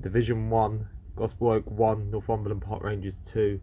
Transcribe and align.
Division 0.00 0.48
1, 0.48 0.86
Gospel 1.16 1.50
Oak 1.50 1.70
1, 1.70 2.12
Northumberland 2.12 2.62
Park 2.62 2.84
Rangers 2.84 3.16
2, 3.32 3.60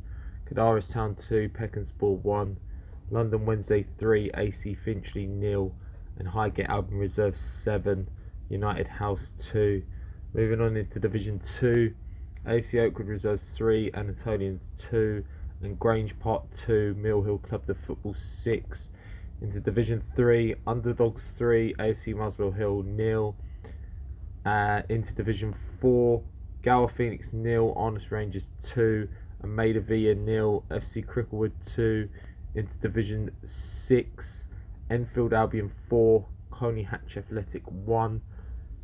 Cadaris 0.50 0.92
Town 0.92 1.16
2, 1.30 1.50
Peckhamsport 1.50 2.22
1, 2.24 2.58
London 3.10 3.46
Wednesday 3.46 3.86
3, 3.98 4.32
AC 4.36 4.76
Finchley 4.84 5.28
nil, 5.28 5.74
and 6.18 6.28
Highgate 6.28 6.68
Albion 6.68 7.00
Reserve 7.00 7.38
7, 7.64 8.10
United 8.50 8.88
House 8.88 9.32
2. 9.52 9.82
Moving 10.34 10.60
on 10.60 10.76
into 10.76 11.00
Division 11.00 11.40
2, 11.62 11.94
AFC 12.46 12.80
Oakwood 12.80 13.08
Reserves 13.08 13.48
3, 13.56 13.92
Anatolians 13.94 14.62
2, 14.90 15.24
and 15.64 15.80
Grange 15.80 16.20
Park 16.20 16.44
2, 16.66 16.96
Mill 16.96 17.22
Hill 17.22 17.38
Club 17.38 17.64
the 17.66 17.76
Football 17.88 18.16
6. 18.44 18.90
Into 19.42 19.62
Division 19.62 20.04
3, 20.18 20.56
Underdogs 20.68 21.24
3, 21.38 21.76
AFC 21.76 22.14
Muswell 22.14 22.52
Hill 22.52 22.84
nil. 22.84 23.38
Uh, 24.46 24.84
into 24.90 25.12
Division 25.14 25.56
4, 25.82 26.22
Gower 26.62 26.92
Phoenix 26.96 27.30
nil, 27.34 27.74
Honest 27.76 28.12
Rangers 28.12 28.44
2, 28.76 29.08
and 29.42 29.56
Maida 29.56 29.82
Villa 29.82 30.14
nil, 30.14 30.64
FC 30.70 31.04
Cricklewood 31.04 31.52
2. 31.76 32.08
Into 32.54 32.74
Division 32.82 33.32
6, 33.88 34.44
Enfield 34.90 35.34
Albion 35.34 35.72
4, 35.90 36.26
Coney 36.52 36.84
Hatch 36.84 37.18
Athletic 37.18 37.64
1. 37.66 38.22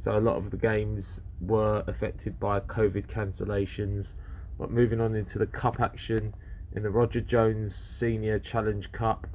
So 0.04 0.18
a 0.18 0.20
lot 0.20 0.36
of 0.38 0.50
the 0.50 0.58
games 0.58 1.22
were 1.40 1.84
affected 1.88 2.40
by 2.40 2.60
COVID 2.62 3.08
cancellations. 3.08 4.08
But 4.58 4.72
moving 4.72 5.00
on 5.00 5.16
into 5.16 5.38
the 5.38 5.46
cup 5.46 5.80
action 5.80 6.34
in 6.74 6.84
the 6.84 6.90
Roger 6.90 7.22
Jones 7.22 7.76
Senior 8.00 8.40
Challenge 8.40 8.92
Cup, 8.92 9.28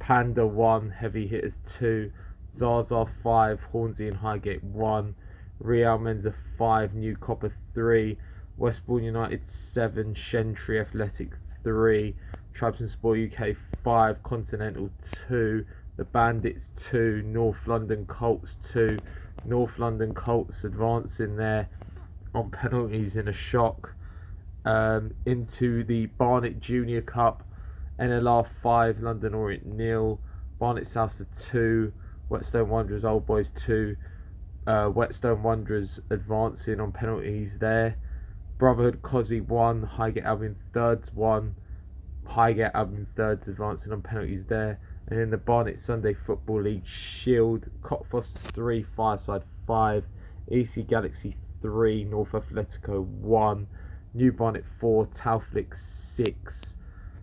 Panda 0.00 0.46
1, 0.46 0.90
Heavy 0.90 1.28
Hitters 1.28 1.58
2, 1.78 2.10
Zaza 2.52 3.06
5, 3.22 3.60
Hornsey 3.70 4.08
and 4.08 4.16
Highgate 4.16 4.64
1, 4.64 5.14
Real 5.58 5.98
Menza 5.98 6.34
5, 6.58 6.94
New 6.94 7.16
Copper 7.16 7.52
3, 7.74 8.18
Westbourne 8.56 9.04
United 9.04 9.42
7, 9.74 10.14
Shentry 10.14 10.80
Athletic 10.80 11.30
3, 11.62 12.14
Tribes 12.54 12.80
and 12.80 12.90
Sport 12.90 13.18
UK 13.18 13.56
5, 13.82 14.22
Continental 14.22 14.90
2, 15.28 15.64
the 15.96 16.04
Bandits 16.04 16.68
2, 16.90 17.22
North 17.24 17.58
London 17.66 18.06
Colts 18.06 18.56
2, 18.72 18.98
North 19.44 19.78
London 19.78 20.14
Colts 20.14 20.64
advancing 20.64 21.36
there 21.36 21.68
on 22.34 22.50
penalties 22.50 23.16
in 23.16 23.28
a 23.28 23.32
shock 23.32 23.94
um, 24.64 25.12
into 25.26 25.84
the 25.84 26.06
Barnet 26.06 26.60
Junior 26.60 27.02
Cup, 27.02 27.42
NLR 27.98 28.46
5, 28.62 29.00
London 29.00 29.34
Orient 29.34 29.66
nil, 29.66 30.18
Barnet 30.58 30.88
South 30.92 31.20
2, 31.50 31.92
Whetstone 32.28 32.68
Wanderers 32.68 33.04
Old 33.04 33.26
Boys 33.26 33.46
2, 33.66 33.96
uh, 34.66 34.86
Whetstone 34.86 35.42
Wanderers 35.42 36.00
advancing 36.10 36.80
on 36.80 36.92
penalties 36.92 37.58
there. 37.58 37.96
Brotherhood 38.58 39.02
Cosy 39.02 39.40
1, 39.40 39.82
Highgate 39.82 40.24
Albion 40.24 40.56
thirds 40.72 41.12
1, 41.12 41.54
Highgate 42.24 42.70
Albion 42.74 43.06
thirds 43.16 43.48
advancing 43.48 43.92
on 43.92 44.02
penalties 44.02 44.44
there. 44.48 44.78
And 45.08 45.18
in 45.18 45.30
the 45.30 45.36
Barnet 45.36 45.80
Sunday 45.80 46.14
Football 46.14 46.62
League 46.62 46.86
Shield, 46.86 47.64
Cockfosters 47.82 48.52
3, 48.54 48.86
Fireside 48.96 49.42
5, 49.66 50.04
EC 50.50 50.86
Galaxy 50.86 51.36
3, 51.60 52.04
North 52.04 52.30
Athletico 52.30 53.04
1, 53.04 53.66
New 54.14 54.32
Barnet 54.32 54.64
4, 54.80 55.06
Tauflik 55.06 55.74
6. 55.74 56.62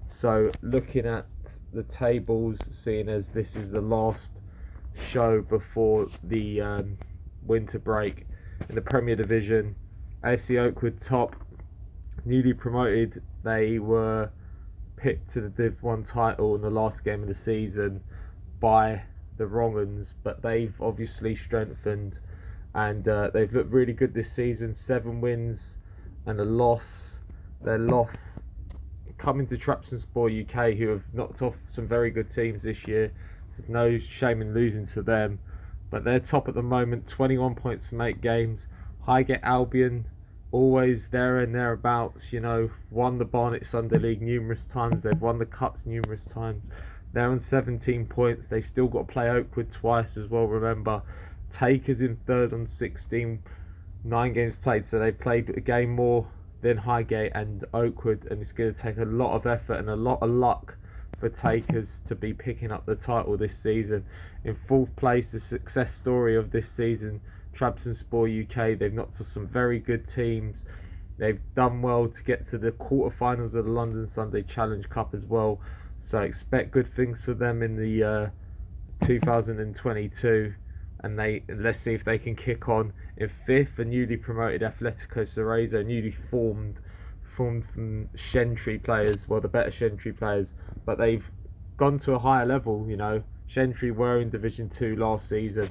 So 0.09 0.51
looking 0.61 1.05
at 1.05 1.25
the 1.73 1.83
tables, 1.83 2.57
seeing 2.69 3.07
as 3.07 3.29
this 3.29 3.55
is 3.55 3.71
the 3.71 3.81
last 3.81 4.31
show 5.11 5.41
before 5.41 6.07
the 6.23 6.59
um, 6.61 6.97
winter 7.49 7.79
break 7.79 8.25
in 8.69 8.75
the 8.75 8.81
Premier 8.81 9.15
Division, 9.15 9.75
AFC 10.23 10.59
Oakwood 10.59 11.01
top, 11.01 11.35
newly 12.23 12.53
promoted. 12.53 13.21
They 13.43 13.79
were 13.79 14.29
picked 14.95 15.33
to 15.33 15.41
the 15.41 15.49
Div 15.49 15.81
1 15.81 16.03
title 16.03 16.55
in 16.55 16.61
the 16.61 16.69
last 16.69 17.03
game 17.03 17.23
of 17.23 17.27
the 17.27 17.35
season 17.35 18.01
by 18.59 19.01
the 19.37 19.45
Wrong'uns, 19.45 20.13
but 20.23 20.41
they've 20.41 20.73
obviously 20.79 21.35
strengthened 21.35 22.15
and 22.75 23.07
uh, 23.07 23.31
they've 23.33 23.51
looked 23.51 23.71
really 23.71 23.93
good 23.93 24.13
this 24.13 24.31
season. 24.31 24.75
Seven 24.75 25.19
wins 25.19 25.75
and 26.25 26.39
a 26.39 26.45
loss. 26.45 27.15
Their 27.63 27.79
loss 27.79 28.15
coming 29.17 29.47
to 29.47 29.57
Trabzonspor 29.57 30.43
UK, 30.43 30.77
who 30.77 30.89
have 30.89 31.03
knocked 31.13 31.41
off 31.41 31.55
some 31.73 31.87
very 31.87 32.11
good 32.11 32.31
teams 32.31 32.61
this 32.61 32.87
year. 32.87 33.11
There's 33.57 33.69
no 33.69 33.97
shame 33.97 34.41
in 34.41 34.53
losing 34.53 34.87
to 34.87 35.01
them, 35.01 35.39
but 35.89 36.03
they're 36.03 36.19
top 36.19 36.47
at 36.47 36.55
the 36.55 36.61
moment, 36.61 37.07
21 37.07 37.55
points 37.55 37.87
from 37.87 38.01
eight 38.01 38.21
games. 38.21 38.61
Highgate 39.01 39.39
Albion 39.43 40.05
always 40.51 41.07
there 41.11 41.39
and 41.39 41.53
thereabouts. 41.53 42.31
You 42.31 42.41
know, 42.41 42.69
won 42.91 43.17
the 43.17 43.25
Barnet 43.25 43.65
Sunday 43.65 43.97
League 43.97 44.21
numerous 44.21 44.65
times. 44.71 45.03
They've 45.03 45.19
won 45.19 45.39
the 45.39 45.45
cups 45.45 45.79
numerous 45.85 46.25
times. 46.25 46.63
They're 47.13 47.29
on 47.29 47.41
17 47.41 48.05
points. 48.05 48.45
They've 48.49 48.67
still 48.67 48.87
got 48.87 49.07
to 49.07 49.13
play 49.13 49.29
Oakwood 49.29 49.71
twice 49.73 50.15
as 50.15 50.29
well. 50.29 50.45
Remember, 50.45 51.01
Takers 51.51 51.99
in 51.99 52.17
third 52.27 52.53
on 52.53 52.67
16, 52.67 53.41
nine 54.03 54.33
games 54.33 54.55
played. 54.61 54.87
So 54.87 54.99
they've 54.99 55.19
played 55.19 55.49
a 55.49 55.59
game 55.59 55.89
more 55.89 56.27
than 56.61 56.77
Highgate 56.77 57.31
and 57.33 57.65
Oakwood, 57.73 58.27
and 58.29 58.41
it's 58.41 58.51
going 58.51 58.73
to 58.73 58.79
take 58.79 58.97
a 58.97 59.05
lot 59.05 59.35
of 59.35 59.47
effort 59.47 59.75
and 59.75 59.89
a 59.89 59.95
lot 59.95 60.21
of 60.21 60.29
luck 60.29 60.75
for 61.19 61.29
Takers 61.29 61.89
to 62.07 62.15
be 62.15 62.33
picking 62.33 62.71
up 62.71 62.85
the 62.85 62.95
title 62.95 63.37
this 63.37 63.53
season. 63.61 64.05
In 64.43 64.55
fourth 64.67 64.95
place, 64.95 65.31
the 65.31 65.39
success 65.39 65.93
story 65.93 66.35
of 66.35 66.51
this 66.51 66.69
season 66.69 67.21
Trabzonspor 67.59 68.45
UK. 68.45 68.79
They've 68.79 68.93
knocked 68.93 69.19
off 69.19 69.27
some 69.29 69.47
very 69.47 69.79
good 69.79 70.07
teams. 70.07 70.63
They've 71.17 71.41
done 71.55 71.81
well 71.81 72.07
to 72.07 72.23
get 72.23 72.47
to 72.51 72.57
the 72.57 72.71
quarterfinals 72.71 73.53
of 73.53 73.65
the 73.65 73.71
London 73.71 74.09
Sunday 74.13 74.43
Challenge 74.43 74.87
Cup 74.89 75.13
as 75.13 75.25
well. 75.25 75.59
So 76.09 76.19
expect 76.19 76.71
good 76.71 76.91
things 76.95 77.19
for 77.23 77.33
them 77.33 77.61
in 77.61 77.75
the 77.75 78.03
uh, 78.03 79.05
2022. 79.05 80.53
And 81.01 81.17
they 81.17 81.43
let's 81.49 81.79
see 81.79 81.93
if 81.93 82.03
they 82.03 82.17
can 82.17 82.35
kick 82.35 82.67
on 82.67 82.93
in 83.17 83.29
fifth. 83.45 83.79
A 83.79 83.85
newly 83.85 84.17
promoted 84.17 84.61
Atletico 84.61 85.27
Cerezo, 85.27 85.85
newly 85.85 86.15
formed, 86.29 86.79
formed 87.39 87.63
from 87.73 88.09
Shentry 88.15 88.77
players. 88.77 89.27
Well, 89.29 89.39
the 89.39 89.47
better 89.47 89.71
Shentry 89.71 90.11
players, 90.11 90.51
but 90.85 90.97
they've 90.97 91.23
gone 91.77 91.97
to 91.99 92.11
a 92.11 92.19
higher 92.19 92.45
level. 92.45 92.85
You 92.89 92.97
know, 92.97 93.23
Shentry 93.47 93.91
were 93.91 94.19
in 94.19 94.29
Division 94.29 94.69
Two 94.69 94.95
last 94.97 95.29
season 95.29 95.69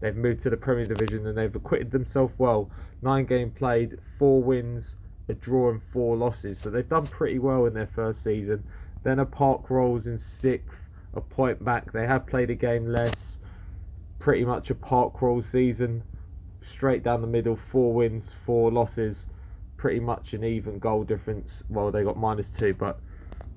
They've 0.00 0.14
moved 0.14 0.42
to 0.44 0.50
the 0.50 0.56
Premier 0.56 0.86
Division 0.86 1.26
and 1.26 1.36
they've 1.36 1.54
acquitted 1.54 1.90
themselves 1.90 2.32
well. 2.38 2.70
Nine 3.02 3.24
game 3.24 3.50
played, 3.50 3.98
four 4.18 4.42
wins, 4.42 4.94
a 5.28 5.34
draw, 5.34 5.70
and 5.70 5.82
four 5.92 6.16
losses. 6.16 6.58
So 6.60 6.70
they've 6.70 6.88
done 6.88 7.06
pretty 7.06 7.38
well 7.38 7.66
in 7.66 7.74
their 7.74 7.88
first 7.88 8.22
season. 8.22 8.62
Then 9.02 9.18
a 9.18 9.26
Park 9.26 9.70
Rolls 9.70 10.06
in 10.06 10.20
sixth, 10.40 10.78
a 11.14 11.20
point 11.20 11.64
back. 11.64 11.92
They 11.92 12.06
have 12.06 12.26
played 12.26 12.50
a 12.50 12.54
game 12.54 12.86
less. 12.86 13.38
Pretty 14.20 14.44
much 14.44 14.70
a 14.70 14.74
Park 14.74 15.20
roll 15.20 15.42
season. 15.42 16.02
Straight 16.62 17.02
down 17.02 17.20
the 17.20 17.26
middle, 17.26 17.58
four 17.70 17.94
wins, 17.94 18.30
four 18.44 18.70
losses. 18.70 19.26
Pretty 19.78 20.00
much 20.00 20.34
an 20.34 20.44
even 20.44 20.78
goal 20.78 21.04
difference. 21.04 21.62
Well, 21.70 21.90
they 21.90 22.04
got 22.04 22.18
minus 22.18 22.50
two, 22.58 22.74
but 22.74 23.00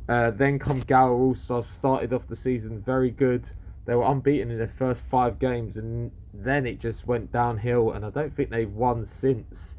uh, 0.08 0.32
then 0.32 0.58
come 0.58 0.80
Gower 0.80 1.12
All 1.12 1.36
Stars. 1.36 1.68
Started 1.68 2.14
off 2.14 2.28
the 2.30 2.38
season 2.38 2.82
very 2.82 3.12
good 3.12 3.44
they 3.86 3.96
were 3.96 4.06
unbeaten 4.06 4.52
in 4.52 4.58
their 4.60 4.68
first 4.78 5.02
five 5.10 5.40
games, 5.40 5.76
and 5.76 6.12
then 6.34 6.68
it 6.68 6.80
just 6.80 7.08
went 7.08 7.32
downhill. 7.32 7.92
And 7.92 8.06
I 8.06 8.10
don't 8.10 8.34
think 8.34 8.50
they've 8.50 8.72
won 8.72 9.06
since. 9.06 9.76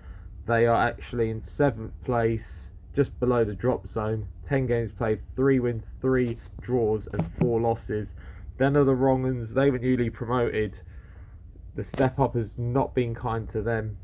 They 0.47 0.67
are 0.67 0.89
actually 0.89 1.31
in 1.31 1.41
seventh 1.41 1.93
place, 2.05 2.69
just 2.95 3.19
below 3.21 3.45
the 3.45 3.55
drop 3.55 3.89
zone. 3.89 4.27
Ten 4.45 4.67
games 4.67 4.91
played, 4.93 5.21
three 5.37 5.61
wins, 5.61 5.85
three 6.01 6.37
draws, 6.61 7.07
and 7.13 7.25
four 7.39 7.61
losses. 7.61 8.13
Then 8.59 8.77
are 8.77 8.85
the 8.85 8.95
Wrong'uns. 8.95 9.55
They 9.55 9.71
were 9.71 9.79
newly 9.79 10.11
promoted. 10.11 10.81
The 11.77 11.85
step 11.85 12.19
up 12.19 12.35
has 12.35 12.59
not 12.59 12.95
been 12.95 13.15
kind 13.15 13.49
to 13.53 13.63
them. 13.63 13.97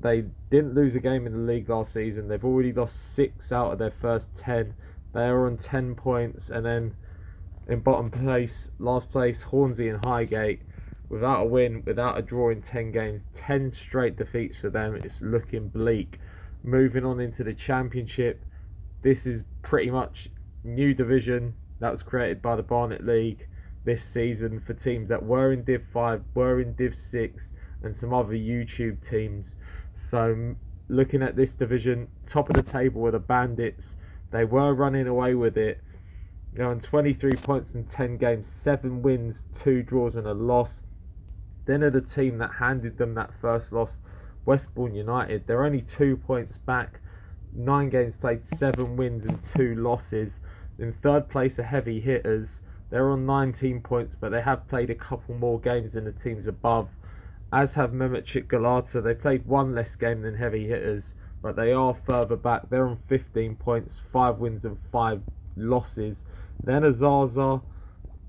They 0.00 0.24
didn't 0.50 0.74
lose 0.74 0.94
a 0.94 1.00
game 1.00 1.26
in 1.26 1.32
the 1.32 1.52
league 1.52 1.68
last 1.68 1.92
season. 1.92 2.28
They've 2.28 2.44
already 2.44 2.72
lost 2.72 3.14
six 3.14 3.52
out 3.52 3.72
of 3.72 3.78
their 3.78 3.90
first 3.90 4.34
ten. 4.34 4.74
They 5.12 5.24
are 5.24 5.46
on 5.46 5.58
ten 5.58 5.94
points, 5.94 6.50
and 6.50 6.64
then 6.64 6.94
in 7.68 7.80
bottom 7.80 8.10
place, 8.10 8.70
last 8.78 9.10
place, 9.10 9.42
Hornsey 9.42 9.88
and 9.88 10.04
Highgate. 10.04 10.62
Without 11.10 11.42
a 11.42 11.44
win, 11.44 11.82
without 11.86 12.18
a 12.18 12.22
draw 12.22 12.50
in 12.50 12.62
10 12.62 12.92
games, 12.92 13.22
10 13.34 13.72
straight 13.72 14.16
defeats 14.16 14.56
for 14.58 14.70
them. 14.70 14.94
It's 14.94 15.20
looking 15.20 15.68
bleak. 15.68 16.18
Moving 16.62 17.04
on 17.04 17.20
into 17.20 17.44
the 17.44 17.54
Championship, 17.54 18.44
this 19.02 19.26
is 19.26 19.44
pretty 19.62 19.90
much 19.90 20.28
new 20.64 20.92
division 20.94 21.54
that 21.80 21.92
was 21.92 22.02
created 22.02 22.42
by 22.42 22.56
the 22.56 22.62
Barnet 22.62 23.06
League 23.06 23.46
this 23.84 24.04
season 24.04 24.60
for 24.60 24.74
teams 24.74 25.08
that 25.08 25.24
were 25.24 25.52
in 25.52 25.62
Div 25.64 25.82
5, 25.92 26.22
were 26.34 26.60
in 26.60 26.74
Div 26.74 26.94
6, 26.94 27.44
and 27.82 27.96
some 27.96 28.12
other 28.12 28.34
YouTube 28.34 28.98
teams. 29.08 29.54
So, 29.98 30.54
looking 30.88 31.22
at 31.22 31.36
this 31.36 31.50
division, 31.50 32.08
top 32.26 32.48
of 32.48 32.56
the 32.56 32.62
table 32.62 33.02
were 33.02 33.10
the 33.10 33.18
Bandits. 33.18 33.96
They 34.30 34.44
were 34.44 34.72
running 34.72 35.06
away 35.06 35.34
with 35.34 35.58
it. 35.58 35.82
They're 36.52 36.66
on 36.66 36.80
23 36.80 37.32
points 37.36 37.74
in 37.74 37.84
10 37.84 38.16
games, 38.16 38.48
7 38.62 39.02
wins, 39.02 39.42
2 39.62 39.82
draws, 39.82 40.14
and 40.14 40.26
a 40.26 40.32
loss. 40.32 40.82
Then 41.66 41.84
are 41.84 41.90
the 41.90 42.00
team 42.00 42.38
that 42.38 42.52
handed 42.52 42.96
them 42.96 43.14
that 43.14 43.32
first 43.40 43.72
loss, 43.72 43.98
Westbourne 44.46 44.94
United. 44.94 45.46
They're 45.46 45.64
only 45.64 45.82
2 45.82 46.16
points 46.16 46.56
back, 46.56 47.00
9 47.54 47.90
games 47.90 48.16
played, 48.16 48.48
7 48.56 48.96
wins, 48.96 49.26
and 49.26 49.42
2 49.42 49.74
losses. 49.74 50.38
In 50.78 50.92
third 50.92 51.28
place 51.28 51.58
are 51.58 51.64
Heavy 51.64 52.00
Hitters. 52.00 52.60
They're 52.88 53.10
on 53.10 53.26
19 53.26 53.82
points, 53.82 54.16
but 54.18 54.30
they 54.30 54.40
have 54.40 54.66
played 54.68 54.88
a 54.88 54.94
couple 54.94 55.34
more 55.34 55.60
games 55.60 55.92
than 55.92 56.04
the 56.04 56.12
teams 56.12 56.46
above. 56.46 56.88
As 57.52 57.74
have 57.74 57.92
Mehmetchik 57.92 58.48
Galata. 58.48 59.00
They 59.00 59.14
played 59.14 59.46
one 59.46 59.74
less 59.74 59.94
game 59.96 60.22
than 60.22 60.34
Heavy 60.34 60.68
Hitters, 60.68 61.14
but 61.40 61.56
they 61.56 61.72
are 61.72 61.94
further 61.94 62.36
back. 62.36 62.68
They're 62.68 62.86
on 62.86 62.96
15 63.08 63.56
points, 63.56 64.00
5 64.12 64.38
wins 64.38 64.64
and 64.64 64.78
5 64.92 65.22
losses. 65.56 66.24
Then 66.62 66.82
Azaza, 66.82 67.62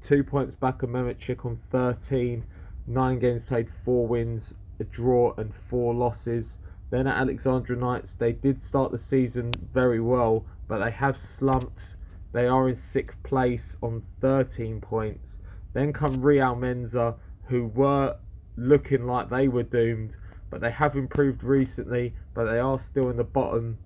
2 0.04 0.24
points 0.24 0.56
back 0.56 0.84
of 0.84 0.90
Mehmetchik 0.90 1.46
on 1.46 1.60
13. 1.72 2.46
9 2.88 3.20
games 3.20 3.44
played, 3.44 3.70
4 3.84 4.08
wins, 4.08 4.54
a 4.80 4.84
draw, 4.86 5.34
and 5.38 5.54
4 5.70 5.94
losses. 5.94 6.58
Then 6.90 7.06
at 7.06 7.18
Alexandra 7.18 7.76
Knights, 7.76 8.14
they 8.18 8.32
did 8.32 8.64
start 8.64 8.92
the 8.92 8.98
season 8.98 9.52
very 9.74 10.00
well, 10.00 10.46
but 10.68 10.84
they 10.84 10.92
have 10.92 11.18
slumped 11.18 11.96
they 12.32 12.48
are 12.48 12.70
in 12.70 12.76
sixth 12.76 13.22
place 13.24 13.76
on 13.82 14.04
13 14.22 14.82
points. 14.82 15.40
Then 15.74 15.92
come 15.92 16.22
Real 16.22 16.56
Menza, 16.56 17.16
who 17.46 17.66
were 17.66 18.18
looking 18.60 19.06
like 19.06 19.30
they 19.30 19.48
were 19.48 19.64
doomed, 19.64 20.16
but 20.50 20.62
they 20.62 20.72
have 20.72 20.96
improved 20.96 21.44
recently, 21.44 22.14
but 22.34 22.46
they 22.46 22.60
are 22.60 22.80
still 22.80 23.10
in 23.10 23.18
the 23.18 23.24
bottom 23.24 23.78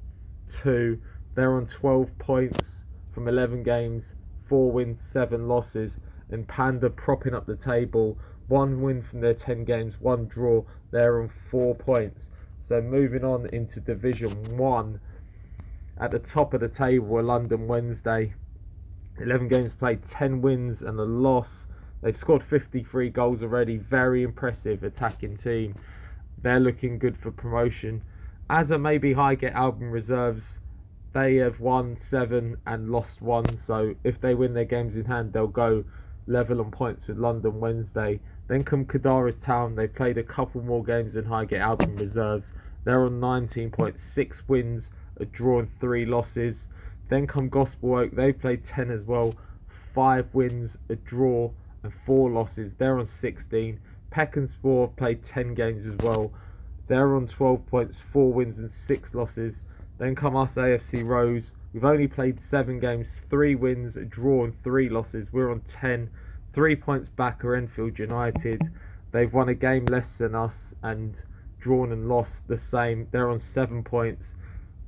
two. 0.49 0.99
They're 1.35 1.55
on 1.55 1.65
12 1.65 2.17
points 2.19 2.83
from 3.11 3.27
11 3.27 3.63
games, 3.63 4.13
4 4.47 4.71
wins, 4.71 5.01
7 5.01 5.47
losses, 5.47 5.97
and 6.29 6.47
Panda 6.47 6.89
propping 6.89 7.33
up 7.33 7.45
the 7.45 7.55
table. 7.55 8.17
One 8.47 8.81
win 8.81 9.01
from 9.01 9.21
their 9.21 9.33
10 9.33 9.63
games, 9.65 9.99
one 9.99 10.25
draw. 10.27 10.63
They're 10.91 11.21
on 11.21 11.29
4 11.49 11.75
points. 11.75 12.29
So 12.61 12.81
moving 12.81 13.23
on 13.23 13.47
into 13.47 13.79
Division 13.79 14.57
1. 14.57 14.99
At 15.99 16.11
the 16.11 16.19
top 16.19 16.53
of 16.53 16.61
the 16.61 16.69
table 16.69 17.07
were 17.07 17.23
London 17.23 17.67
Wednesday. 17.67 18.33
11 19.19 19.47
games 19.47 19.73
played, 19.73 20.03
10 20.03 20.41
wins 20.41 20.81
and 20.81 20.99
a 20.99 21.03
loss. 21.03 21.67
They've 22.03 22.17
scored 22.17 22.43
53 22.43 23.09
goals 23.11 23.41
already. 23.41 23.77
Very 23.77 24.23
impressive 24.23 24.83
attacking 24.83 25.37
team. 25.37 25.75
They're 26.41 26.59
looking 26.59 26.99
good 26.99 27.17
for 27.17 27.31
promotion. 27.31 28.01
As 28.49 28.71
a 28.71 28.77
maybe 28.77 29.13
Highgate 29.13 29.53
Albion 29.53 29.89
reserves, 29.89 30.59
they 31.13 31.37
have 31.37 31.61
won 31.61 31.95
seven 31.95 32.57
and 32.67 32.89
lost 32.89 33.21
one. 33.21 33.57
So 33.57 33.95
if 34.03 34.19
they 34.19 34.35
win 34.35 34.53
their 34.53 34.65
games 34.65 34.97
in 34.97 35.05
hand, 35.05 35.31
they'll 35.31 35.47
go 35.47 35.85
level 36.27 36.59
on 36.59 36.71
points 36.71 37.07
with 37.07 37.17
London 37.17 37.61
Wednesday. 37.61 38.19
Then 38.49 38.65
come 38.65 38.83
Cadaris 38.83 39.41
Town. 39.41 39.75
They 39.75 39.87
played 39.87 40.17
a 40.17 40.23
couple 40.23 40.61
more 40.61 40.83
games 40.83 41.13
than 41.13 41.23
Highgate 41.23 41.61
Albion 41.61 41.95
reserves. 41.95 42.47
They're 42.83 43.05
on 43.05 43.21
19 43.21 43.71
points, 43.71 44.03
six 44.03 44.41
wins, 44.49 44.89
a 45.17 45.25
draw 45.25 45.59
and 45.59 45.69
three 45.79 46.05
losses. 46.05 46.67
Then 47.09 47.27
come 47.27 47.47
Gospel 47.47 47.95
Oak. 47.95 48.11
They 48.11 48.33
played 48.33 48.65
10 48.65 48.91
as 48.91 49.03
well. 49.05 49.35
Five 49.93 50.27
wins, 50.33 50.75
a 50.89 50.95
draw, 50.95 51.51
and 51.83 51.93
four 52.05 52.29
losses. 52.29 52.73
They're 52.77 52.99
on 52.99 53.07
16. 53.07 53.79
Peckenspore 54.11 54.95
played 54.95 55.25
10 55.25 55.53
games 55.53 55.85
as 55.85 55.97
well. 55.97 56.31
They're 56.87 57.15
on 57.15 57.27
12 57.27 57.65
points, 57.67 57.97
four 58.11 58.33
wins, 58.33 58.57
and 58.57 58.71
six 58.71 59.13
losses. 59.13 59.61
Then 59.97 60.15
come 60.15 60.35
us, 60.35 60.53
AFC 60.55 61.05
Rose. 61.05 61.51
We've 61.73 61.85
only 61.85 62.07
played 62.07 62.39
seven 62.41 62.79
games, 62.79 63.09
three 63.29 63.55
wins, 63.55 63.95
a 63.95 64.05
draw, 64.05 64.43
and 64.43 64.53
three 64.63 64.89
losses. 64.89 65.27
We're 65.31 65.51
on 65.51 65.61
10. 65.69 66.09
Three 66.53 66.75
points 66.75 67.09
back 67.09 67.43
are 67.43 67.55
Enfield 67.55 67.97
United. 67.97 68.61
They've 69.11 69.33
won 69.33 69.49
a 69.49 69.55
game 69.55 69.85
less 69.85 70.11
than 70.17 70.35
us 70.35 70.73
and 70.83 71.15
drawn 71.59 71.91
and 71.91 72.07
lost 72.07 72.47
the 72.47 72.59
same. 72.59 73.07
They're 73.11 73.29
on 73.29 73.41
seven 73.53 73.83
points. 73.83 74.33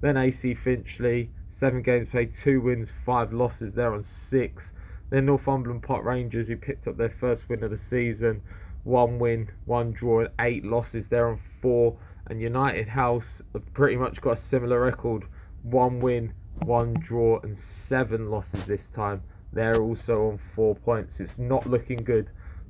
Then 0.01 0.17
AC 0.17 0.53
Finchley, 0.53 1.31
seven 1.49 1.81
games 1.81 2.09
played, 2.09 2.33
two 2.35 2.61
wins, 2.61 2.89
five 3.05 3.33
losses. 3.33 3.73
They're 3.73 3.93
on 3.93 4.03
six. 4.03 4.65
Then 5.09 5.25
Northumberland 5.25 5.83
Park 5.83 6.03
Rangers, 6.03 6.47
who 6.47 6.57
picked 6.57 6.87
up 6.87 6.97
their 6.97 7.09
first 7.09 7.47
win 7.47 7.63
of 7.63 7.71
the 7.71 7.77
season, 7.77 8.41
one 8.83 9.19
win, 9.19 9.49
one 9.65 9.91
draw, 9.91 10.21
and 10.21 10.29
eight 10.39 10.63
losses. 10.63 11.07
They're 11.07 11.29
on 11.29 11.39
four. 11.61 11.97
And 12.27 12.41
United 12.41 12.87
House 12.87 13.41
have 13.53 13.71
pretty 13.73 13.97
much 13.97 14.19
got 14.19 14.39
a 14.39 14.41
similar 14.41 14.79
record 14.79 15.25
one 15.61 15.99
win, 15.99 16.33
one 16.63 16.93
draw, 16.93 17.39
and 17.41 17.57
seven 17.87 18.29
losses 18.29 18.65
this 18.65 18.87
time. 18.89 19.21
They're 19.51 19.81
also 19.81 20.27
on 20.27 20.39
four 20.53 20.75
points. 20.75 21.19
It's 21.19 21.37
not 21.37 21.67
looking 21.67 22.03
good 22.03 22.29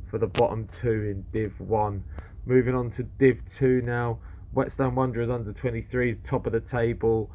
for 0.09 0.17
the 0.17 0.27
bottom 0.27 0.67
two 0.79 0.89
in 0.89 1.25
Div 1.33 1.59
1. 1.59 2.03
Moving 2.45 2.75
on 2.75 2.91
to 2.91 3.03
Div 3.03 3.41
2 3.57 3.81
now. 3.81 4.19
Whetstone 4.53 4.95
Wanderers 4.95 5.29
under 5.29 5.51
23, 5.51 6.15
top 6.23 6.45
of 6.45 6.53
the 6.53 6.61
table. 6.61 7.29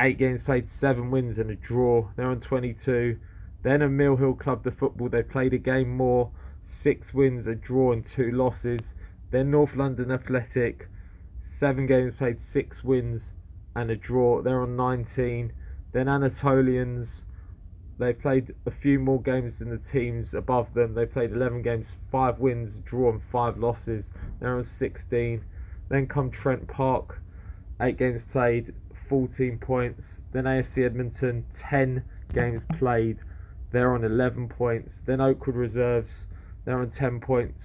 Eight 0.00 0.18
games 0.18 0.42
played, 0.42 0.68
seven 0.80 1.10
wins 1.10 1.38
and 1.38 1.50
a 1.50 1.54
draw. 1.54 2.08
They're 2.16 2.28
on 2.28 2.40
22. 2.40 3.18
Then 3.62 3.82
a 3.82 3.88
Mill 3.88 4.16
Hill 4.16 4.34
Club, 4.34 4.64
the 4.64 4.70
football, 4.70 5.08
they 5.08 5.22
played 5.22 5.52
a 5.54 5.58
game 5.58 5.96
more. 5.96 6.30
Six 6.66 7.12
wins, 7.14 7.46
a 7.46 7.54
draw, 7.54 7.92
and 7.92 8.04
two 8.04 8.30
losses. 8.30 8.94
Then 9.30 9.50
North 9.50 9.74
London 9.74 10.10
Athletic, 10.10 10.88
seven 11.44 11.86
games 11.86 12.14
played, 12.16 12.42
six 12.42 12.82
wins 12.82 13.32
and 13.74 13.90
a 13.90 13.96
draw. 13.96 14.42
They're 14.42 14.60
on 14.60 14.76
19. 14.76 15.52
Then 15.92 16.08
Anatolians, 16.08 17.22
they 17.98 18.12
played 18.12 18.54
a 18.66 18.70
few 18.70 18.98
more 18.98 19.20
games 19.20 19.58
than 19.58 19.70
the 19.70 19.78
teams 19.78 20.34
above 20.34 20.74
them. 20.74 20.94
They 20.94 21.06
played 21.06 21.32
11 21.32 21.62
games, 21.62 21.86
five 22.10 22.38
wins, 22.38 22.74
draw, 22.84 23.10
and 23.10 23.22
five 23.30 23.58
losses. 23.58 24.06
They're 24.40 24.56
on 24.56 24.64
16. 24.64 25.44
Then 25.88 26.06
come 26.06 26.30
Trent 26.30 26.66
Park, 26.68 27.20
eight 27.80 27.98
games 27.98 28.22
played, 28.32 28.74
14 29.08 29.58
points. 29.58 30.18
Then 30.32 30.44
AFC 30.44 30.84
Edmonton, 30.84 31.44
10 31.58 32.02
games 32.32 32.64
played, 32.78 33.18
they're 33.72 33.94
on 33.94 34.04
11 34.04 34.48
points. 34.48 34.94
Then 35.06 35.20
Oakwood 35.20 35.56
Reserves, 35.56 36.12
they're 36.64 36.80
on 36.80 36.90
10 36.90 37.20
points, 37.20 37.64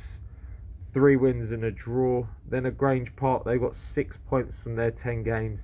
three 0.94 1.16
wins 1.16 1.52
and 1.52 1.64
a 1.64 1.72
draw. 1.72 2.26
Then 2.50 2.66
at 2.66 2.78
Grange 2.78 3.16
Park, 3.16 3.44
they 3.46 3.58
got 3.58 3.76
six 3.94 4.18
points 4.28 4.58
from 4.58 4.76
their 4.76 4.92
10 4.92 5.24
games. 5.24 5.62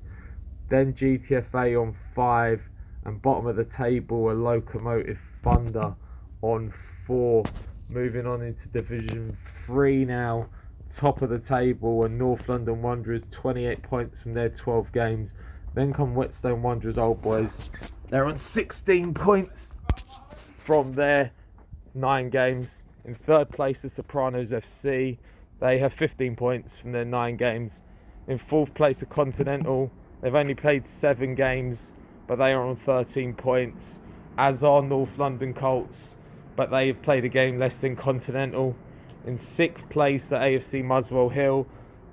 Then 0.69 0.93
GTFA 0.93 1.81
on 1.81 1.95
five, 2.15 2.61
and 3.05 3.21
bottom 3.21 3.47
of 3.47 3.55
the 3.55 3.65
table, 3.65 4.31
a 4.31 4.33
Locomotive 4.33 5.19
Thunder 5.43 5.95
on 6.41 6.73
four. 7.05 7.43
Moving 7.89 8.25
on 8.25 8.41
into 8.41 8.69
Division 8.69 9.37
3 9.65 10.05
now 10.05 10.47
top 10.95 11.21
of 11.21 11.29
the 11.29 11.39
table 11.39 12.03
and 12.03 12.17
North 12.17 12.47
London 12.47 12.81
Wanderers 12.81 13.23
28 13.31 13.81
points 13.83 14.19
from 14.19 14.33
their 14.33 14.49
12 14.49 14.91
games. 14.91 15.29
Then 15.73 15.93
come 15.93 16.13
Whetstone 16.13 16.61
Wanderers 16.61 16.97
Old 16.97 17.21
Boys. 17.21 17.69
They're 18.09 18.25
on 18.25 18.37
16 18.37 19.13
points 19.13 19.67
from 20.65 20.93
their 20.93 21.31
9 21.93 22.29
games. 22.29 22.69
In 23.05 23.15
third 23.15 23.49
place 23.49 23.83
is 23.83 23.93
Sopranos 23.93 24.49
FC. 24.49 25.17
They 25.59 25.77
have 25.79 25.93
15 25.93 26.35
points 26.35 26.73
from 26.81 26.91
their 26.91 27.05
9 27.05 27.37
games. 27.37 27.71
In 28.27 28.37
fourth 28.37 28.73
place 28.73 29.01
are 29.01 29.07
Continental. 29.07 29.91
They've 30.21 30.33
only 30.33 30.55
played 30.55 30.85
7 31.01 31.35
games, 31.35 31.77
but 32.27 32.37
they 32.37 32.53
are 32.53 32.65
on 32.65 32.77
13 32.77 33.33
points. 33.33 33.83
As 34.37 34.63
are 34.63 34.81
North 34.81 35.17
London 35.17 35.53
Colts, 35.53 35.97
but 36.55 36.71
they 36.71 36.87
have 36.87 37.01
played 37.01 37.25
a 37.25 37.29
game 37.29 37.59
less 37.59 37.75
than 37.81 37.95
Continental 37.95 38.75
in 39.25 39.39
sixth 39.39 39.87
place 39.89 40.31
at 40.31 40.41
AFC 40.41 40.83
Muswell 40.83 41.29
Hill. 41.29 41.67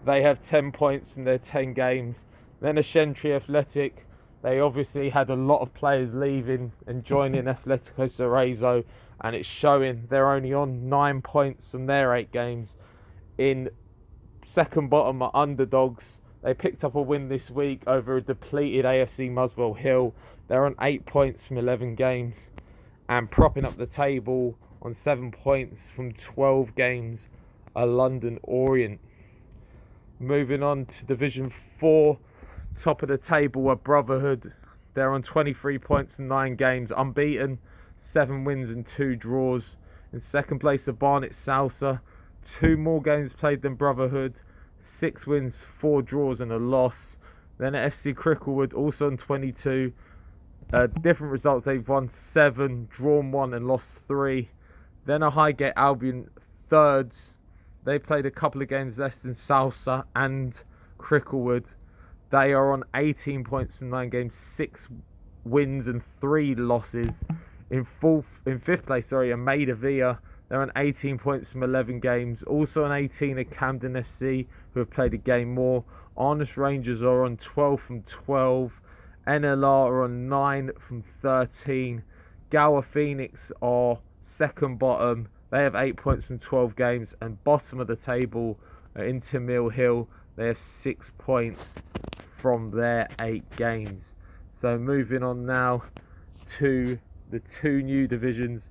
They 0.04 0.22
have 0.22 0.42
10 0.42 0.72
points 0.72 1.12
from 1.12 1.24
their 1.24 1.38
10 1.38 1.72
games. 1.74 2.16
Then 2.60 2.76
Ashentry 2.76 3.34
Athletic. 3.34 4.06
They 4.42 4.60
obviously 4.60 5.10
had 5.10 5.28
a 5.28 5.34
lot 5.34 5.60
of 5.60 5.74
players 5.74 6.14
leaving 6.14 6.72
and 6.86 7.04
joining 7.04 7.44
Atletico 7.44 8.10
Cerezo, 8.10 8.84
and 9.20 9.36
it's 9.36 9.48
showing 9.48 10.06
they're 10.08 10.32
only 10.32 10.54
on 10.54 10.88
nine 10.88 11.20
points 11.20 11.70
from 11.70 11.86
their 11.86 12.14
eight 12.14 12.32
games. 12.32 12.70
In 13.36 13.70
second 14.46 14.88
bottom 14.90 15.22
are 15.22 15.30
underdogs. 15.34 16.04
They 16.42 16.54
picked 16.54 16.84
up 16.84 16.94
a 16.94 17.02
win 17.02 17.28
this 17.28 17.50
week 17.50 17.82
over 17.86 18.16
a 18.16 18.22
depleted 18.22 18.84
AFC 18.84 19.30
Muswell 19.30 19.74
Hill. 19.74 20.14
They're 20.48 20.64
on 20.64 20.74
eight 20.80 21.04
points 21.04 21.44
from 21.44 21.58
11 21.58 21.94
games 21.94 22.36
and 23.08 23.30
propping 23.30 23.64
up 23.64 23.76
the 23.76 23.86
table 23.86 24.56
on 24.80 24.94
seven 24.94 25.30
points 25.30 25.90
from 25.94 26.12
12 26.12 26.74
games 26.74 27.28
a 27.76 27.86
London 27.86 28.38
Orient. 28.42 29.00
Moving 30.18 30.62
on 30.62 30.86
to 30.86 31.04
Division 31.04 31.52
4, 31.78 32.18
Top 32.78 33.02
of 33.02 33.08
the 33.08 33.18
table 33.18 33.68
are 33.68 33.76
Brotherhood. 33.76 34.52
They're 34.94 35.12
on 35.12 35.22
23 35.22 35.78
points 35.78 36.18
in 36.18 36.28
nine 36.28 36.56
games, 36.56 36.90
unbeaten, 36.96 37.58
seven 38.12 38.44
wins 38.44 38.70
and 38.70 38.86
two 38.86 39.16
draws. 39.16 39.76
In 40.12 40.20
second 40.20 40.58
place 40.58 40.88
are 40.88 40.92
Barnet 40.92 41.34
Salsa, 41.46 42.00
two 42.60 42.76
more 42.76 43.00
games 43.00 43.32
played 43.32 43.62
than 43.62 43.74
Brotherhood, 43.74 44.34
six 44.98 45.26
wins, 45.26 45.62
four 45.78 46.02
draws, 46.02 46.40
and 46.40 46.50
a 46.52 46.56
loss. 46.56 47.16
Then 47.58 47.74
at 47.74 47.92
FC 47.92 48.14
Cricklewood, 48.14 48.74
also 48.74 49.06
on 49.06 49.16
22. 49.16 49.92
Uh, 50.72 50.86
different 50.86 51.32
results. 51.32 51.64
They've 51.66 51.86
won 51.86 52.10
seven, 52.32 52.88
drawn 52.90 53.32
one, 53.32 53.54
and 53.54 53.66
lost 53.66 53.86
three. 54.08 54.50
Then 55.04 55.22
a 55.22 55.30
Highgate 55.30 55.72
Albion 55.76 56.30
thirds. 56.68 57.34
They 57.84 57.98
played 57.98 58.26
a 58.26 58.30
couple 58.30 58.62
of 58.62 58.68
games 58.68 58.98
less 58.98 59.14
than 59.22 59.34
Salsa 59.34 60.04
and 60.14 60.54
Cricklewood. 60.98 61.64
They 62.30 62.52
are 62.52 62.72
on 62.72 62.84
18 62.94 63.42
points 63.42 63.76
from 63.76 63.90
nine 63.90 64.08
games, 64.08 64.34
six 64.56 64.86
wins 65.44 65.88
and 65.88 66.00
three 66.20 66.54
losses. 66.54 67.24
In 67.70 67.84
fourth, 67.84 68.26
in 68.46 68.60
fifth 68.60 68.86
place, 68.86 69.08
sorry, 69.08 69.32
a 69.32 69.36
Maida 69.36 69.74
Villa. 69.74 70.20
They're 70.48 70.62
on 70.62 70.70
18 70.76 71.18
points 71.18 71.50
from 71.50 71.64
11 71.64 71.98
games. 71.98 72.44
Also 72.44 72.84
on 72.84 72.92
18 72.92 73.38
are 73.38 73.44
Camden 73.44 73.94
FC, 73.94 74.46
who 74.72 74.80
have 74.80 74.90
played 74.90 75.14
a 75.14 75.16
game 75.16 75.54
more. 75.54 75.84
Honest 76.16 76.56
Rangers 76.56 77.02
are 77.02 77.24
on 77.24 77.36
12 77.36 77.80
from 77.80 78.02
12. 78.02 78.72
NLR 79.26 79.88
are 79.88 80.04
on 80.04 80.28
9 80.28 80.70
from 80.86 81.02
13. 81.22 82.02
Gower 82.50 82.82
Phoenix 82.82 83.50
are 83.60 83.98
second 84.22 84.78
bottom. 84.78 85.28
They 85.50 85.62
have 85.62 85.74
8 85.74 85.96
points 85.96 86.26
from 86.26 86.38
12 86.38 86.76
games. 86.76 87.08
And 87.20 87.42
bottom 87.42 87.80
of 87.80 87.88
the 87.88 87.96
table 87.96 88.56
are 88.94 89.04
Inter 89.04 89.40
Mill 89.40 89.68
Hill. 89.68 90.08
They 90.36 90.46
have 90.46 90.60
6 90.82 91.10
points 91.18 91.78
from 92.40 92.70
their 92.70 93.08
8 93.20 93.44
games. 93.56 94.14
So 94.52 94.78
moving 94.78 95.22
on 95.22 95.46
now 95.46 95.84
to 96.58 96.98
the 97.30 97.40
two 97.40 97.82
new 97.82 98.06
divisions. 98.06 98.70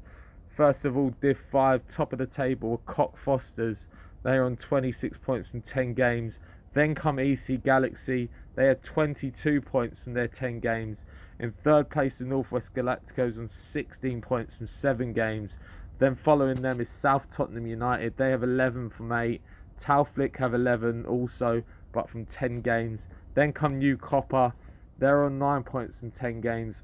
First 0.56 0.86
of 0.86 0.98
all, 0.98 1.14
Div 1.22 1.38
5, 1.52 1.82
top 1.88 2.12
of 2.14 2.20
the 2.20 2.26
table, 2.26 2.82
are 2.88 2.94
Cockfosters. 2.94 3.78
They 4.24 4.32
are 4.32 4.44
on 4.44 4.58
26 4.58 5.18
points 5.24 5.50
from 5.50 5.62
10 5.62 5.94
games. 5.94 6.34
Then 6.74 6.94
come 6.96 7.20
EC 7.20 7.64
Galaxy. 7.64 8.30
They 8.56 8.66
have 8.66 8.82
22 8.84 9.62
points 9.62 10.04
from 10.04 10.14
their 10.14 10.28
10 10.28 10.60
games. 10.60 10.98
In 11.40 11.54
third 11.64 11.90
place, 11.90 12.18
the 12.18 12.26
Northwest 12.26 12.74
Galacticos 12.76 13.38
on 13.38 13.50
16 13.72 14.22
points 14.22 14.56
from 14.56 14.68
7 14.68 15.14
games. 15.14 15.52
Then 16.00 16.16
following 16.16 16.62
them 16.62 16.82
is 16.82 16.90
South 16.90 17.26
Tottenham 17.32 17.68
United. 17.68 18.18
They 18.18 18.30
have 18.32 18.44
11 18.44 18.90
from 18.90 19.12
8. 19.12 19.42
Tauflick 19.82 20.38
have 20.38 20.54
11 20.54 21.06
also, 21.06 21.64
but 21.94 22.10
from 22.10 22.26
10 22.26 22.62
games. 22.62 23.02
Then 23.40 23.54
come 23.54 23.80
New 23.80 23.96
Copper. 23.96 24.52
They're 24.98 25.24
on 25.24 25.40
9 25.40 25.64
points 25.64 25.98
from 25.98 26.12
10 26.12 26.42
games. 26.42 26.84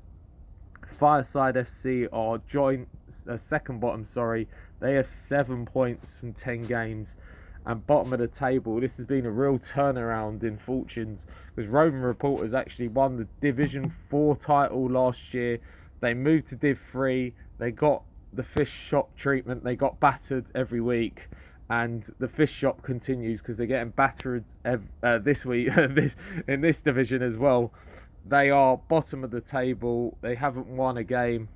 Fireside 0.98 1.56
FC 1.56 2.08
are 2.14 2.38
joint 2.50 2.88
uh, 3.30 3.38
second 3.50 3.82
bottom, 3.82 4.08
sorry. 4.08 4.48
They 4.80 4.94
have 4.94 5.08
7 5.28 5.66
points 5.66 6.12
from 6.18 6.32
10 6.32 6.64
games 6.64 7.10
and 7.66 7.86
bottom 7.86 8.14
of 8.14 8.20
the 8.20 8.30
table. 8.30 8.80
This 8.80 8.96
has 8.96 9.06
been 9.06 9.26
a 9.26 9.32
real 9.32 9.60
turnaround 9.60 10.44
in 10.44 10.58
fortunes 10.58 11.26
because 11.54 11.70
Roman 11.70 12.00
Reporters 12.00 12.54
actually 12.54 12.88
won 12.88 13.18
the 13.18 13.28
Division 13.42 13.94
4 14.10 14.38
title 14.38 14.90
last 14.90 15.34
year. 15.34 15.60
They 16.00 16.14
moved 16.14 16.48
to 16.52 16.56
Div 16.56 16.80
3. 16.90 17.34
They 17.58 17.72
got 17.72 18.02
the 18.32 18.44
fish 18.44 18.72
shop 18.90 19.10
treatment. 19.18 19.66
They 19.66 19.76
got 19.76 20.00
battered 20.00 20.46
every 20.56 20.80
week. 20.80 21.20
And 21.70 22.04
the 22.20 22.28
fish 22.28 22.52
shop 22.52 22.84
continues 22.84 23.42
because 23.42 23.58
they're 23.58 23.66
getting 23.66 23.90
battered 23.90 24.44
uh, 24.66 25.18
this 25.20 25.46
week 25.46 25.70
this, 25.90 26.12
in 26.48 26.62
this 26.62 26.78
division 26.78 27.24
as 27.24 27.38
well. 27.38 27.74
They 28.28 28.50
are 28.50 28.78
bottom 28.78 29.24
of 29.24 29.32
the 29.32 29.42
table. 29.42 30.18
They 30.22 30.36
haven't 30.36 30.68
won 30.68 30.98
a 30.98 31.04
game. 31.04 31.50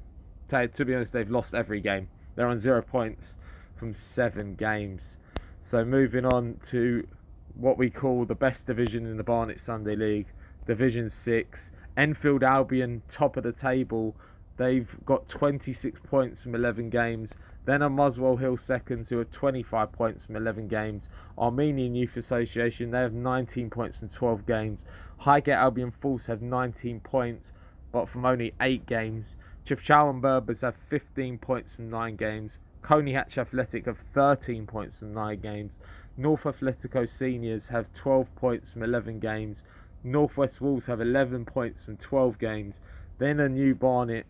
To, 0.50 0.68
to 0.68 0.86
be 0.86 0.96
honest, 0.96 1.13
they've 1.13 1.30
lost 1.30 1.54
every 1.54 1.82
game. 1.82 2.08
They're 2.36 2.48
on 2.48 2.60
zero 2.60 2.82
points 2.82 3.36
from 3.75 3.94
seven 3.94 4.56
games. 4.56 5.16
So 5.62 5.86
moving 5.86 6.25
on 6.25 6.60
to 6.72 7.08
what 7.56 7.78
we 7.78 7.89
call 7.89 8.25
the 8.25 8.36
best 8.36 8.66
division 8.66 9.06
in 9.06 9.18
the 9.18 9.24
Barnet 9.24 9.60
Sunday 9.60 9.96
League, 9.96 10.28
Division 10.66 11.10
6. 11.10 11.72
Enfield 11.98 12.44
Albion, 12.44 13.01
top 13.12 13.36
of 13.36 13.44
the 13.44 13.51
table. 13.51 14.16
They've 14.58 14.89
got 15.06 15.28
26 15.28 16.00
points 16.04 16.42
from 16.42 16.56
11 16.56 16.89
games. 16.89 17.32
Then 17.70 17.84
are 17.84 17.90
Muswell 17.92 18.38
Hill 18.38 18.58
seconds, 18.58 19.10
who 19.10 19.20
are 19.20 19.26
25 19.26 19.92
points 19.92 20.26
from 20.26 20.36
11 20.36 20.70
games. 20.70 21.08
Armenian 21.38 21.94
Youth 21.94 22.18
Association, 22.18 22.90
they 22.90 22.98
have 22.98 23.14
19 23.14 23.70
points 23.70 24.00
from 24.00 24.10
12 24.10 24.48
games. 24.48 24.80
Highgate 25.20 25.54
Albion 25.54 25.92
Falls 25.92 26.26
have 26.26 26.42
19 26.42 27.00
points, 27.02 27.52
but 27.92 28.10
from 28.10 28.26
only 28.26 28.56
8 28.60 28.88
games. 28.88 29.28
Chefchaouen 29.68 30.20
Berbers 30.20 30.62
have 30.62 30.78
15 30.90 31.38
points 31.38 31.76
from 31.76 31.92
9 31.92 32.16
games. 32.16 32.58
Coney 32.82 33.14
Hatch 33.14 33.38
Athletic 33.38 33.86
have 33.86 34.00
13 34.16 34.66
points 34.66 34.98
from 34.98 35.14
9 35.14 35.40
games. 35.40 35.78
North 36.18 36.46
Athletico 36.46 37.08
Seniors 37.08 37.68
have 37.68 37.94
12 37.94 38.36
points 38.36 38.72
from 38.72 38.82
11 38.82 39.20
games. 39.20 39.60
Northwest 40.04 40.60
Wolves 40.60 40.88
have 40.88 41.02
11 41.02 41.46
points 41.46 41.84
from 41.84 41.98
12 41.98 42.40
games. 42.40 42.74
Then 43.20 43.40
a 43.40 43.48
new 43.48 43.76
Barnet 43.76 44.26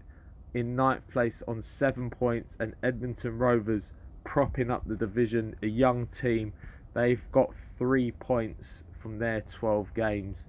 in 0.53 0.75
ninth 0.75 1.07
place 1.11 1.41
on 1.47 1.63
7 1.77 2.09
points. 2.09 2.55
And 2.59 2.75
Edmonton 2.83 3.37
Rovers 3.37 3.91
propping 4.23 4.69
up 4.71 4.83
the 4.85 4.95
division, 4.95 5.55
a 5.63 5.67
young 5.67 6.07
team. 6.07 6.53
They've 6.93 7.21
got 7.31 7.53
3 7.77 8.11
points 8.13 8.83
from 9.01 9.19
their 9.19 9.41
12 9.41 9.93
games. 9.93 10.45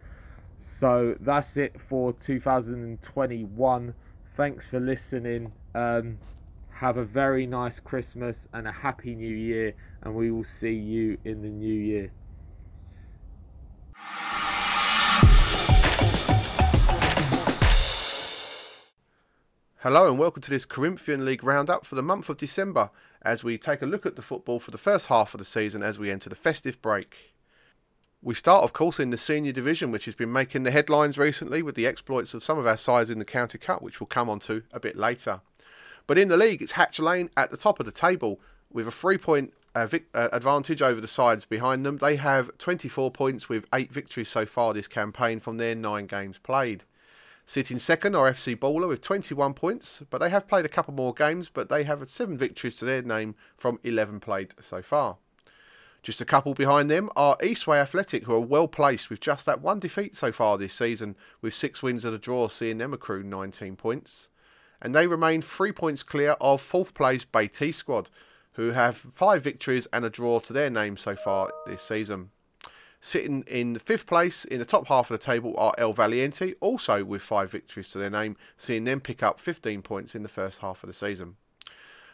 So 0.58 1.16
that's 1.20 1.56
it 1.56 1.76
for 1.88 2.12
2021. 2.12 3.94
Thanks 4.36 4.64
for 4.70 4.80
listening. 4.80 5.52
Um, 5.74 6.18
have 6.70 6.96
a 6.96 7.04
very 7.04 7.46
nice 7.46 7.78
Christmas 7.78 8.48
and 8.52 8.66
a 8.66 8.72
happy 8.72 9.14
new 9.14 9.34
year, 9.34 9.74
and 10.02 10.14
we 10.14 10.30
will 10.30 10.44
see 10.44 10.72
you 10.72 11.18
in 11.24 11.42
the 11.42 11.48
new 11.48 11.74
year. 11.74 12.10
Hello 19.92 20.08
and 20.08 20.20
welcome 20.20 20.40
to 20.40 20.50
this 20.50 20.66
Corinthian 20.66 21.24
League 21.24 21.42
roundup 21.42 21.84
for 21.84 21.96
the 21.96 22.02
month 22.02 22.28
of 22.28 22.36
December 22.36 22.90
as 23.22 23.42
we 23.42 23.58
take 23.58 23.82
a 23.82 23.86
look 23.86 24.06
at 24.06 24.14
the 24.14 24.22
football 24.22 24.60
for 24.60 24.70
the 24.70 24.78
first 24.78 25.08
half 25.08 25.34
of 25.34 25.38
the 25.38 25.44
season 25.44 25.82
as 25.82 25.98
we 25.98 26.12
enter 26.12 26.30
the 26.30 26.36
festive 26.36 26.80
break. 26.80 27.34
We 28.22 28.36
start, 28.36 28.62
of 28.62 28.72
course, 28.72 29.00
in 29.00 29.10
the 29.10 29.18
senior 29.18 29.50
division, 29.50 29.90
which 29.90 30.04
has 30.04 30.14
been 30.14 30.32
making 30.32 30.62
the 30.62 30.70
headlines 30.70 31.18
recently 31.18 31.60
with 31.60 31.74
the 31.74 31.88
exploits 31.88 32.34
of 32.34 32.44
some 32.44 32.56
of 32.56 32.68
our 32.68 32.76
sides 32.76 33.10
in 33.10 33.18
the 33.18 33.24
County 33.24 33.58
Cup, 33.58 33.82
which 33.82 33.98
we'll 33.98 34.06
come 34.06 34.30
on 34.30 34.38
to 34.38 34.62
a 34.72 34.78
bit 34.78 34.94
later. 34.94 35.40
But 36.06 36.18
in 36.18 36.28
the 36.28 36.36
league, 36.36 36.62
it's 36.62 36.70
Hatch 36.70 37.00
Lane 37.00 37.28
at 37.36 37.50
the 37.50 37.56
top 37.56 37.80
of 37.80 37.84
the 37.84 37.90
table 37.90 38.38
with 38.70 38.86
a 38.86 38.92
three 38.92 39.18
point 39.18 39.52
uh, 39.74 39.88
uh, 40.14 40.28
advantage 40.32 40.82
over 40.82 41.00
the 41.00 41.08
sides 41.08 41.44
behind 41.44 41.84
them. 41.84 41.98
They 41.98 42.14
have 42.14 42.56
24 42.58 43.10
points 43.10 43.48
with 43.48 43.66
eight 43.74 43.92
victories 43.92 44.28
so 44.28 44.46
far 44.46 44.72
this 44.72 44.86
campaign 44.86 45.40
from 45.40 45.56
their 45.56 45.74
nine 45.74 46.06
games 46.06 46.38
played. 46.38 46.84
Sitting 47.50 47.80
second 47.80 48.14
are 48.14 48.30
FC 48.30 48.56
Baller 48.56 48.86
with 48.86 49.00
21 49.00 49.54
points, 49.54 50.04
but 50.08 50.18
they 50.18 50.30
have 50.30 50.46
played 50.46 50.64
a 50.64 50.68
couple 50.68 50.94
more 50.94 51.12
games, 51.12 51.48
but 51.48 51.68
they 51.68 51.82
have 51.82 52.08
seven 52.08 52.38
victories 52.38 52.76
to 52.76 52.84
their 52.84 53.02
name 53.02 53.34
from 53.56 53.80
11 53.82 54.20
played 54.20 54.54
so 54.60 54.80
far. 54.82 55.16
Just 56.00 56.20
a 56.20 56.24
couple 56.24 56.54
behind 56.54 56.88
them 56.88 57.10
are 57.16 57.36
Eastway 57.38 57.78
Athletic, 57.78 58.22
who 58.22 58.34
are 58.34 58.40
well 58.40 58.68
placed 58.68 59.10
with 59.10 59.18
just 59.18 59.46
that 59.46 59.60
one 59.60 59.80
defeat 59.80 60.14
so 60.14 60.30
far 60.30 60.58
this 60.58 60.74
season, 60.74 61.16
with 61.42 61.52
six 61.52 61.82
wins 61.82 62.04
and 62.04 62.14
a 62.14 62.18
draw, 62.18 62.46
seeing 62.46 62.78
them 62.78 62.94
accrue 62.94 63.24
19 63.24 63.74
points 63.74 64.28
and 64.80 64.94
they 64.94 65.08
remain 65.08 65.42
three 65.42 65.72
points 65.72 66.04
clear 66.04 66.36
of 66.40 66.60
fourth 66.60 66.94
place 66.94 67.24
Beatty 67.24 67.72
squad, 67.72 68.10
who 68.52 68.70
have 68.70 68.96
five 68.96 69.42
victories 69.42 69.88
and 69.92 70.04
a 70.04 70.10
draw 70.10 70.38
to 70.38 70.52
their 70.52 70.70
name 70.70 70.96
so 70.96 71.16
far 71.16 71.50
this 71.66 71.82
season. 71.82 72.30
Sitting 73.02 73.44
in 73.46 73.78
fifth 73.78 74.06
place 74.06 74.44
in 74.44 74.58
the 74.58 74.66
top 74.66 74.88
half 74.88 75.10
of 75.10 75.18
the 75.18 75.24
table 75.24 75.54
are 75.56 75.74
El 75.78 75.94
Valiente, 75.94 76.54
also 76.60 77.02
with 77.02 77.22
five 77.22 77.50
victories 77.50 77.88
to 77.88 77.98
their 77.98 78.10
name, 78.10 78.36
seeing 78.58 78.84
them 78.84 79.00
pick 79.00 79.22
up 79.22 79.40
15 79.40 79.80
points 79.80 80.14
in 80.14 80.22
the 80.22 80.28
first 80.28 80.60
half 80.60 80.82
of 80.82 80.86
the 80.86 80.92
season. 80.92 81.36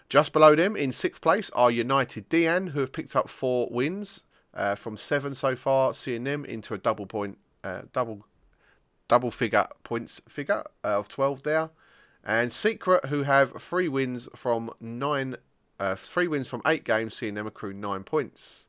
Just 0.09 0.33
below 0.33 0.55
them, 0.55 0.77
in 0.77 0.93
sixth 0.93 1.21
place, 1.21 1.51
are 1.51 1.71
United 1.71 2.29
Dian, 2.29 2.69
who 2.69 2.81
have 2.81 2.93
picked 2.93 3.17
up 3.17 3.29
four 3.29 3.69
wins 3.69 4.23
uh, 4.55 4.77
from 4.77 4.97
seven 4.97 5.35
so 5.35 5.57
far, 5.57 5.93
seeing 5.93 6.23
them 6.23 6.45
into 6.45 6.73
a 6.73 6.79
double 6.79 7.07
point, 7.07 7.39
uh, 7.65 7.83
double, 7.93 8.25
double 9.09 9.33
figure 9.33 9.67
points 9.83 10.21
figure 10.29 10.63
uh, 10.85 10.99
of 10.99 11.09
12 11.09 11.43
there. 11.43 11.71
And 12.25 12.53
Secret, 12.53 13.07
who 13.07 13.25
have 13.25 13.61
three 13.61 13.89
wins 13.89 14.29
from 14.37 14.71
nine, 14.81 15.37
uh, 15.81 15.97
three 15.97 16.29
wins 16.29 16.47
from 16.47 16.63
eight 16.67 16.85
games, 16.85 17.15
seeing 17.17 17.35
them 17.35 17.49
accrue 17.49 17.73
nine 17.73 18.05
points. 18.05 18.66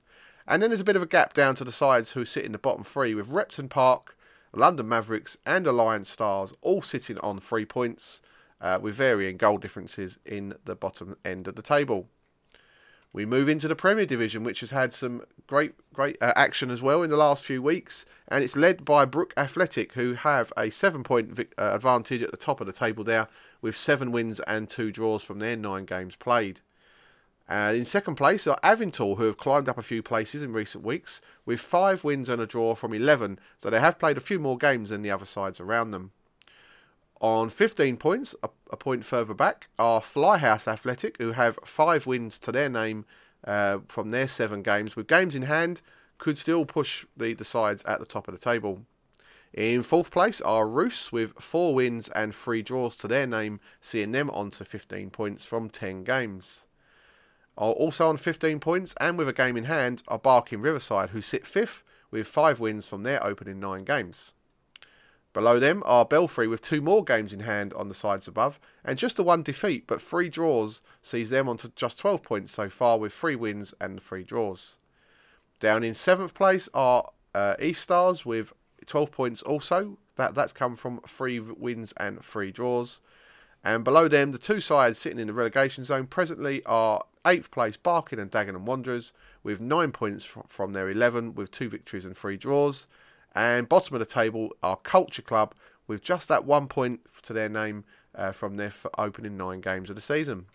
And 0.47 0.61
then 0.61 0.69
there's 0.69 0.79
a 0.79 0.85
bit 0.85 0.95
of 0.95 1.01
a 1.01 1.07
gap 1.07 1.33
down 1.33 1.55
to 1.55 1.65
the 1.65 1.71
sides 1.71 2.11
who 2.11 2.23
sit 2.23 2.45
in 2.45 2.53
the 2.53 2.57
bottom 2.57 2.83
three, 2.83 3.13
with 3.13 3.29
Repton 3.29 3.67
Park, 3.67 4.17
London 4.53 4.87
Mavericks, 4.87 5.37
and 5.45 5.67
Alliance 5.67 6.09
Stars 6.09 6.53
all 6.61 6.81
sitting 6.81 7.17
on 7.19 7.39
three 7.39 7.65
points, 7.65 8.21
uh, 8.61 8.79
with 8.81 8.95
varying 8.95 9.37
goal 9.37 9.57
differences 9.57 10.17
in 10.25 10.55
the 10.63 10.75
bottom 10.75 11.17
end 11.25 11.47
of 11.47 11.55
the 11.55 11.61
table. 11.61 12.07
We 13.13 13.25
move 13.25 13.49
into 13.49 13.67
the 13.67 13.75
Premier 13.75 14.05
Division, 14.05 14.43
which 14.43 14.61
has 14.61 14.71
had 14.71 14.93
some 14.93 15.23
great, 15.47 15.73
great 15.93 16.17
uh, 16.21 16.33
action 16.35 16.69
as 16.69 16.81
well 16.81 17.03
in 17.03 17.09
the 17.09 17.17
last 17.17 17.43
few 17.43 17.61
weeks, 17.61 18.05
and 18.27 18.43
it's 18.43 18.55
led 18.55 18.85
by 18.85 19.05
Brook 19.05 19.33
Athletic, 19.35 19.93
who 19.93 20.13
have 20.13 20.53
a 20.55 20.69
seven-point 20.69 21.39
uh, 21.57 21.71
advantage 21.73 22.21
at 22.21 22.31
the 22.31 22.37
top 22.37 22.61
of 22.61 22.67
the 22.67 22.73
table 22.73 23.03
there, 23.03 23.27
with 23.61 23.75
seven 23.75 24.11
wins 24.11 24.39
and 24.41 24.69
two 24.69 24.91
draws 24.91 25.23
from 25.23 25.39
their 25.39 25.55
nine 25.55 25.85
games 25.85 26.15
played. 26.15 26.61
Uh, 27.49 27.73
in 27.75 27.85
second 27.85 28.15
place 28.15 28.45
are 28.45 28.59
Avintor, 28.61 29.17
who 29.17 29.23
have 29.23 29.37
climbed 29.37 29.69
up 29.69 29.77
a 29.77 29.83
few 29.83 30.03
places 30.03 30.41
in 30.41 30.51
recent 30.51 30.83
weeks, 30.83 31.21
with 31.45 31.61
five 31.61 32.03
wins 32.03 32.27
and 32.27 32.41
a 32.41 32.45
draw 32.45 32.75
from 32.75 32.93
11, 32.93 33.39
so 33.57 33.69
they 33.69 33.79
have 33.79 33.99
played 33.99 34.17
a 34.17 34.21
few 34.21 34.37
more 34.37 34.57
games 34.57 34.89
than 34.89 35.01
the 35.01 35.11
other 35.11 35.25
sides 35.25 35.59
around 35.59 35.91
them. 35.91 36.11
On 37.21 37.49
15 37.49 37.97
points, 37.97 38.35
a, 38.43 38.49
a 38.69 38.77
point 38.77 39.05
further 39.05 39.33
back, 39.33 39.67
are 39.79 40.01
Flyhouse 40.01 40.67
Athletic, 40.67 41.17
who 41.17 41.31
have 41.31 41.57
five 41.63 42.05
wins 42.05 42.37
to 42.39 42.51
their 42.51 42.69
name 42.69 43.05
uh, 43.45 43.79
from 43.87 44.11
their 44.11 44.27
seven 44.27 44.61
games. 44.61 44.95
With 44.95 45.07
games 45.07 45.33
in 45.33 45.43
hand, 45.43 45.81
could 46.17 46.37
still 46.37 46.65
push 46.65 47.05
the, 47.15 47.33
the 47.33 47.45
sides 47.45 47.83
at 47.85 47.99
the 47.99 48.05
top 48.05 48.27
of 48.27 48.33
the 48.33 48.39
table. 48.39 48.81
In 49.53 49.81
fourth 49.81 50.11
place 50.11 50.41
are 50.41 50.67
Roos 50.67 51.11
with 51.11 51.33
four 51.39 51.73
wins 51.73 52.09
and 52.09 52.35
three 52.35 52.61
draws 52.61 52.95
to 52.97 53.07
their 53.07 53.25
name, 53.25 53.61
seeing 53.79 54.11
them 54.11 54.29
on 54.31 54.51
to 54.51 54.65
15 54.65 55.09
points 55.09 55.45
from 55.45 55.69
10 55.69 56.03
games. 56.03 56.65
Also 57.63 58.07
on 58.07 58.17
15 58.17 58.59
points 58.59 58.93
and 58.99 59.17
with 59.17 59.27
a 59.27 59.33
game 59.33 59.57
in 59.57 59.65
hand 59.65 60.03
are 60.07 60.19
Barking 60.19 60.61
Riverside, 60.61 61.09
who 61.09 61.21
sit 61.21 61.47
fifth 61.47 61.83
with 62.11 62.27
five 62.27 62.59
wins 62.59 62.87
from 62.87 63.03
their 63.03 63.23
opening 63.25 63.59
nine 63.59 63.83
games. 63.83 64.33
Below 65.33 65.59
them 65.59 65.83
are 65.85 66.05
Belfry 66.05 66.47
with 66.47 66.61
two 66.61 66.81
more 66.81 67.03
games 67.03 67.33
in 67.33 67.41
hand 67.41 67.73
on 67.73 67.89
the 67.89 67.95
sides 67.95 68.27
above, 68.27 68.59
and 68.83 68.97
just 68.97 69.17
the 69.17 69.23
one 69.23 69.43
defeat, 69.43 69.85
but 69.85 70.01
three 70.01 70.29
draws 70.29 70.81
sees 71.01 71.29
them 71.29 71.47
on 71.47 71.57
to 71.57 71.69
just 71.75 71.99
12 71.99 72.23
points 72.23 72.51
so 72.51 72.69
far 72.69 72.97
with 72.97 73.13
three 73.13 73.35
wins 73.35 73.73
and 73.79 74.01
three 74.01 74.23
draws. 74.23 74.77
Down 75.59 75.83
in 75.83 75.93
seventh 75.93 76.33
place 76.33 76.69
are 76.73 77.11
uh, 77.35 77.55
East 77.59 77.83
Stars 77.83 78.25
with 78.25 78.53
12 78.85 79.11
points 79.11 79.41
also. 79.43 79.97
That, 80.15 80.33
that's 80.33 80.53
come 80.53 80.75
from 80.75 81.01
three 81.07 81.39
wins 81.39 81.93
and 81.97 82.23
three 82.23 82.51
draws. 82.51 82.99
And 83.67 83.83
below 83.83 84.07
them, 84.07 84.31
the 84.31 84.37
two 84.37 84.61
sides 84.61 84.97
sitting 84.97 85.19
in 85.19 85.27
the 85.27 85.33
relegation 85.33 85.83
zone 85.83 86.07
presently 86.07 86.63
are 86.65 87.03
8th 87.25 87.51
place 87.51 87.75
Barking 87.75 88.17
and 88.17 88.31
Dagenham 88.31 88.61
Wanderers 88.61 89.11
with 89.43 89.59
9 89.59 89.91
points 89.91 90.25
from 90.47 90.71
their 90.71 90.89
11 90.89 91.35
with 91.35 91.51
2 91.51 91.67
victories 91.67 92.05
and 92.05 92.15
3 92.15 92.37
draws. 92.37 92.87
And 93.35 93.67
bottom 93.67 93.93
of 93.93 93.99
the 93.99 94.05
table 94.05 94.55
are 94.63 94.77
Culture 94.77 95.21
Club 95.21 95.53
with 95.85 96.01
just 96.01 96.29
that 96.29 96.45
one 96.45 96.69
point 96.69 97.01
to 97.23 97.33
their 97.33 97.49
name 97.49 97.83
uh, 98.15 98.31
from 98.31 98.55
their 98.55 98.71
opening 98.97 99.35
nine 99.35 99.59
games 99.59 99.89
of 99.89 99.97
the 99.97 100.01
season. 100.01 100.45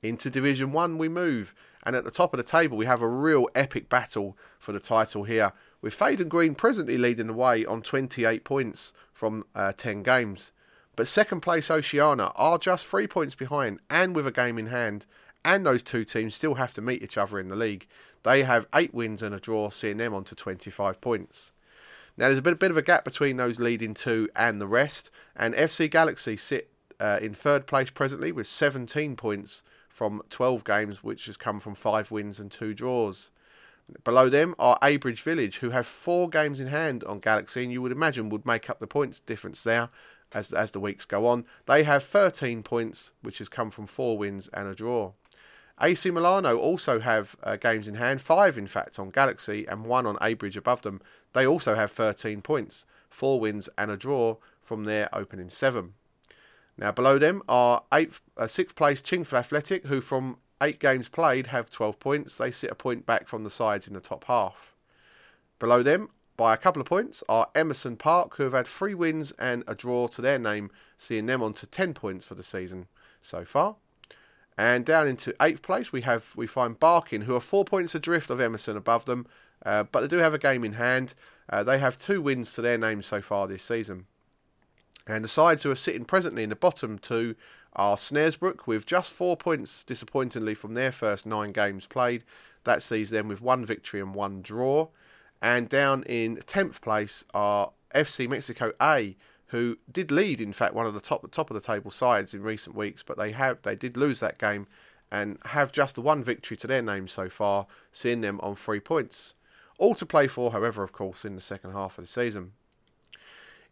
Into 0.00 0.30
Division 0.30 0.70
1 0.70 0.96
we 0.96 1.08
move, 1.08 1.56
and 1.82 1.96
at 1.96 2.04
the 2.04 2.12
top 2.12 2.32
of 2.32 2.36
the 2.36 2.44
table 2.44 2.76
we 2.76 2.86
have 2.86 3.02
a 3.02 3.08
real 3.08 3.48
epic 3.56 3.88
battle 3.88 4.38
for 4.60 4.70
the 4.70 4.78
title 4.78 5.24
here, 5.24 5.52
with 5.80 5.98
Faden 5.98 6.28
Green 6.28 6.54
presently 6.54 6.96
leading 6.96 7.26
the 7.26 7.32
way 7.32 7.66
on 7.66 7.82
28 7.82 8.44
points 8.44 8.92
from 9.12 9.44
uh, 9.56 9.72
10 9.76 10.04
games. 10.04 10.52
But 10.96 11.08
second 11.08 11.40
place 11.40 11.70
Oceania 11.70 12.32
are 12.36 12.58
just 12.58 12.86
three 12.86 13.06
points 13.06 13.34
behind 13.34 13.80
and 13.90 14.14
with 14.14 14.26
a 14.26 14.32
game 14.32 14.58
in 14.58 14.66
hand, 14.66 15.06
and 15.44 15.66
those 15.66 15.82
two 15.82 16.04
teams 16.04 16.34
still 16.34 16.54
have 16.54 16.72
to 16.74 16.80
meet 16.80 17.02
each 17.02 17.18
other 17.18 17.38
in 17.38 17.48
the 17.48 17.56
league. 17.56 17.86
They 18.22 18.44
have 18.44 18.66
eight 18.74 18.94
wins 18.94 19.22
and 19.22 19.34
a 19.34 19.40
draw, 19.40 19.70
seeing 19.70 19.98
them 19.98 20.14
on 20.14 20.24
to 20.24 20.34
25 20.34 21.00
points. 21.00 21.52
Now, 22.16 22.26
there's 22.26 22.38
a 22.38 22.42
bit, 22.42 22.58
bit 22.60 22.70
of 22.70 22.76
a 22.76 22.82
gap 22.82 23.04
between 23.04 23.36
those 23.36 23.58
leading 23.58 23.92
two 23.92 24.28
and 24.36 24.60
the 24.60 24.68
rest, 24.68 25.10
and 25.34 25.54
FC 25.54 25.90
Galaxy 25.90 26.36
sit 26.36 26.70
uh, 27.00 27.18
in 27.20 27.34
third 27.34 27.66
place 27.66 27.90
presently 27.90 28.30
with 28.30 28.46
17 28.46 29.16
points 29.16 29.64
from 29.88 30.22
12 30.30 30.64
games, 30.64 31.02
which 31.02 31.26
has 31.26 31.36
come 31.36 31.58
from 31.58 31.74
five 31.74 32.10
wins 32.10 32.38
and 32.38 32.52
two 32.52 32.72
draws. 32.72 33.30
Below 34.04 34.28
them 34.28 34.54
are 34.58 34.78
Abridge 34.80 35.22
Village, 35.22 35.58
who 35.58 35.70
have 35.70 35.86
four 35.86 36.30
games 36.30 36.60
in 36.60 36.68
hand 36.68 37.04
on 37.04 37.18
Galaxy, 37.18 37.64
and 37.64 37.72
you 37.72 37.82
would 37.82 37.92
imagine 37.92 38.30
would 38.30 38.46
make 38.46 38.70
up 38.70 38.78
the 38.78 38.86
points 38.86 39.20
difference 39.20 39.62
there 39.62 39.90
as, 40.34 40.52
as 40.52 40.72
the 40.72 40.80
weeks 40.80 41.04
go 41.04 41.26
on. 41.26 41.46
They 41.66 41.84
have 41.84 42.04
13 42.04 42.62
points, 42.62 43.12
which 43.22 43.38
has 43.38 43.48
come 43.48 43.70
from 43.70 43.86
four 43.86 44.18
wins 44.18 44.48
and 44.52 44.68
a 44.68 44.74
draw. 44.74 45.12
AC 45.80 46.10
Milano 46.10 46.56
also 46.56 47.00
have 47.00 47.36
uh, 47.42 47.56
games 47.56 47.88
in 47.88 47.94
hand, 47.94 48.20
five 48.20 48.58
in 48.58 48.66
fact 48.66 48.98
on 48.98 49.10
Galaxy 49.10 49.66
and 49.66 49.84
one 49.84 50.06
on 50.06 50.16
Abridge 50.20 50.56
above 50.56 50.82
them. 50.82 51.00
They 51.32 51.46
also 51.46 51.74
have 51.74 51.90
13 51.90 52.42
points, 52.42 52.86
four 53.08 53.40
wins 53.40 53.68
and 53.76 53.90
a 53.90 53.96
draw 53.96 54.36
from 54.60 54.84
their 54.84 55.08
opening 55.14 55.48
seven. 55.48 55.94
Now 56.76 56.92
below 56.92 57.18
them 57.18 57.42
are 57.48 57.82
eighth, 57.92 58.20
uh, 58.36 58.46
sixth 58.46 58.76
place 58.76 59.00
Chingford 59.00 59.38
Athletic, 59.38 59.86
who 59.86 60.00
from 60.00 60.38
eight 60.60 60.78
games 60.78 61.08
played 61.08 61.48
have 61.48 61.70
12 61.70 61.98
points. 61.98 62.38
They 62.38 62.50
sit 62.50 62.70
a 62.70 62.76
point 62.76 63.04
back 63.04 63.26
from 63.26 63.44
the 63.44 63.50
sides 63.50 63.86
in 63.88 63.94
the 63.94 64.00
top 64.00 64.24
half. 64.24 64.74
Below 65.58 65.82
them, 65.82 66.10
by 66.36 66.54
a 66.54 66.56
couple 66.56 66.80
of 66.80 66.88
points, 66.88 67.22
are 67.28 67.48
Emerson 67.54 67.96
Park, 67.96 68.36
who 68.36 68.44
have 68.44 68.52
had 68.52 68.66
three 68.66 68.94
wins 68.94 69.32
and 69.32 69.64
a 69.66 69.74
draw 69.74 70.08
to 70.08 70.22
their 70.22 70.38
name, 70.38 70.70
seeing 70.96 71.26
them 71.26 71.42
on 71.42 71.54
to 71.54 71.66
10 71.66 71.94
points 71.94 72.26
for 72.26 72.34
the 72.34 72.42
season 72.42 72.86
so 73.22 73.44
far. 73.44 73.76
And 74.56 74.84
down 74.84 75.08
into 75.08 75.34
eighth 75.40 75.62
place, 75.62 75.92
we 75.92 76.02
have 76.02 76.30
we 76.36 76.46
find 76.46 76.78
Barking, 76.78 77.22
who 77.22 77.34
are 77.34 77.40
four 77.40 77.64
points 77.64 77.94
adrift 77.94 78.30
of 78.30 78.40
Emerson 78.40 78.76
above 78.76 79.04
them, 79.04 79.26
uh, 79.64 79.84
but 79.84 80.00
they 80.00 80.08
do 80.08 80.18
have 80.18 80.34
a 80.34 80.38
game 80.38 80.64
in 80.64 80.74
hand. 80.74 81.14
Uh, 81.48 81.62
they 81.62 81.78
have 81.78 81.98
two 81.98 82.20
wins 82.20 82.52
to 82.52 82.62
their 82.62 82.78
name 82.78 83.02
so 83.02 83.20
far 83.20 83.46
this 83.46 83.62
season. 83.62 84.06
And 85.06 85.24
the 85.24 85.28
sides 85.28 85.62
who 85.62 85.70
are 85.70 85.76
sitting 85.76 86.04
presently 86.04 86.42
in 86.42 86.48
the 86.50 86.56
bottom 86.56 86.98
two 86.98 87.34
are 87.74 87.96
Snaresbrook 87.96 88.66
with 88.66 88.86
just 88.86 89.12
four 89.12 89.36
points, 89.36 89.84
disappointingly, 89.84 90.54
from 90.54 90.74
their 90.74 90.92
first 90.92 91.26
nine 91.26 91.52
games 91.52 91.86
played. 91.86 92.24
That 92.62 92.82
sees 92.82 93.10
them 93.10 93.28
with 93.28 93.42
one 93.42 93.66
victory 93.66 94.00
and 94.00 94.14
one 94.14 94.40
draw. 94.40 94.88
And 95.44 95.68
down 95.68 96.04
in 96.04 96.38
10th 96.38 96.80
place 96.80 97.22
are 97.34 97.72
FC 97.94 98.26
Mexico 98.26 98.72
A, 98.80 99.14
who 99.48 99.76
did 99.92 100.10
lead, 100.10 100.40
in 100.40 100.54
fact, 100.54 100.72
one 100.72 100.86
of 100.86 100.94
the 100.94 101.00
top 101.00 101.30
top 101.30 101.50
of 101.50 101.54
the 101.54 101.60
table 101.60 101.90
sides 101.90 102.32
in 102.32 102.42
recent 102.42 102.74
weeks, 102.74 103.02
but 103.02 103.18
they 103.18 103.32
have 103.32 103.60
they 103.60 103.76
did 103.76 103.98
lose 103.98 104.20
that 104.20 104.38
game 104.38 104.66
and 105.12 105.36
have 105.44 105.70
just 105.70 105.98
one 105.98 106.24
victory 106.24 106.56
to 106.56 106.66
their 106.66 106.80
name 106.80 107.08
so 107.08 107.28
far, 107.28 107.66
seeing 107.92 108.22
them 108.22 108.40
on 108.42 108.56
three 108.56 108.80
points. 108.80 109.34
All 109.76 109.94
to 109.96 110.06
play 110.06 110.28
for, 110.28 110.50
however, 110.50 110.82
of 110.82 110.92
course, 110.92 111.26
in 111.26 111.34
the 111.34 111.42
second 111.42 111.72
half 111.72 111.98
of 111.98 112.04
the 112.04 112.10
season. 112.10 112.52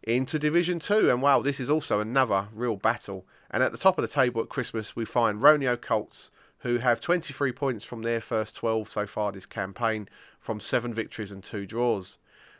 Into 0.03 0.37
Division 0.37 0.77
2, 0.77 1.09
and 1.09 1.23
wow, 1.23 1.41
this 1.41 1.59
is 1.59 1.71
also 1.71 1.99
another 1.99 2.49
real 2.53 2.75
battle. 2.75 3.25
And 3.49 3.63
at 3.63 3.71
the 3.71 3.79
top 3.79 3.97
of 3.97 4.03
the 4.03 4.13
table 4.13 4.43
at 4.43 4.49
Christmas, 4.49 4.95
we 4.95 5.05
find 5.05 5.41
Roneo 5.41 5.81
Colts, 5.81 6.29
who 6.59 6.77
have 6.77 7.01
23 7.01 7.51
points 7.51 7.83
from 7.83 8.03
their 8.03 8.21
first 8.21 8.55
12 8.55 8.89
so 8.89 9.05
far 9.05 9.31
this 9.31 9.45
campaign, 9.45 10.07
from 10.43 10.59
seven 10.59 10.93
victories 10.93 11.31
and 11.31 11.41
two 11.41 11.65
draws. 11.65 12.17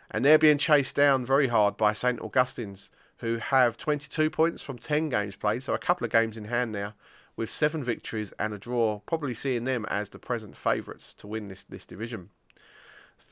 And 0.10 0.24
they're 0.24 0.38
being 0.38 0.58
chased 0.58 0.96
down 0.96 1.26
very 1.26 1.48
hard 1.48 1.76
by 1.76 1.92
St 1.92 2.20
Augustine's, 2.22 2.90
who 3.18 3.38
have 3.38 3.78
22 3.78 4.30
points 4.30 4.62
from 4.62 4.78
10 4.78 5.10
games 5.10 5.36
played, 5.36 5.64
so 5.64 5.74
a 5.74 5.78
couple 5.78 6.06
of 6.06 6.12
games 6.12 6.38
in 6.38 6.46
hand 6.46 6.72
now, 6.72 6.94
with 7.36 7.50
seven 7.50 7.84
victories 7.84 8.32
and 8.40 8.54
a 8.54 8.58
draw, 8.58 9.00
probably 9.06 9.34
seeing 9.34 9.66
them 9.66 9.86
as 9.90 10.10
the 10.10 10.20
present 10.20 10.56
favourites 10.56 11.14
to 11.16 11.28
win 11.28 11.50
this, 11.50 11.64
this 11.66 11.86
division. 11.86 12.30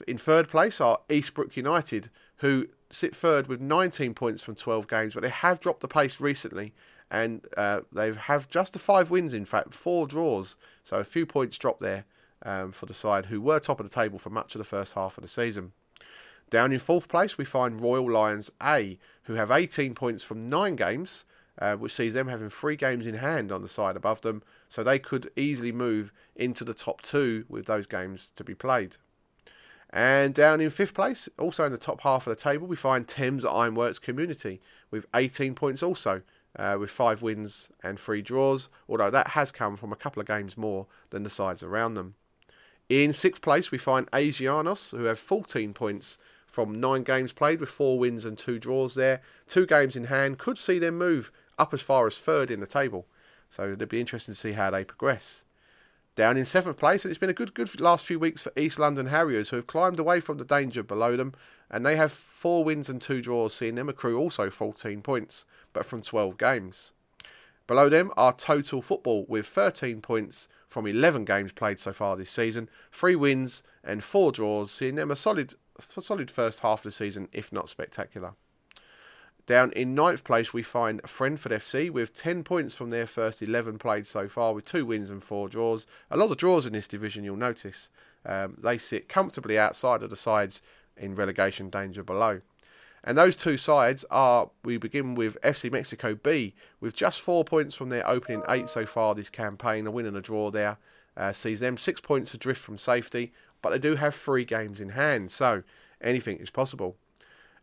In 0.07 0.17
third 0.17 0.49
place 0.49 0.81
are 0.81 0.99
Eastbrook 1.09 1.55
United, 1.55 2.09
who 2.37 2.67
sit 2.89 3.15
third 3.15 3.47
with 3.47 3.61
19 3.61 4.13
points 4.13 4.43
from 4.43 4.55
12 4.55 4.87
games, 4.87 5.13
but 5.13 5.23
they 5.23 5.29
have 5.29 5.59
dropped 5.59 5.81
the 5.81 5.87
pace 5.87 6.19
recently 6.19 6.73
and 7.09 7.45
uh, 7.55 7.81
they 7.91 8.11
have 8.13 8.49
just 8.49 8.73
the 8.73 8.79
five 8.79 9.09
wins, 9.09 9.33
in 9.33 9.45
fact, 9.45 9.73
four 9.73 10.07
draws, 10.07 10.55
so 10.83 10.97
a 10.97 11.03
few 11.03 11.25
points 11.25 11.57
dropped 11.57 11.81
there 11.81 12.05
um, 12.43 12.71
for 12.71 12.86
the 12.86 12.93
side 12.93 13.27
who 13.27 13.41
were 13.41 13.60
top 13.60 13.80
of 13.80 13.89
the 13.89 13.93
table 13.93 14.19
for 14.19 14.30
much 14.30 14.56
of 14.56 14.60
the 14.60 14.65
first 14.65 14.93
half 14.93 15.17
of 15.17 15.21
the 15.21 15.27
season. 15.27 15.73
Down 16.49 16.73
in 16.73 16.80
fourth 16.80 17.08
place, 17.08 17.38
we 17.38 17.45
find 17.45 17.80
Royal 17.80 18.12
Lions 18.12 18.51
A, 18.62 18.99
who 19.23 19.36
have 19.36 19.51
18 19.51 19.95
points 19.95 20.23
from 20.23 20.49
nine 20.49 20.75
games, 20.75 21.23
uh, 21.60 21.75
which 21.75 21.93
sees 21.93 22.13
them 22.13 22.27
having 22.27 22.49
three 22.49 22.75
games 22.75 23.08
in 23.08 23.15
hand 23.15 23.51
on 23.51 23.62
the 23.62 23.69
side 23.69 23.95
above 23.95 24.21
them, 24.21 24.43
so 24.67 24.84
they 24.84 24.99
could 24.99 25.32
easily 25.38 25.71
move 25.71 26.12
into 26.36 26.65
the 26.65 26.73
top 26.73 27.01
two 27.01 27.45
with 27.47 27.67
those 27.67 27.88
games 27.88 28.32
to 28.36 28.43
be 28.43 28.54
played. 28.54 28.97
And 29.91 30.34
down 30.34 30.62
in 30.62 30.69
fifth 30.69 30.93
place, 30.93 31.27
also 31.38 31.65
in 31.65 31.71
the 31.71 31.77
top 31.77 32.01
half 32.01 32.25
of 32.27 32.36
the 32.36 32.41
table, 32.41 32.67
we 32.67 32.75
find 32.75 33.08
Thames 33.08 33.43
Ironworks 33.43 33.99
Community 33.99 34.62
with 34.89 35.06
18 35.13 35.54
points 35.54 35.84
also, 35.84 36.21
uh, 36.58 36.77
with 36.80 36.89
five 36.89 37.21
wins 37.21 37.69
and 37.84 37.99
three 37.99 38.21
draws, 38.21 38.69
although 38.88 39.10
that 39.10 39.30
has 39.30 39.51
come 39.51 39.75
from 39.77 39.91
a 39.91 39.97
couple 39.97 40.21
of 40.21 40.27
games 40.27 40.58
more 40.58 40.88
than 41.10 41.23
the 41.23 41.30
sides 41.30 41.63
around 41.63 41.93
them. 41.93 42.15
In 42.91 43.13
sixth 43.13 43.41
place, 43.41 43.71
we 43.71 43.77
find 43.77 44.12
Asianos, 44.12 44.91
who 44.91 45.06
have 45.06 45.17
14 45.17 45.73
points 45.73 46.17
from 46.45 46.82
nine 46.82 47.04
games 47.04 47.32
played 47.32 47.62
with 47.62 47.69
four 47.69 47.97
wins 47.97 48.25
and 48.25 48.38
two 48.38 48.60
draws 48.60 48.95
there. 48.95 49.21
Two 49.47 49.65
games 49.65 49.95
in 49.95 50.04
hand 50.04 50.39
could 50.39 50.58
see 50.58 50.77
them 50.77 50.97
move 50.97 51.32
up 51.58 51.73
as 51.73 51.80
far 51.80 52.06
as 52.06 52.17
third 52.17 52.51
in 52.51 52.60
the 52.60 52.67
table. 52.67 53.06
So 53.49 53.71
it'd 53.71 53.88
be 53.88 54.01
interesting 54.01 54.34
to 54.34 54.38
see 54.38 54.51
how 54.51 54.71
they 54.71 54.84
progress. 54.84 55.45
Down 56.17 56.36
in 56.36 56.43
seventh 56.43 56.75
place, 56.75 57.06
and 57.06 57.12
it's 57.12 57.17
been 57.17 57.30
a 57.30 57.34
good, 57.34 57.54
good 57.54 57.80
last 57.80 58.06
few 58.06 58.19
weeks 58.19 58.41
for 58.41 58.51
East 58.58 58.77
London 58.77 59.08
Harriers, 59.08 59.51
who 59.51 59.56
have 59.56 59.67
climbed 59.67 59.97
away 59.97 60.19
from 60.19 60.38
the 60.38 60.43
danger 60.43 60.84
below 60.84 61.15
them, 61.15 61.34
and 61.69 61.86
they 61.86 61.95
have 61.95 62.12
four 62.12 62.65
wins 62.65 62.89
and 62.89 63.01
two 63.01 63.21
draws, 63.21 63.54
seeing 63.54 63.75
them 63.75 63.88
accrue 63.88 64.19
also 64.19 64.49
14 64.49 65.01
points, 65.01 65.45
but 65.71 65.86
from 65.86 66.01
12 66.01 66.38
games. 66.38 66.91
Below 67.71 67.88
them 67.88 68.12
are 68.17 68.34
Total 68.34 68.81
Football 68.81 69.25
with 69.29 69.47
13 69.47 70.01
points 70.01 70.49
from 70.67 70.86
11 70.86 71.23
games 71.23 71.53
played 71.53 71.79
so 71.79 71.93
far 71.93 72.17
this 72.17 72.29
season, 72.29 72.69
three 72.91 73.15
wins 73.15 73.63
and 73.81 74.03
four 74.03 74.34
draws, 74.34 74.69
seeing 74.69 74.95
them 74.95 75.10
a 75.10 75.15
solid, 75.15 75.55
solid 75.79 76.29
first 76.29 76.60
half 76.60 76.79
of 76.79 76.84
the 76.84 76.91
season, 76.91 77.29
if 77.31 77.49
not 77.49 77.69
spectacular. 77.69 78.34
Down 79.45 79.71
in 79.71 79.95
ninth 79.95 80.25
place, 80.25 80.51
we 80.51 80.63
find 80.63 81.01
Friendford 81.03 81.53
FC 81.53 81.89
with 81.89 82.13
10 82.13 82.43
points 82.43 82.75
from 82.75 82.89
their 82.89 83.07
first 83.07 83.41
11 83.41 83.77
played 83.79 84.05
so 84.05 84.27
far, 84.27 84.53
with 84.53 84.65
two 84.65 84.86
wins 84.86 85.10
and 85.10 85.23
four 85.23 85.47
draws. 85.47 85.88
A 86.10 86.17
lot 86.17 86.29
of 86.29 86.36
draws 86.36 86.65
in 86.65 86.73
this 86.73 86.89
division, 86.89 87.23
you'll 87.23 87.38
notice. 87.38 87.88
Um, 88.25 88.57
they 88.62 88.77
sit 88.77 89.07
comfortably 89.07 89.57
outside 89.57 90.03
of 90.03 90.10
the 90.10 90.17
sides 90.17 90.62
in 90.97 91.15
relegation 91.15 91.69
danger 91.69 92.03
below. 92.03 92.41
And 93.03 93.17
those 93.17 93.35
two 93.35 93.57
sides 93.57 94.05
are, 94.11 94.51
we 94.63 94.77
begin 94.77 95.15
with 95.15 95.41
FC 95.41 95.71
Mexico 95.71 96.13
B, 96.15 96.53
with 96.79 96.95
just 96.95 97.21
four 97.21 97.43
points 97.43 97.75
from 97.75 97.89
their 97.89 98.07
opening 98.07 98.43
eight 98.47 98.69
so 98.69 98.85
far 98.85 99.15
this 99.15 99.29
campaign. 99.29 99.87
A 99.87 99.91
win 99.91 100.05
and 100.05 100.17
a 100.17 100.21
draw 100.21 100.51
there 100.51 100.77
uh, 101.17 101.33
sees 101.33 101.59
them 101.59 101.77
six 101.77 101.99
points 101.99 102.33
adrift 102.33 102.61
from 102.61 102.77
safety, 102.77 103.33
but 103.61 103.71
they 103.71 103.79
do 103.79 103.95
have 103.95 104.13
three 104.13 104.45
games 104.45 104.79
in 104.79 104.89
hand, 104.89 105.31
so 105.31 105.63
anything 105.99 106.37
is 106.37 106.51
possible. 106.51 106.95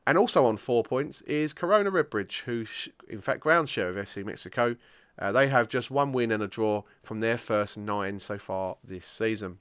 And 0.06 0.18
also 0.18 0.46
on 0.46 0.56
four 0.56 0.82
points 0.82 1.20
is 1.22 1.52
Corona 1.52 1.90
Redbridge, 1.90 2.40
who, 2.40 2.64
in 3.08 3.20
fact, 3.20 3.40
ground 3.40 3.68
share 3.68 3.90
of 3.90 3.96
FC 3.96 4.24
Mexico. 4.24 4.76
Uh, 5.18 5.32
they 5.32 5.48
have 5.48 5.68
just 5.68 5.90
one 5.90 6.12
win 6.12 6.32
and 6.32 6.42
a 6.42 6.48
draw 6.48 6.82
from 7.02 7.20
their 7.20 7.38
first 7.38 7.76
nine 7.76 8.18
so 8.18 8.38
far 8.38 8.76
this 8.82 9.04
season. 9.04 9.58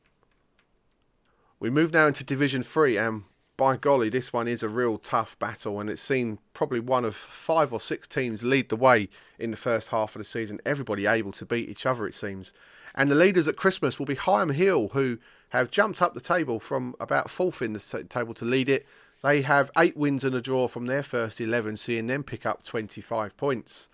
We 1.60 1.70
move 1.70 1.92
now 1.92 2.08
into 2.08 2.24
Division 2.24 2.64
3, 2.64 2.98
and 2.98 3.24
by 3.58 3.76
golly, 3.76 4.10
this 4.10 4.32
one 4.32 4.48
is 4.48 4.64
a 4.64 4.70
real 4.70 4.98
tough 4.98 5.38
battle, 5.40 5.80
and 5.80 5.90
it's 5.90 6.02
seen 6.02 6.40
probably 6.54 6.80
one 6.80 7.04
of 7.04 7.16
five 7.16 7.74
or 7.74 7.80
six 7.80 8.08
teams 8.08 8.44
lead 8.44 8.70
the 8.70 8.76
way 8.76 9.10
in 9.38 9.52
the 9.52 9.58
first 9.58 9.90
half 9.90 10.16
of 10.16 10.20
the 10.20 10.26
season. 10.26 10.60
Everybody 10.66 11.06
able 11.06 11.32
to 11.34 11.46
beat 11.46 11.70
each 11.70 11.86
other, 11.86 12.08
it 12.08 12.14
seems. 12.14 12.54
And 12.96 13.12
the 13.12 13.16
leaders 13.16 13.48
at 13.48 13.58
Christmas 13.58 14.00
will 14.00 14.06
be 14.06 14.16
Higham 14.16 14.52
Hill, 14.52 14.90
who 14.90 15.18
have 15.50 15.72
jumped 15.72 16.02
up 16.02 16.14
the 16.14 16.22
table 16.22 16.60
from 16.60 16.96
about 17.00 17.30
fourth 17.30 17.62
in 17.62 17.74
the 17.74 18.06
table 18.10 18.34
to 18.36 18.46
lead 18.46 18.70
it 18.70 18.86
they 19.24 19.42
have 19.42 19.72
eight 19.78 19.98
wins 19.98 20.24
and 20.24 20.36
a 20.36 20.42
draw 20.42 20.68
from 20.68 20.86
their 20.86 21.04
first 21.04 21.42
11, 21.42 21.78
seeing 21.78 22.08
them 22.08 22.24
pick 22.24 22.46
up 22.46 22.64
25 22.64 23.36
points. 23.36 23.90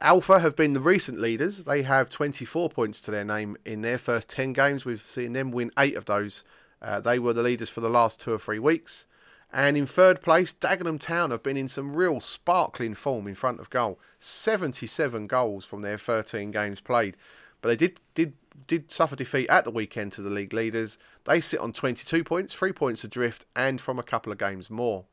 Alpha 0.00 0.40
have 0.40 0.56
been 0.56 0.72
the 0.72 0.80
recent 0.80 1.20
leaders. 1.20 1.64
They 1.64 1.82
have 1.82 2.10
24 2.10 2.70
points 2.70 3.00
to 3.02 3.10
their 3.10 3.24
name 3.24 3.56
in 3.64 3.82
their 3.82 3.98
first 3.98 4.28
10 4.28 4.52
games. 4.52 4.84
We've 4.84 5.04
seen 5.06 5.32
them 5.32 5.50
win 5.50 5.70
eight 5.78 5.96
of 5.96 6.06
those. 6.06 6.44
Uh, 6.86 7.00
they 7.00 7.18
were 7.18 7.32
the 7.32 7.42
leaders 7.42 7.68
for 7.68 7.80
the 7.80 7.90
last 7.90 8.20
two 8.20 8.32
or 8.32 8.38
three 8.38 8.60
weeks. 8.60 9.06
And 9.52 9.76
in 9.76 9.86
third 9.86 10.22
place, 10.22 10.52
Dagenham 10.52 11.00
Town 11.00 11.32
have 11.32 11.42
been 11.42 11.56
in 11.56 11.66
some 11.66 11.96
real 11.96 12.20
sparkling 12.20 12.94
form 12.94 13.26
in 13.26 13.34
front 13.34 13.58
of 13.58 13.70
goal. 13.70 13.98
77 14.20 15.26
goals 15.26 15.64
from 15.64 15.82
their 15.82 15.98
13 15.98 16.52
games 16.52 16.80
played. 16.80 17.16
But 17.60 17.70
they 17.70 17.76
did 17.76 18.00
did 18.14 18.34
did 18.68 18.92
suffer 18.92 19.16
defeat 19.16 19.48
at 19.48 19.64
the 19.64 19.72
weekend 19.72 20.12
to 20.12 20.22
the 20.22 20.30
league 20.30 20.52
leaders. 20.52 20.96
They 21.24 21.40
sit 21.40 21.58
on 21.58 21.72
22 21.72 22.22
points, 22.22 22.54
three 22.54 22.72
points 22.72 23.02
adrift, 23.02 23.46
and 23.56 23.80
from 23.80 23.98
a 23.98 24.04
couple 24.04 24.30
of 24.30 24.38
games 24.38 24.70
more. 24.70 25.06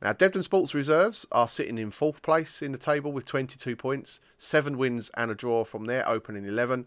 Now, 0.00 0.12
Debden 0.12 0.44
Sports 0.44 0.74
Reserves 0.74 1.26
are 1.32 1.48
sitting 1.48 1.76
in 1.76 1.90
fourth 1.90 2.22
place 2.22 2.62
in 2.62 2.70
the 2.70 2.78
table 2.78 3.12
with 3.12 3.26
22 3.26 3.74
points, 3.74 4.20
seven 4.38 4.78
wins 4.78 5.10
and 5.14 5.30
a 5.30 5.34
draw 5.34 5.64
from 5.64 5.86
their 5.86 6.08
opening 6.08 6.46
11, 6.46 6.86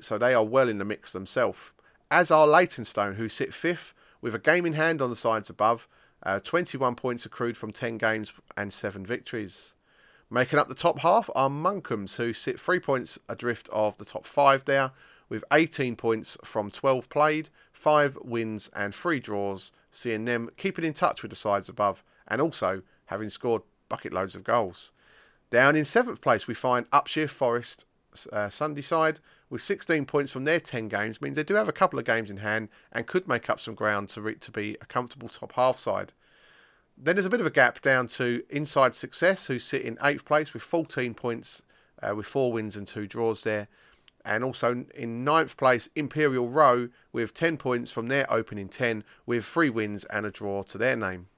so 0.00 0.16
they 0.16 0.34
are 0.34 0.44
well 0.44 0.68
in 0.68 0.78
the 0.78 0.84
mix 0.84 1.12
themselves. 1.12 1.72
As 2.10 2.30
are 2.32 2.46
Leytonstone, 2.46 3.14
who 3.14 3.28
sit 3.28 3.54
fifth 3.54 3.94
with 4.20 4.34
a 4.34 4.38
game 4.38 4.66
in 4.66 4.72
hand 4.72 5.00
on 5.00 5.10
the 5.10 5.16
sides 5.16 5.48
above, 5.48 5.86
uh, 6.24 6.40
21 6.40 6.96
points 6.96 7.24
accrued 7.24 7.56
from 7.56 7.72
10 7.72 7.98
games 7.98 8.32
and 8.56 8.72
seven 8.72 9.06
victories. 9.06 9.74
Making 10.28 10.58
up 10.58 10.68
the 10.68 10.74
top 10.74 11.00
half 11.00 11.30
are 11.34 11.48
Monkham's, 11.48 12.16
who 12.16 12.32
sit 12.32 12.58
three 12.58 12.80
points 12.80 13.18
adrift 13.28 13.68
of 13.72 13.96
the 13.98 14.04
top 14.04 14.26
five 14.26 14.64
there, 14.64 14.90
with 15.28 15.44
18 15.52 15.94
points 15.94 16.36
from 16.44 16.70
12 16.70 17.08
played, 17.08 17.48
5 17.72 18.18
wins 18.22 18.70
and 18.74 18.92
3 18.92 19.20
draws, 19.20 19.70
seeing 19.92 20.24
them 20.24 20.50
keeping 20.56 20.84
in 20.84 20.92
touch 20.92 21.22
with 21.22 21.30
the 21.30 21.36
sides 21.36 21.68
above 21.68 22.02
and 22.26 22.40
also 22.40 22.82
having 23.06 23.30
scored 23.30 23.62
bucket 23.88 24.12
loads 24.12 24.34
of 24.34 24.42
goals. 24.42 24.90
Down 25.50 25.76
in 25.76 25.84
7th 25.84 26.20
place, 26.20 26.48
we 26.48 26.54
find 26.54 26.90
Upshire 26.90 27.30
Forest 27.30 27.84
uh, 28.32 28.48
Sundyside 28.48 29.18
with 29.50 29.60
16 29.60 30.06
points 30.06 30.32
from 30.32 30.44
their 30.44 30.60
10 30.60 30.88
games, 30.88 31.20
means 31.20 31.36
they 31.36 31.42
do 31.42 31.54
have 31.54 31.68
a 31.68 31.72
couple 31.72 31.98
of 31.98 32.04
games 32.04 32.30
in 32.30 32.38
hand 32.38 32.68
and 32.92 33.06
could 33.06 33.28
make 33.28 33.50
up 33.50 33.60
some 33.60 33.74
ground 33.74 34.08
to, 34.10 34.22
re- 34.22 34.34
to 34.36 34.50
be 34.50 34.76
a 34.80 34.86
comfortable 34.86 35.28
top 35.28 35.52
half 35.52 35.76
side. 35.76 36.12
Then 36.96 37.16
there's 37.16 37.26
a 37.26 37.30
bit 37.30 37.40
of 37.40 37.46
a 37.46 37.50
gap 37.50 37.80
down 37.82 38.06
to 38.08 38.42
Inside 38.48 38.94
Success, 38.94 39.46
who 39.46 39.58
sit 39.58 39.82
in 39.82 39.96
8th 39.96 40.24
place 40.24 40.54
with 40.54 40.62
14 40.62 41.14
points, 41.14 41.62
uh, 42.02 42.14
with 42.14 42.26
4 42.26 42.52
wins 42.52 42.76
and 42.76 42.86
2 42.86 43.06
draws 43.06 43.42
there 43.42 43.68
and 44.24 44.44
also 44.44 44.84
in 44.94 45.24
ninth 45.24 45.56
place 45.56 45.88
Imperial 45.94 46.48
Row 46.48 46.88
with 47.12 47.34
10 47.34 47.56
points 47.56 47.90
from 47.90 48.08
their 48.08 48.30
opening 48.30 48.68
10 48.68 49.04
with 49.26 49.44
three 49.44 49.70
wins 49.70 50.04
and 50.04 50.26
a 50.26 50.30
draw 50.30 50.62
to 50.64 50.78
their 50.78 50.96
name. 50.96 51.28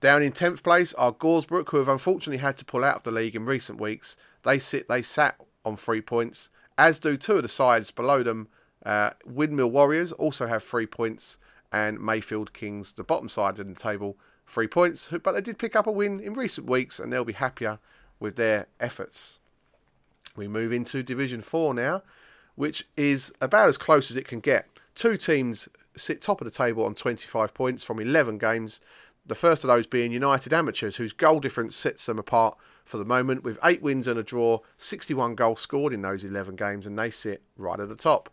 Down 0.00 0.22
in 0.22 0.32
10th 0.32 0.62
place 0.62 0.94
are 0.94 1.12
Goresbrook 1.12 1.70
who 1.70 1.78
have 1.78 1.88
unfortunately 1.88 2.38
had 2.38 2.56
to 2.58 2.64
pull 2.64 2.84
out 2.84 2.96
of 2.96 3.02
the 3.04 3.12
league 3.12 3.36
in 3.36 3.46
recent 3.46 3.80
weeks. 3.80 4.16
They 4.42 4.58
sit 4.58 4.88
they 4.88 5.02
sat 5.02 5.40
on 5.64 5.76
3 5.76 6.00
points 6.02 6.50
as 6.82 6.98
do 6.98 7.16
two 7.16 7.36
of 7.36 7.42
the 7.42 7.48
sides 7.48 7.92
below 7.92 8.24
them. 8.24 8.48
Uh, 8.84 9.10
Windmill 9.24 9.70
Warriors 9.70 10.10
also 10.10 10.46
have 10.46 10.64
3 10.64 10.86
points 10.86 11.38
and 11.70 12.00
Mayfield 12.00 12.52
Kings 12.52 12.92
the 12.92 13.04
bottom 13.04 13.28
side 13.28 13.60
of 13.60 13.68
the 13.68 13.74
table 13.80 14.16
3 14.48 14.66
points 14.66 15.08
but 15.22 15.32
they 15.32 15.40
did 15.40 15.58
pick 15.58 15.76
up 15.76 15.86
a 15.86 15.92
win 15.92 16.18
in 16.18 16.34
recent 16.34 16.66
weeks 16.66 16.98
and 16.98 17.12
they'll 17.12 17.24
be 17.24 17.34
happier 17.34 17.78
with 18.18 18.34
their 18.34 18.66
efforts. 18.80 19.38
We 20.34 20.48
move 20.48 20.72
into 20.72 21.04
Division 21.04 21.40
4 21.40 21.72
now, 21.74 22.02
which 22.56 22.88
is 22.96 23.32
about 23.40 23.68
as 23.68 23.78
close 23.78 24.10
as 24.10 24.16
it 24.16 24.26
can 24.26 24.40
get. 24.40 24.66
Two 24.96 25.16
teams 25.16 25.68
sit 25.96 26.20
top 26.20 26.40
of 26.40 26.44
the 26.46 26.50
table 26.50 26.84
on 26.84 26.96
25 26.96 27.54
points 27.54 27.84
from 27.84 28.00
11 28.00 28.38
games. 28.38 28.80
The 29.24 29.36
first 29.36 29.62
of 29.62 29.68
those 29.68 29.86
being 29.86 30.10
United 30.10 30.52
Amateurs, 30.52 30.96
whose 30.96 31.12
goal 31.12 31.38
difference 31.38 31.76
sets 31.76 32.06
them 32.06 32.18
apart 32.18 32.58
for 32.84 32.98
the 32.98 33.04
moment, 33.04 33.44
with 33.44 33.58
eight 33.64 33.82
wins 33.82 34.06
and 34.06 34.18
a 34.18 34.22
draw, 34.22 34.58
61 34.78 35.34
goals 35.34 35.60
scored 35.60 35.92
in 35.92 36.02
those 36.02 36.24
11 36.24 36.56
games, 36.56 36.86
and 36.86 36.98
they 36.98 37.10
sit 37.10 37.42
right 37.56 37.80
at 37.80 37.88
the 37.88 37.96
top. 37.96 38.28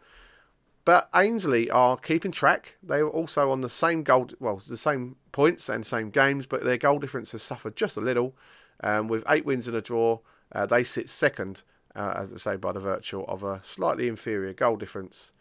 But 0.86 1.10
Ainsley 1.14 1.70
are 1.70 1.98
keeping 1.98 2.32
track. 2.32 2.76
They 2.82 3.00
are 3.00 3.10
also 3.10 3.52
on 3.52 3.62
the 3.62 3.70
same 3.70 4.04
goal, 4.04 4.30
well, 4.40 4.62
the 4.68 4.78
same 4.78 5.18
points 5.32 5.70
and 5.70 5.86
same 5.86 6.10
games, 6.10 6.46
but 6.46 6.64
their 6.64 6.78
goal 6.78 7.00
difference 7.00 7.32
has 7.34 7.44
suffered 7.44 7.76
just 7.76 7.98
a 7.98 8.02
little. 8.02 8.36
Um, 8.82 9.08
with 9.08 9.24
eight 9.30 9.46
wins 9.46 9.68
and 9.68 9.76
a 9.76 9.82
draw, 9.82 10.20
uh, 10.52 10.66
they 10.66 10.84
sit 10.84 11.10
second 11.10 11.64
uh, 11.96 12.14
as 12.24 12.34
I 12.34 12.52
say, 12.52 12.56
by 12.56 12.72
the 12.72 12.80
virtue 12.80 13.22
of 13.24 13.44
a 13.44 13.62
slightly 13.64 14.08
inferior 14.08 14.54
goal 14.54 14.76
difference. 14.76 15.34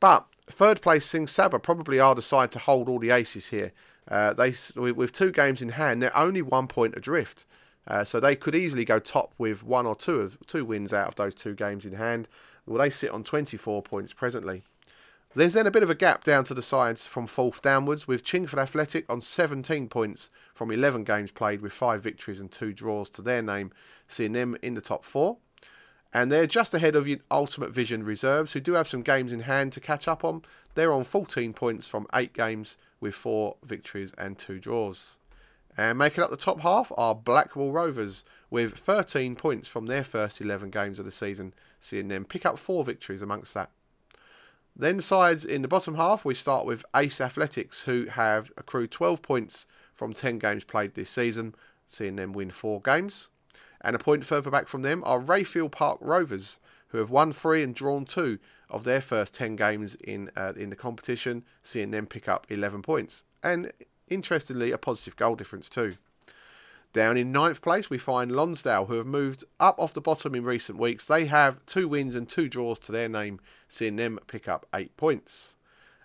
But 0.00 0.26
third 0.46 0.80
place 0.80 1.04
Sing 1.04 1.26
Saba 1.26 1.58
probably 1.58 1.98
are 1.98 2.14
the 2.14 2.22
side 2.22 2.50
to 2.52 2.58
hold 2.58 2.88
all 2.88 2.98
the 2.98 3.10
aces 3.10 3.46
here. 3.46 3.72
Uh, 4.06 4.32
they 4.32 4.54
with 4.76 5.12
two 5.12 5.30
games 5.30 5.60
in 5.60 5.70
hand, 5.70 6.02
they're 6.02 6.16
only 6.16 6.40
one 6.40 6.66
point 6.66 6.94
adrift, 6.96 7.44
uh, 7.88 8.04
so 8.04 8.20
they 8.20 8.36
could 8.36 8.54
easily 8.54 8.84
go 8.84 8.98
top 8.98 9.34
with 9.38 9.64
one 9.64 9.86
or 9.86 9.96
two 9.96 10.20
of 10.20 10.38
two 10.46 10.64
wins 10.64 10.92
out 10.92 11.08
of 11.08 11.14
those 11.16 11.34
two 11.34 11.54
games 11.54 11.84
in 11.84 11.94
hand. 11.94 12.28
Well, 12.66 12.78
they 12.78 12.90
sit 12.90 13.10
on 13.10 13.24
24 13.24 13.82
points 13.82 14.12
presently. 14.12 14.62
There's 15.34 15.54
then 15.54 15.66
a 15.66 15.70
bit 15.70 15.82
of 15.82 15.90
a 15.90 15.94
gap 15.94 16.24
down 16.24 16.44
to 16.44 16.54
the 16.54 16.62
sides 16.62 17.04
from 17.04 17.26
fourth 17.26 17.62
downwards, 17.62 18.06
with 18.06 18.24
Chingford 18.24 18.58
Athletic 18.58 19.04
on 19.10 19.20
17 19.20 19.88
points 19.88 20.30
from 20.54 20.70
11 20.70 21.04
games 21.04 21.30
played, 21.30 21.60
with 21.60 21.72
five 21.72 22.02
victories 22.02 22.40
and 22.40 22.50
two 22.50 22.72
draws 22.72 23.10
to 23.10 23.22
their 23.22 23.42
name, 23.42 23.72
seeing 24.06 24.32
them 24.32 24.56
in 24.62 24.74
the 24.74 24.80
top 24.80 25.04
four 25.04 25.38
and 26.12 26.32
they're 26.32 26.46
just 26.46 26.72
ahead 26.72 26.96
of 26.96 27.08
Ultimate 27.30 27.70
Vision 27.70 28.02
reserves, 28.02 28.52
who 28.52 28.60
do 28.60 28.72
have 28.72 28.88
some 28.88 29.02
games 29.02 29.32
in 29.32 29.40
hand 29.40 29.72
to 29.74 29.80
catch 29.80 30.08
up 30.08 30.24
on. 30.24 30.42
They're 30.74 30.92
on 30.92 31.04
14 31.04 31.52
points 31.52 31.86
from 31.86 32.06
eight 32.14 32.32
games 32.32 32.76
with 33.00 33.14
four 33.14 33.56
victories 33.62 34.12
and 34.16 34.38
two 34.38 34.58
draws. 34.58 35.17
And 35.78 35.96
making 35.96 36.24
up 36.24 36.30
the 36.30 36.36
top 36.36 36.60
half 36.62 36.90
are 36.96 37.14
Blackwall 37.14 37.70
Rovers 37.70 38.24
with 38.50 38.74
13 38.74 39.36
points 39.36 39.68
from 39.68 39.86
their 39.86 40.02
first 40.02 40.40
11 40.40 40.70
games 40.70 40.98
of 40.98 41.04
the 41.04 41.12
season, 41.12 41.54
seeing 41.78 42.08
them 42.08 42.24
pick 42.24 42.44
up 42.44 42.58
four 42.58 42.82
victories 42.82 43.22
amongst 43.22 43.54
that. 43.54 43.70
Then 44.74 44.96
the 44.96 45.04
sides 45.04 45.44
in 45.44 45.62
the 45.62 45.68
bottom 45.68 45.94
half, 45.94 46.24
we 46.24 46.34
start 46.34 46.66
with 46.66 46.84
Ace 46.96 47.20
Athletics, 47.20 47.82
who 47.82 48.06
have 48.06 48.50
accrued 48.56 48.90
12 48.90 49.22
points 49.22 49.68
from 49.94 50.12
10 50.12 50.40
games 50.40 50.64
played 50.64 50.94
this 50.94 51.10
season, 51.10 51.54
seeing 51.86 52.16
them 52.16 52.32
win 52.32 52.50
four 52.50 52.80
games. 52.80 53.28
And 53.80 53.94
a 53.94 54.00
point 54.00 54.26
further 54.26 54.50
back 54.50 54.66
from 54.66 54.82
them 54.82 55.04
are 55.06 55.20
Rayfield 55.20 55.70
Park 55.70 55.98
Rovers, 56.00 56.58
who 56.88 56.98
have 56.98 57.10
won 57.10 57.32
three 57.32 57.62
and 57.62 57.72
drawn 57.72 58.04
two 58.04 58.40
of 58.68 58.82
their 58.82 59.00
first 59.00 59.32
10 59.32 59.54
games 59.54 59.94
in 59.96 60.32
uh, 60.36 60.54
in 60.56 60.70
the 60.70 60.76
competition, 60.76 61.44
seeing 61.62 61.92
them 61.92 62.06
pick 62.06 62.28
up 62.28 62.48
11 62.50 62.82
points. 62.82 63.22
And 63.44 63.72
interestingly, 64.10 64.72
a 64.72 64.78
positive 64.78 65.16
goal 65.16 65.36
difference 65.36 65.68
too. 65.68 65.96
Down 66.94 67.18
in 67.18 67.32
ninth 67.32 67.60
place, 67.60 67.90
we 67.90 67.98
find 67.98 68.32
Lonsdale, 68.32 68.86
who 68.86 68.94
have 68.94 69.06
moved 69.06 69.44
up 69.60 69.78
off 69.78 69.92
the 69.92 70.00
bottom 70.00 70.34
in 70.34 70.44
recent 70.44 70.78
weeks. 70.78 71.04
They 71.04 71.26
have 71.26 71.64
two 71.66 71.86
wins 71.86 72.14
and 72.14 72.26
two 72.26 72.48
draws 72.48 72.78
to 72.80 72.92
their 72.92 73.08
name, 73.08 73.40
seeing 73.68 73.96
them 73.96 74.18
pick 74.26 74.48
up 74.48 74.66
eight 74.74 74.96
points. 74.96 75.56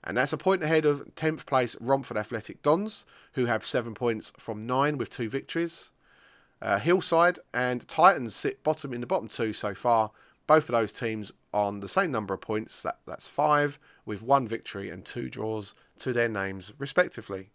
And 0.03 0.17
that's 0.17 0.33
a 0.33 0.37
point 0.37 0.61
ahead 0.61 0.85
of 0.85 1.15
10th 1.15 1.45
place 1.45 1.77
Romford 1.79 2.17
Athletic 2.17 2.61
Dons, 2.61 3.05
who 3.33 3.45
have 3.45 3.65
seven 3.65 3.93
points 3.93 4.33
from 4.37 4.65
nine 4.65 4.97
with 4.97 5.09
two 5.09 5.29
victories. 5.29 5.91
Uh, 6.61 6.79
Hillside 6.79 7.39
and 7.53 7.87
Titans 7.87 8.35
sit 8.35 8.61
bottom 8.63 8.93
in 8.93 8.99
the 8.99 9.07
bottom 9.07 9.29
two 9.29 9.53
so 9.53 9.73
far. 9.73 10.11
Both 10.47 10.67
of 10.67 10.73
those 10.73 10.91
teams 10.91 11.31
on 11.53 11.79
the 11.79 11.87
same 11.87 12.11
number 12.11 12.33
of 12.33 12.41
points. 12.41 12.81
That, 12.81 12.99
that's 13.07 13.27
five, 13.27 13.79
with 14.05 14.21
one 14.21 14.49
victory 14.49 14.89
and 14.89 15.05
two 15.05 15.29
draws 15.29 15.75
to 15.99 16.11
their 16.11 16.27
names, 16.27 16.73
respectively. 16.77 17.51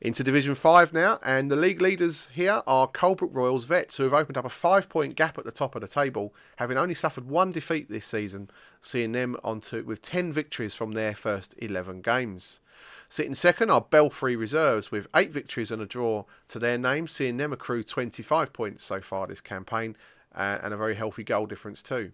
Into 0.00 0.22
Division 0.22 0.54
5 0.54 0.92
now, 0.92 1.18
and 1.24 1.50
the 1.50 1.56
league 1.56 1.82
leaders 1.82 2.28
here 2.32 2.62
are 2.68 2.86
Colebrook 2.86 3.34
Royals 3.34 3.64
Vets, 3.64 3.96
who 3.96 4.04
have 4.04 4.12
opened 4.12 4.36
up 4.36 4.44
a 4.44 4.48
five 4.48 4.88
point 4.88 5.16
gap 5.16 5.36
at 5.38 5.44
the 5.44 5.50
top 5.50 5.74
of 5.74 5.80
the 5.80 5.88
table, 5.88 6.32
having 6.58 6.78
only 6.78 6.94
suffered 6.94 7.28
one 7.28 7.50
defeat 7.50 7.88
this 7.88 8.06
season, 8.06 8.48
seeing 8.80 9.10
them 9.10 9.36
onto 9.42 9.82
with 9.82 10.00
10 10.00 10.32
victories 10.32 10.72
from 10.72 10.92
their 10.92 11.16
first 11.16 11.56
11 11.58 12.02
games. 12.02 12.60
Sitting 13.08 13.34
second 13.34 13.72
are 13.72 13.80
Belfry 13.80 14.36
Reserves 14.36 14.92
with 14.92 15.08
8 15.16 15.32
victories 15.32 15.72
and 15.72 15.82
a 15.82 15.86
draw 15.86 16.26
to 16.46 16.60
their 16.60 16.78
name, 16.78 17.08
seeing 17.08 17.36
them 17.36 17.52
accrue 17.52 17.82
25 17.82 18.52
points 18.52 18.84
so 18.84 19.00
far 19.00 19.26
this 19.26 19.40
campaign, 19.40 19.96
uh, 20.32 20.58
and 20.62 20.72
a 20.72 20.76
very 20.76 20.94
healthy 20.94 21.24
goal 21.24 21.46
difference 21.46 21.82
too. 21.82 22.12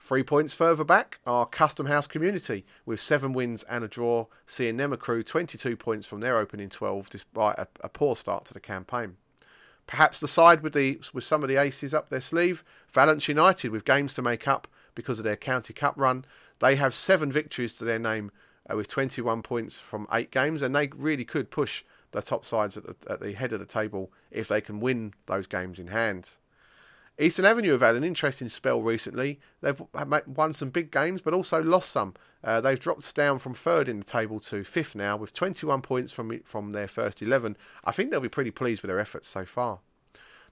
Three 0.00 0.22
points 0.24 0.54
further 0.54 0.82
back 0.82 1.20
are 1.26 1.46
Custom 1.46 1.86
House 1.86 2.06
Community 2.06 2.64
with 2.84 3.00
seven 3.00 3.32
wins 3.32 3.62
and 3.64 3.84
a 3.84 3.88
draw, 3.88 4.26
seeing 4.46 4.78
them 4.78 4.92
accrue 4.92 5.22
22 5.22 5.76
points 5.76 6.06
from 6.06 6.20
their 6.20 6.38
opening 6.38 6.70
12 6.70 7.10
despite 7.10 7.58
a, 7.58 7.68
a 7.82 7.88
poor 7.88 8.16
start 8.16 8.46
to 8.46 8.54
the 8.54 8.60
campaign. 8.60 9.18
Perhaps 9.86 10.18
the 10.18 10.26
side 10.26 10.62
with 10.62 10.72
the 10.72 11.00
with 11.12 11.22
some 11.22 11.42
of 11.42 11.48
the 11.48 11.56
aces 11.56 11.92
up 11.92 12.08
their 12.08 12.20
sleeve, 12.20 12.64
Valence 12.92 13.28
United 13.28 13.70
with 13.70 13.84
games 13.84 14.14
to 14.14 14.22
make 14.22 14.48
up 14.48 14.66
because 14.94 15.18
of 15.18 15.24
their 15.24 15.36
County 15.36 15.74
Cup 15.74 15.94
run. 15.96 16.24
They 16.60 16.76
have 16.76 16.94
seven 16.94 17.30
victories 17.30 17.74
to 17.74 17.84
their 17.84 17.98
name 17.98 18.32
uh, 18.68 18.76
with 18.76 18.88
21 18.88 19.42
points 19.42 19.78
from 19.78 20.08
eight 20.12 20.30
games, 20.30 20.62
and 20.62 20.74
they 20.74 20.88
really 20.96 21.24
could 21.24 21.50
push 21.50 21.84
the 22.12 22.22
top 22.22 22.44
sides 22.44 22.76
at 22.76 22.84
the, 22.84 22.96
at 23.08 23.20
the 23.20 23.32
head 23.32 23.52
of 23.52 23.60
the 23.60 23.66
table 23.66 24.10
if 24.30 24.48
they 24.48 24.60
can 24.60 24.80
win 24.80 25.12
those 25.26 25.46
games 25.46 25.78
in 25.78 25.88
hand. 25.88 26.30
Eastern 27.20 27.44
Avenue 27.44 27.72
have 27.72 27.82
had 27.82 27.96
an 27.96 28.04
interesting 28.04 28.48
spell 28.48 28.80
recently. 28.80 29.38
They've 29.60 29.80
won 30.26 30.54
some 30.54 30.70
big 30.70 30.90
games, 30.90 31.20
but 31.20 31.34
also 31.34 31.62
lost 31.62 31.90
some. 31.90 32.14
Uh, 32.42 32.62
they've 32.62 32.80
dropped 32.80 33.14
down 33.14 33.38
from 33.38 33.52
third 33.52 33.90
in 33.90 33.98
the 33.98 34.04
table 34.04 34.40
to 34.40 34.64
fifth 34.64 34.94
now, 34.94 35.18
with 35.18 35.34
21 35.34 35.82
points 35.82 36.12
from 36.12 36.40
from 36.44 36.72
their 36.72 36.88
first 36.88 37.20
11. 37.20 37.58
I 37.84 37.92
think 37.92 38.10
they'll 38.10 38.20
be 38.20 38.30
pretty 38.30 38.50
pleased 38.50 38.80
with 38.80 38.88
their 38.88 38.98
efforts 38.98 39.28
so 39.28 39.44
far. 39.44 39.80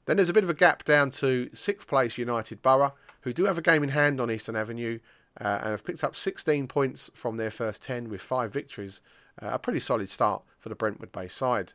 Then 0.05 0.19
there's 0.19 0.29
a 0.29 0.35
bit 0.35 0.45
of 0.45 0.51
a 0.51 0.55
gap 0.55 0.85
down 0.85 1.11
to 1.13 1.49
sixth 1.55 1.87
place 1.87 2.19
United 2.19 2.61
Borough, 2.61 2.93
who 3.23 3.33
do 3.33 3.47
have 3.47 3.57
a 3.57 3.63
game 3.63 3.83
in 3.83 3.91
hand 3.91 4.21
on 4.21 4.31
Eastern 4.31 4.55
Avenue 4.55 4.99
uh, 5.41 5.61
and 5.63 5.71
have 5.71 5.85
picked 5.85 6.05
up 6.05 6.15
16 6.15 6.69
points 6.69 7.11
from 7.15 7.39
their 7.39 7.51
first 7.51 7.83
10 7.83 8.11
with 8.11 8.21
five 8.21 8.53
victories. 8.53 9.01
Uh, 9.41 9.51
a 9.53 9.59
pretty 9.59 9.81
solid 9.81 10.11
start 10.11 10.43
for 10.59 10.69
the 10.69 10.75
Brentwood 10.75 11.13
Bay 11.13 11.29
side. 11.29 11.73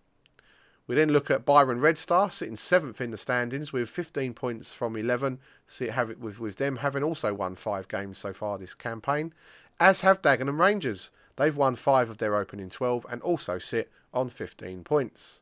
We 0.86 0.96
then 0.96 1.14
look 1.14 1.32
at 1.32 1.46
Byron 1.46 1.80
Red 1.80 1.98
Star 1.98 2.30
sitting 2.30 2.58
seventh 2.58 3.00
in 3.00 3.12
the 3.12 3.18
standings 3.18 3.72
with 3.72 3.90
15 3.90 4.34
points 4.34 4.74
from 4.74 4.98
11. 4.98 5.40
See 5.66 5.88
have 5.88 6.10
it 6.10 6.20
with, 6.20 6.40
with 6.40 6.58
them 6.58 6.78
having 6.78 7.04
also 7.04 7.34
won 7.34 7.56
five 7.56 7.88
games 7.88 8.18
so 8.18 8.34
far 8.34 8.58
this 8.58 8.74
campaign, 8.74 9.34
as 9.80 10.02
have 10.02 10.22
Dagenham 10.22 10.60
Rangers. 10.60 11.10
They've 11.38 11.56
won 11.56 11.78
five 11.78 12.10
of 12.10 12.18
their 12.18 12.36
opening 12.36 12.70
12 12.70 13.06
and 13.10 13.22
also 13.22 13.60
sit 13.60 13.90
on 14.14 14.30
15 14.30 14.84
points. 14.84 15.42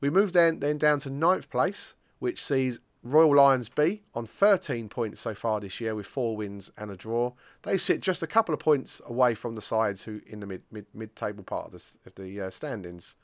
We 0.00 0.08
move 0.08 0.32
then 0.32 0.60
then 0.60 0.78
down 0.78 1.00
to 1.00 1.10
ninth 1.10 1.50
place, 1.50 1.94
which 2.20 2.42
sees 2.42 2.78
Royal 3.02 3.34
Lions 3.34 3.68
B 3.68 4.02
on 4.14 4.26
13 4.26 4.88
points 4.88 5.20
so 5.20 5.34
far 5.34 5.58
this 5.58 5.80
year 5.80 5.94
with 5.94 6.06
four 6.06 6.36
wins 6.36 6.70
and 6.76 6.90
a 6.90 6.96
draw. 6.96 7.32
They 7.62 7.76
sit 7.76 8.00
just 8.00 8.22
a 8.22 8.26
couple 8.26 8.54
of 8.54 8.60
points 8.60 9.00
away 9.04 9.34
from 9.34 9.56
the 9.56 9.62
sides 9.62 10.04
who 10.04 10.20
in 10.26 10.40
the 10.40 10.46
mid 10.46 10.62
mid, 10.70 10.86
mid 10.94 11.16
table 11.16 11.42
part 11.42 11.66
of 11.66 11.72
the, 11.72 11.84
of 12.06 12.14
the 12.14 12.40
uh, 12.40 12.50
standings. 12.50 13.16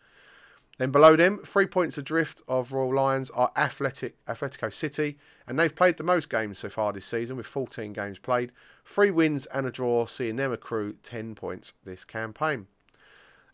Then 0.78 0.90
below 0.90 1.16
them, 1.16 1.38
three 1.44 1.66
points 1.66 1.96
adrift 1.96 2.42
of 2.46 2.72
Royal 2.72 2.94
Lions 2.94 3.30
are 3.30 3.50
Athletic 3.56 4.22
Atletico 4.26 4.70
City, 4.70 5.16
and 5.46 5.58
they've 5.58 5.74
played 5.74 5.96
the 5.96 6.02
most 6.02 6.28
games 6.28 6.58
so 6.58 6.68
far 6.68 6.92
this 6.92 7.06
season 7.06 7.36
with 7.36 7.46
14 7.46 7.94
games 7.94 8.18
played, 8.18 8.52
three 8.84 9.10
wins 9.10 9.46
and 9.46 9.66
a 9.66 9.70
draw, 9.70 10.04
seeing 10.04 10.36
them 10.36 10.52
accrue 10.52 10.96
10 11.02 11.34
points 11.34 11.72
this 11.84 12.04
campaign. 12.04 12.66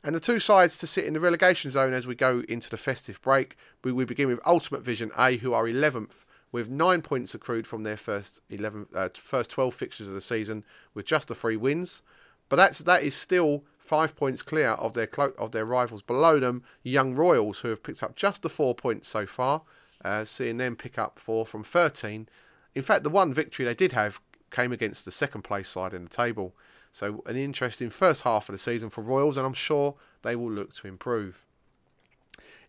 And 0.03 0.17
the 0.17 0.21
two 0.21 0.41
sides 0.41 0.77
to 0.79 0.87
sit 0.89 1.05
in 1.05 1.15
the 1.15 1.21
relegation 1.21 1.71
zone 1.71 1.93
as 1.93 2.09
we 2.09 2.17
go 2.17 2.43
into 2.49 2.69
the 2.69 2.77
festive 2.77 3.23
break, 3.23 3.57
we, 3.85 3.93
we 3.93 4.05
begin 4.05 4.27
with 4.27 4.41
Ultimate 4.45 4.83
Vision 4.83 5.13
A, 5.17 5.37
who 5.37 5.53
are 5.53 5.65
11th 5.65 6.25
with 6.51 6.69
nine 6.69 7.03
points 7.03 7.35
accrued 7.35 7.69
from 7.69 7.85
their 7.85 7.97
first 7.97 8.41
11, 8.51 8.87
uh, 8.95 9.09
first 9.15 9.49
12 9.51 9.73
fixtures 9.73 10.09
of 10.09 10.15
the 10.15 10.21
season, 10.21 10.65
with 10.93 11.07
just 11.07 11.29
the 11.29 11.37
three 11.37 11.57
wins. 11.57 12.03
But 12.49 12.57
that's 12.57 12.81
that 12.81 13.05
is 13.05 13.15
still 13.15 13.65
five 13.93 14.17
points 14.17 14.41
clear 14.41 14.71
of 14.71 14.95
their 14.95 15.07
clo- 15.07 15.35
of 15.37 15.53
their 15.53 15.67
rivals 15.67 16.01
below 16.01 16.41
them, 16.41 16.63
Young 16.83 17.15
Royals, 17.15 17.59
who 17.59 17.69
have 17.69 17.83
picked 17.83 18.03
up 18.03 18.17
just 18.17 18.41
the 18.41 18.49
four 18.49 18.75
points 18.75 19.07
so 19.07 19.27
far, 19.27 19.65
uh, 20.03 20.25
seeing 20.25 20.57
them 20.57 20.77
pick 20.77 20.99
up 20.99 21.19
four 21.19 21.45
from 21.45 21.63
13. 21.63 22.27
In 22.75 22.83
fact, 22.83 23.03
the 23.03 23.11
one 23.11 23.35
victory 23.35 23.67
they 23.67 23.75
did 23.75 23.93
have 23.93 24.19
came 24.51 24.73
against 24.73 25.05
the 25.05 25.13
second 25.13 25.43
place 25.43 25.69
side 25.69 25.93
in 25.93 26.05
the 26.05 26.09
table. 26.09 26.55
So 26.91 27.23
an 27.27 27.37
interesting 27.37 27.91
first 27.91 28.23
half 28.23 28.49
of 28.49 28.55
the 28.55 28.59
season 28.59 28.89
for 28.89 29.03
Royals, 29.03 29.37
and 29.37 29.45
I'm 29.45 29.53
sure 29.53 29.97
they 30.23 30.37
will 30.37 30.51
look 30.51 30.75
to 30.77 30.89
improve. 30.89 31.45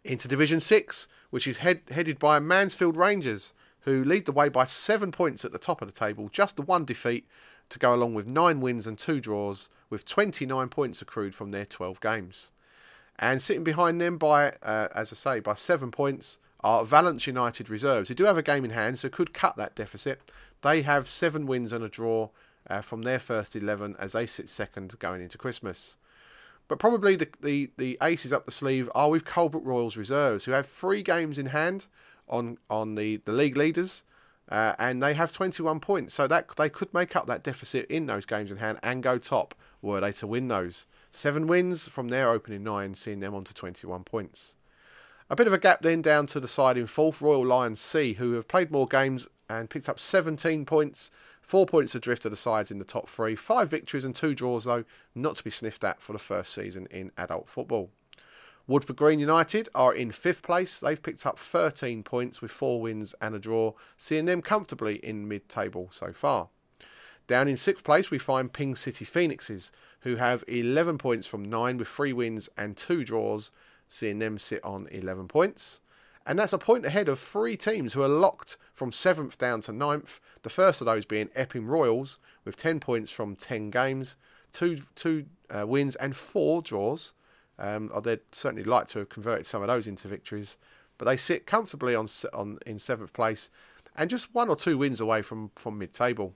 Into 0.03 0.27
Division 0.27 0.59
6, 0.59 1.07
which 1.29 1.47
is 1.47 1.57
head, 1.59 1.83
headed 1.89 2.19
by 2.19 2.39
Mansfield 2.39 2.97
Rangers, 2.97 3.53
who 3.83 4.03
lead 4.03 4.25
the 4.25 4.33
way 4.33 4.49
by 4.49 4.65
seven 4.65 5.13
points 5.13 5.45
at 5.45 5.53
the 5.53 5.57
top 5.57 5.81
of 5.81 5.87
the 5.87 5.97
table, 5.97 6.27
just 6.27 6.57
the 6.57 6.61
one 6.61 6.83
defeat 6.83 7.25
to 7.73 7.79
go 7.79 7.93
along 7.93 8.13
with 8.13 8.27
nine 8.27 8.61
wins 8.61 8.87
and 8.87 8.97
two 8.97 9.19
draws, 9.19 9.69
with 9.89 10.05
29 10.05 10.69
points 10.69 11.01
accrued 11.01 11.35
from 11.35 11.51
their 11.51 11.65
12 11.65 11.99
games. 11.99 12.49
And 13.19 13.41
sitting 13.41 13.63
behind 13.63 13.99
them 13.99 14.17
by, 14.17 14.53
uh, 14.63 14.87
as 14.95 15.11
I 15.11 15.15
say, 15.15 15.39
by 15.39 15.55
seven 15.55 15.91
points 15.91 16.39
are 16.63 16.85
Valence 16.85 17.27
United 17.27 17.69
reserves, 17.69 18.07
who 18.07 18.15
do 18.15 18.23
have 18.23 18.37
a 18.37 18.43
game 18.43 18.63
in 18.63 18.71
hand, 18.71 18.99
so 18.99 19.09
could 19.09 19.33
cut 19.33 19.57
that 19.57 19.75
deficit. 19.75 20.21
They 20.61 20.81
have 20.83 21.07
seven 21.07 21.45
wins 21.45 21.73
and 21.73 21.83
a 21.83 21.89
draw 21.89 22.29
uh, 22.67 22.81
from 22.81 23.01
their 23.01 23.19
first 23.19 23.55
11 23.55 23.95
as 23.99 24.13
they 24.13 24.25
sit 24.25 24.49
second 24.49 24.97
going 24.99 25.21
into 25.21 25.37
Christmas. 25.37 25.97
But 26.67 26.79
probably 26.79 27.15
the, 27.15 27.27
the, 27.41 27.69
the 27.77 27.97
aces 28.01 28.31
up 28.31 28.45
the 28.45 28.51
sleeve 28.51 28.89
are 28.95 29.09
with 29.09 29.25
Colebrook 29.25 29.65
Royals 29.65 29.97
reserves, 29.97 30.45
who 30.45 30.51
have 30.51 30.67
three 30.67 31.03
games 31.03 31.37
in 31.37 31.47
hand 31.47 31.87
on 32.29 32.57
on 32.69 32.95
the, 32.95 33.17
the 33.25 33.33
league 33.33 33.57
leaders 33.57 34.03
uh, 34.49 34.73
and 34.77 35.01
they 35.01 35.13
have 35.13 35.31
21 35.31 35.79
points, 35.79 36.13
so 36.13 36.27
that 36.27 36.47
they 36.57 36.69
could 36.69 36.93
make 36.93 37.15
up 37.15 37.27
that 37.27 37.43
deficit 37.43 37.85
in 37.87 38.05
those 38.05 38.25
games 38.25 38.51
in 38.51 38.57
hand 38.57 38.79
and 38.83 39.03
go 39.03 39.17
top 39.17 39.55
were 39.81 40.01
they 40.01 40.11
to 40.13 40.27
win 40.27 40.47
those. 40.47 40.85
Seven 41.11 41.47
wins 41.47 41.87
from 41.87 42.09
their 42.09 42.29
opening 42.29 42.63
nine, 42.63 42.95
seeing 42.95 43.19
them 43.19 43.35
on 43.35 43.43
to 43.43 43.53
21 43.53 44.03
points. 44.03 44.55
A 45.29 45.35
bit 45.35 45.47
of 45.47 45.53
a 45.53 45.59
gap 45.59 45.81
then 45.81 46.01
down 46.01 46.25
to 46.27 46.39
the 46.39 46.47
side 46.47 46.77
in 46.77 46.87
fourth, 46.87 47.21
Royal 47.21 47.45
Lions 47.45 47.79
C, 47.79 48.13
who 48.13 48.33
have 48.33 48.47
played 48.47 48.71
more 48.71 48.87
games 48.87 49.27
and 49.49 49.69
picked 49.69 49.89
up 49.89 49.99
17 49.99 50.65
points, 50.65 51.11
four 51.41 51.65
points 51.65 51.95
adrift 51.95 52.25
of 52.25 52.31
the 52.31 52.37
sides 52.37 52.71
in 52.71 52.79
the 52.79 52.85
top 52.85 53.07
three, 53.07 53.35
five 53.35 53.69
victories 53.69 54.05
and 54.05 54.15
two 54.15 54.35
draws 54.35 54.65
though, 54.65 54.83
not 55.15 55.37
to 55.37 55.43
be 55.43 55.51
sniffed 55.51 55.83
at 55.83 56.01
for 56.01 56.13
the 56.13 56.19
first 56.19 56.53
season 56.53 56.87
in 56.91 57.11
adult 57.17 57.47
football. 57.47 57.89
Woodford 58.65 58.95
Green 58.95 59.19
United 59.19 59.67
are 59.75 59.93
in 59.93 60.13
fifth 60.13 60.41
place. 60.41 60.79
They've 60.79 61.01
picked 61.01 61.25
up 61.25 61.37
13 61.37 62.01
points 62.03 62.41
with 62.41 62.51
four 62.51 62.79
wins 62.79 63.13
and 63.19 63.35
a 63.35 63.39
draw, 63.39 63.73
seeing 63.97 64.23
them 64.23 64.41
comfortably 64.41 64.95
in 64.95 65.27
mid 65.27 65.49
table 65.49 65.89
so 65.91 66.13
far. 66.13 66.47
Down 67.27 67.49
in 67.49 67.57
sixth 67.57 67.83
place, 67.83 68.09
we 68.09 68.17
find 68.17 68.53
Ping 68.53 68.75
City 68.75 69.03
Phoenixes, 69.03 69.71
who 70.01 70.15
have 70.15 70.45
11 70.47 70.97
points 70.97 71.27
from 71.27 71.43
nine 71.43 71.77
with 71.77 71.89
three 71.89 72.13
wins 72.13 72.47
and 72.57 72.77
two 72.77 73.03
draws, 73.03 73.51
seeing 73.89 74.19
them 74.19 74.37
sit 74.37 74.63
on 74.63 74.87
11 74.91 75.27
points. 75.27 75.81
And 76.25 76.39
that's 76.39 76.53
a 76.53 76.57
point 76.57 76.85
ahead 76.85 77.09
of 77.09 77.19
three 77.19 77.57
teams 77.57 77.93
who 77.93 78.01
are 78.01 78.07
locked 78.07 78.55
from 78.73 78.93
seventh 78.93 79.37
down 79.37 79.59
to 79.61 79.73
ninth. 79.73 80.21
The 80.43 80.49
first 80.49 80.79
of 80.79 80.85
those 80.85 81.05
being 81.05 81.29
Epping 81.35 81.65
Royals, 81.65 82.17
with 82.45 82.55
10 82.55 82.79
points 82.79 83.11
from 83.11 83.35
10 83.35 83.71
games, 83.71 84.15
two, 84.53 84.79
two 84.95 85.25
uh, 85.49 85.67
wins 85.67 85.95
and 85.95 86.15
four 86.15 86.61
draws. 86.61 87.13
Um, 87.63 87.89
they'd 88.03 88.19
certainly 88.33 88.65
like 88.65 88.87
to 88.89 88.99
have 88.99 89.07
converted 89.07 89.47
some 89.47 89.61
of 89.61 89.69
those 89.69 89.87
into 89.87 90.09
victories, 90.09 90.57
but 90.97 91.05
they 91.05 91.15
sit 91.15 91.45
comfortably 91.45 91.95
on 91.95 92.09
on 92.33 92.59
in 92.65 92.77
seventh 92.77 93.13
place, 93.13 93.49
and 93.95 94.09
just 94.09 94.35
one 94.35 94.49
or 94.49 94.57
two 94.57 94.77
wins 94.77 94.99
away 94.99 95.21
from 95.21 95.49
from 95.55 95.77
mid-table. 95.77 96.33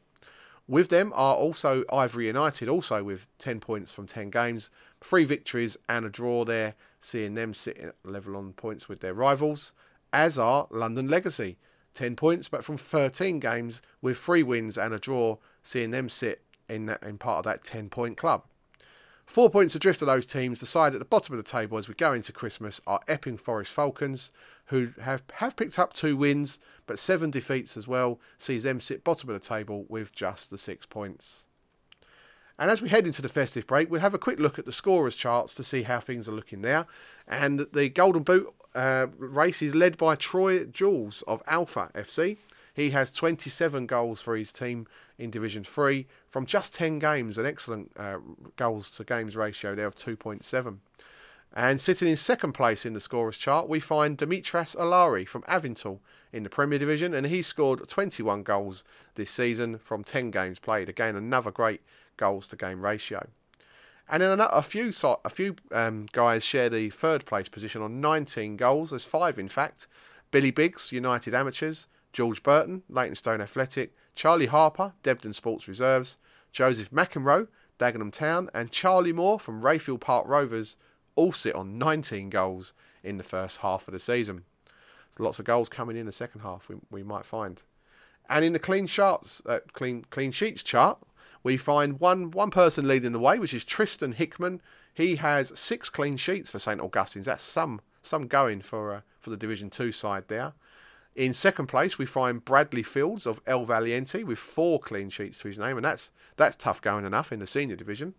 With 0.70 0.88
them 0.88 1.12
are 1.14 1.36
also 1.36 1.84
Ivory 1.92 2.28
United, 2.28 2.70
also 2.70 3.04
with 3.04 3.28
10 3.40 3.60
points 3.60 3.92
from 3.92 4.08
10 4.08 4.30
games, 4.30 4.70
three 5.02 5.26
victories 5.26 5.78
and 5.88 6.06
a 6.06 6.10
draw 6.10 6.46
there, 6.46 6.76
seeing 7.00 7.36
them 7.36 7.54
sit 7.54 7.96
level 8.04 8.36
on 8.36 8.54
points 8.54 8.88
with 8.88 9.02
their 9.02 9.14
rivals, 9.14 9.74
as 10.14 10.38
are 10.38 10.68
London 10.70 11.08
Legacy, 11.08 11.58
10 11.94 12.16
points 12.16 12.48
but 12.48 12.64
from 12.64 12.78
13 12.78 13.40
games 13.40 13.82
with 14.02 14.18
three 14.18 14.44
wins 14.44 14.78
and 14.78 14.94
a 14.94 15.00
draw, 15.00 15.38
seeing 15.64 15.92
them 15.92 16.08
sit 16.10 16.42
in, 16.70 16.86
that, 16.86 17.04
in 17.04 17.18
part 17.18 17.40
of 17.40 17.44
that 17.46 17.64
10 17.66 17.90
point 17.90 18.18
club. 18.18 18.44
Four 19.28 19.50
points 19.50 19.76
adrift 19.76 20.02
of 20.02 20.06
those 20.06 20.26
teams, 20.26 20.62
the 20.62 20.66
side 20.66 20.94
at 20.94 21.00
the 21.00 21.06
bottom 21.06 21.38
of 21.38 21.38
the 21.38 21.52
table 21.52 21.78
as 21.78 21.90
we 21.90 21.94
go 21.94 22.14
into 22.14 22.32
Christmas 22.32 22.80
are 22.88 23.02
Epping 23.10 23.38
Forest 23.38 23.74
Falcons, 23.74 24.32
who 24.68 24.94
have, 25.02 25.22
have 25.36 25.58
picked 25.58 25.78
up 25.78 25.92
two 25.92 26.16
wins, 26.16 26.60
but 26.88 26.98
seven 26.98 27.30
defeats 27.30 27.76
as 27.76 27.90
well, 27.90 28.20
sees 28.38 28.64
them 28.64 28.80
sit 28.80 29.04
bottom 29.04 29.30
of 29.30 29.40
the 29.40 29.46
table 29.46 29.86
with 29.90 30.14
just 30.14 30.50
the 30.50 30.58
six 30.58 30.86
points. 30.86 31.44
And 32.58 32.72
as 32.72 32.82
we 32.82 32.88
head 32.88 33.06
into 33.06 33.22
the 33.22 33.30
festive 33.30 33.68
break, 33.68 33.92
we'll 33.92 34.02
have 34.02 34.14
a 34.14 34.20
quick 34.20 34.40
look 34.40 34.58
at 34.58 34.66
the 34.66 34.72
scorers 34.72 35.16
charts 35.16 35.54
to 35.56 35.64
see 35.64 35.84
how 35.84 36.00
things 36.00 36.30
are 36.30 36.34
looking 36.34 36.62
there. 36.62 36.88
And 37.28 37.68
the 37.74 37.90
Golden 37.90 38.24
Boot 38.24 38.52
uh, 38.74 39.08
race 39.18 39.62
is 39.62 39.76
led 39.76 39.98
by 39.98 40.16
Troy 40.16 40.64
Jules 40.64 41.22
of 41.28 41.44
Alpha 41.46 41.92
FC. 41.94 42.38
He 42.74 42.92
has 42.92 43.12
27 43.12 43.88
goals 43.88 44.22
for 44.22 44.38
his 44.38 44.52
team 44.52 44.88
in 45.18 45.32
Division 45.32 45.64
3 45.64 46.08
from 46.38 46.46
just 46.46 46.72
10 46.76 47.00
games, 47.00 47.40
an 47.40 47.48
excellent 47.48 47.90
uh, 47.98 48.20
goals 48.58 48.92
to 48.92 49.04
games 49.04 49.36
ratio 49.36 49.74
there 49.74 49.88
of 49.88 49.96
2.7. 49.96 50.78
And 51.56 51.82
sitting 51.82 52.08
in 52.08 52.16
second 52.16 52.52
place 52.52 52.86
in 52.86 52.94
the 52.94 53.02
scorers 53.02 53.40
chart, 53.40 53.68
we 53.68 53.80
find 53.80 54.20
Dimitras 54.20 54.76
Alari 54.76 55.28
from 55.28 55.42
Avintal 55.50 55.98
in 56.32 56.44
the 56.44 56.50
Premier 56.52 56.78
Division, 56.78 57.16
and 57.16 57.26
he 57.26 57.42
scored 57.42 57.90
21 57.90 58.44
goals 58.44 58.84
this 59.16 59.32
season 59.32 59.80
from 59.80 60.04
10 60.04 60.30
games 60.30 60.60
played. 60.60 60.90
Again, 60.90 61.16
another 61.16 61.50
great 61.50 61.82
goals 62.18 62.46
to 62.50 62.56
game 62.56 62.86
ratio. 62.86 63.28
And 64.08 64.22
then 64.22 64.40
a 64.40 64.62
few 64.62 64.94
a 65.26 65.30
few 65.32 65.56
um, 65.72 66.06
guys 66.12 66.44
share 66.44 66.70
the 66.70 66.92
third 66.92 67.26
place 67.26 67.50
position 67.50 67.82
on 67.82 68.00
19 68.00 68.58
goals. 68.58 68.92
There's 68.92 69.06
five, 69.06 69.40
in 69.40 69.48
fact. 69.50 69.88
Billy 70.30 70.52
Biggs, 70.52 70.92
United 70.92 71.34
Amateurs, 71.34 71.88
George 72.14 72.44
Burton, 72.44 72.84
Leytonstone 72.90 73.42
Athletic, 73.42 73.96
Charlie 74.14 74.46
Harper, 74.46 74.94
Debden 75.02 75.34
Sports 75.34 75.68
Reserves, 75.68 76.18
Joseph 76.58 76.90
McEnroe, 76.90 77.48
Dagenham 77.78 78.12
Town, 78.12 78.50
and 78.52 78.72
Charlie 78.72 79.14
Moore 79.14 79.40
from 79.40 79.62
Rayfield 79.62 80.00
Park 80.00 80.26
Rovers 80.28 80.76
all 81.16 81.32
sit 81.32 81.54
on 81.54 81.78
19 81.78 82.32
goals 82.32 82.74
in 83.04 83.18
the 83.18 83.24
first 83.24 83.58
half 83.58 83.88
of 83.88 83.92
the 83.92 84.00
season. 84.00 84.44
There's 84.66 85.24
lots 85.24 85.38
of 85.38 85.46
goals 85.46 85.70
coming 85.70 85.96
in 85.96 86.08
the 86.08 86.12
second 86.12 86.42
half, 86.42 86.68
we, 86.68 86.78
we 86.90 87.04
might 87.04 87.26
find. 87.26 87.62
And 88.28 88.44
in 88.44 88.54
the 88.54 88.60
clean 88.60 88.88
charts, 88.88 89.40
uh, 89.46 89.60
clean 89.74 90.06
clean 90.10 90.32
sheets 90.32 90.64
chart, 90.64 90.98
we 91.44 91.58
find 91.58 92.00
one 92.00 92.32
one 92.32 92.50
person 92.50 92.88
leading 92.88 93.12
the 93.12 93.20
way, 93.20 93.38
which 93.38 93.54
is 93.54 93.64
Tristan 93.64 94.14
Hickman. 94.14 94.60
He 94.96 95.18
has 95.18 95.52
six 95.54 95.92
clean 95.92 96.18
sheets 96.18 96.50
for 96.50 96.58
St 96.58 96.82
Augustine's. 96.82 97.28
That's 97.28 97.44
some 97.44 97.82
some 98.02 98.26
going 98.26 98.62
for 98.62 98.96
uh, 98.96 99.02
for 99.20 99.30
the 99.30 99.38
Division 99.38 99.70
Two 99.70 99.92
side 99.92 100.24
there. 100.28 100.54
In 101.18 101.34
second 101.34 101.66
place, 101.66 101.98
we 101.98 102.06
find 102.06 102.46
Bradley 102.46 102.84
Fields 102.84 103.26
of 103.26 103.42
El 103.48 103.66
Valiente 103.66 104.24
with 104.24 104.38
four 104.38 104.80
clean 104.80 105.10
sheets 105.10 105.40
to 105.40 105.48
his 105.48 105.58
name, 105.58 105.76
and 105.76 105.84
that's 105.84 106.12
that's 106.36 106.56
tough 106.56 106.80
going 106.80 107.06
enough 107.06 107.32
in 107.32 107.40
the 107.40 107.48
senior 107.48 107.76
division. 107.76 108.14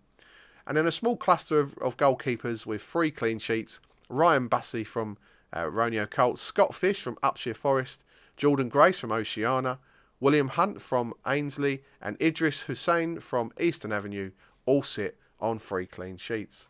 And 0.66 0.76
then 0.76 0.84
a 0.84 0.90
small 0.90 1.16
cluster 1.16 1.60
of, 1.60 1.78
of 1.78 1.96
goalkeepers 1.96 2.66
with 2.66 2.82
three 2.82 3.12
clean 3.12 3.38
sheets: 3.38 3.78
Ryan 4.08 4.48
Bussey 4.48 4.82
from 4.82 5.16
uh, 5.52 5.66
Ronio 5.66 6.10
Colts, 6.10 6.42
Scott 6.42 6.74
Fish 6.74 7.00
from 7.00 7.14
Upshire 7.22 7.54
Forest, 7.54 8.02
Jordan 8.36 8.68
Grace 8.68 8.98
from 8.98 9.12
Oceana, 9.12 9.78
William 10.18 10.48
Hunt 10.48 10.82
from 10.82 11.14
Ainsley, 11.24 11.84
and 12.02 12.20
Idris 12.20 12.62
Hussein 12.62 13.20
from 13.20 13.52
Eastern 13.60 13.92
Avenue 13.92 14.32
all 14.66 14.82
sit 14.82 15.16
on 15.38 15.60
three 15.60 15.86
clean 15.86 16.16
sheets. 16.16 16.66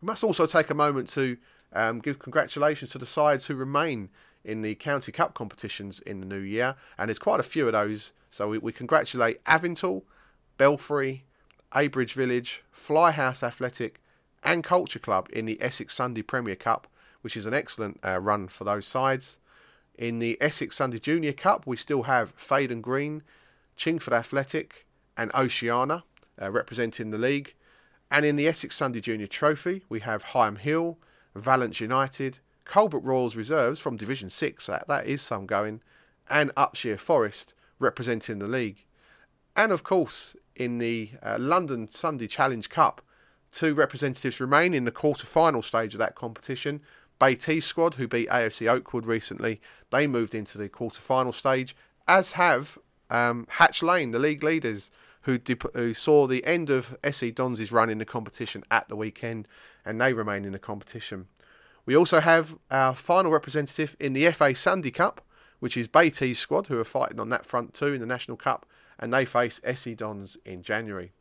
We 0.00 0.06
must 0.06 0.24
also 0.24 0.46
take 0.46 0.70
a 0.70 0.74
moment 0.74 1.08
to 1.10 1.36
um, 1.72 2.00
give 2.00 2.18
congratulations 2.18 2.90
to 2.90 2.98
the 2.98 3.06
sides 3.06 3.46
who 3.46 3.54
remain 3.54 4.08
in 4.44 4.62
the 4.62 4.74
County 4.74 5.12
Cup 5.12 5.34
competitions 5.34 6.00
in 6.00 6.20
the 6.20 6.26
new 6.26 6.38
year, 6.38 6.76
and 6.98 7.08
there's 7.08 7.18
quite 7.18 7.40
a 7.40 7.44
few 7.44 7.66
of 7.66 7.72
those. 7.72 8.12
So 8.30 8.48
we, 8.48 8.58
we 8.58 8.72
congratulate 8.72 9.42
Avintal, 9.44 10.02
Belfry, 10.58 11.24
Abridge 11.72 12.14
Village, 12.14 12.62
Flyhouse 12.72 13.42
Athletic, 13.42 14.00
and 14.42 14.62
Culture 14.62 14.98
Club 14.98 15.28
in 15.32 15.46
the 15.46 15.60
Essex 15.60 15.94
Sunday 15.94 16.22
Premier 16.22 16.56
Cup, 16.56 16.86
which 17.22 17.36
is 17.36 17.46
an 17.46 17.54
excellent 17.54 17.98
uh, 18.04 18.18
run 18.20 18.48
for 18.48 18.64
those 18.64 18.86
sides. 18.86 19.38
In 19.96 20.18
the 20.18 20.36
Essex 20.40 20.76
Sunday 20.76 20.98
Junior 20.98 21.32
Cup, 21.32 21.66
we 21.66 21.76
still 21.76 22.02
have 22.02 22.36
Faden 22.36 22.82
Green, 22.82 23.22
Chingford 23.78 24.12
Athletic, 24.12 24.86
and 25.16 25.30
Oceana 25.34 26.04
uh, 26.40 26.50
representing 26.50 27.10
the 27.10 27.18
league. 27.18 27.54
And 28.10 28.24
in 28.24 28.36
the 28.36 28.46
Essex 28.46 28.76
Sunday 28.76 29.00
Junior 29.00 29.26
Trophy, 29.26 29.84
we 29.88 30.00
have 30.00 30.22
Higham 30.22 30.56
Hill, 30.56 30.98
Valence 31.34 31.80
United, 31.80 32.40
Colbert 32.64 33.00
Royals 33.00 33.36
Reserves 33.36 33.80
from 33.80 33.96
Division 33.96 34.30
6, 34.30 34.66
that, 34.66 34.88
that 34.88 35.06
is 35.06 35.22
some 35.22 35.46
going, 35.46 35.80
and 36.28 36.54
Upshire 36.54 36.98
Forest 36.98 37.54
representing 37.78 38.38
the 38.38 38.46
league. 38.46 38.84
And 39.56 39.72
of 39.72 39.82
course, 39.82 40.34
in 40.56 40.78
the 40.78 41.10
uh, 41.22 41.36
London 41.38 41.88
Sunday 41.90 42.26
Challenge 42.26 42.68
Cup, 42.68 43.02
two 43.52 43.74
representatives 43.74 44.40
remain 44.40 44.74
in 44.74 44.84
the 44.84 44.90
quarter 44.90 45.26
final 45.26 45.62
stage 45.62 45.94
of 45.94 45.98
that 45.98 46.14
competition 46.14 46.80
Bay 47.18 47.34
T 47.34 47.60
squad, 47.60 47.94
who 47.94 48.08
beat 48.08 48.28
AFC 48.28 48.68
Oakwood 48.68 49.06
recently, 49.06 49.60
they 49.90 50.06
moved 50.06 50.34
into 50.34 50.58
the 50.58 50.68
quarter-final 50.68 51.32
stage, 51.32 51.76
as 52.08 52.32
have 52.32 52.78
um, 53.10 53.46
Hatch 53.48 53.82
Lane, 53.82 54.10
the 54.10 54.18
league 54.18 54.42
leaders, 54.42 54.90
who, 55.22 55.38
who 55.74 55.94
saw 55.94 56.26
the 56.26 56.44
end 56.44 56.70
of 56.70 56.96
SE 57.04 57.30
Dons' 57.30 57.72
run 57.72 57.88
in 57.88 57.98
the 57.98 58.04
competition 58.04 58.64
at 58.70 58.88
the 58.88 58.96
weekend, 58.96 59.48
and 59.84 60.00
they 60.00 60.12
remain 60.12 60.44
in 60.44 60.52
the 60.52 60.58
competition. 60.58 61.26
We 61.86 61.96
also 61.96 62.20
have 62.20 62.56
our 62.70 62.94
final 62.94 63.30
representative 63.30 63.96
in 64.00 64.12
the 64.12 64.30
FA 64.30 64.54
Sunday 64.54 64.90
Cup, 64.90 65.20
which 65.60 65.76
is 65.76 65.88
T 65.88 66.34
squad, 66.34 66.66
who 66.66 66.78
are 66.78 66.84
fighting 66.84 67.20
on 67.20 67.28
that 67.30 67.44
front 67.44 67.74
too 67.74 67.92
in 67.92 68.00
the 68.00 68.06
National 68.06 68.36
Cup, 68.36 68.66
and 68.98 69.12
they 69.12 69.24
face 69.24 69.60
SE 69.64 69.94
Dons 69.94 70.36
in 70.44 70.62
January. 70.62 71.12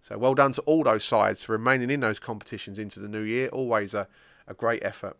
So 0.00 0.16
well 0.16 0.34
done 0.34 0.52
to 0.52 0.62
all 0.62 0.84
those 0.84 1.04
sides 1.04 1.42
for 1.42 1.52
remaining 1.52 1.90
in 1.90 2.00
those 2.00 2.18
competitions 2.18 2.78
into 2.78 3.00
the 3.00 3.08
new 3.08 3.22
year. 3.22 3.48
Always 3.48 3.92
a, 3.92 4.08
a 4.46 4.54
great 4.54 4.84
effort. 4.84 5.16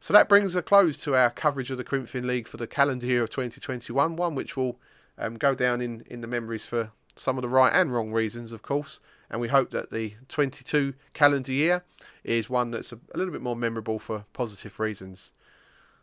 So 0.00 0.12
that 0.12 0.28
brings 0.28 0.54
a 0.54 0.62
close 0.62 0.96
to 0.98 1.14
our 1.14 1.30
coverage 1.30 1.70
of 1.70 1.78
the 1.78 1.84
Corinthian 1.84 2.26
League 2.26 2.48
for 2.48 2.56
the 2.56 2.66
calendar 2.66 3.06
year 3.06 3.22
of 3.22 3.30
2021, 3.30 4.16
one 4.16 4.34
which 4.34 4.56
will 4.56 4.78
um, 5.16 5.36
go 5.36 5.54
down 5.54 5.80
in, 5.80 6.02
in 6.06 6.20
the 6.20 6.26
memories 6.26 6.66
for 6.66 6.92
some 7.16 7.38
of 7.38 7.42
the 7.42 7.48
right 7.48 7.72
and 7.72 7.92
wrong 7.92 8.12
reasons, 8.12 8.52
of 8.52 8.62
course. 8.62 9.00
And 9.30 9.40
we 9.40 9.48
hope 9.48 9.70
that 9.70 9.90
the 9.90 10.14
22 10.28 10.94
calendar 11.12 11.52
year 11.52 11.82
is 12.22 12.48
one 12.48 12.70
that's 12.70 12.92
a, 12.92 12.98
a 13.14 13.18
little 13.18 13.32
bit 13.32 13.42
more 13.42 13.56
memorable 13.56 13.98
for 13.98 14.24
positive 14.32 14.78
reasons. 14.78 15.32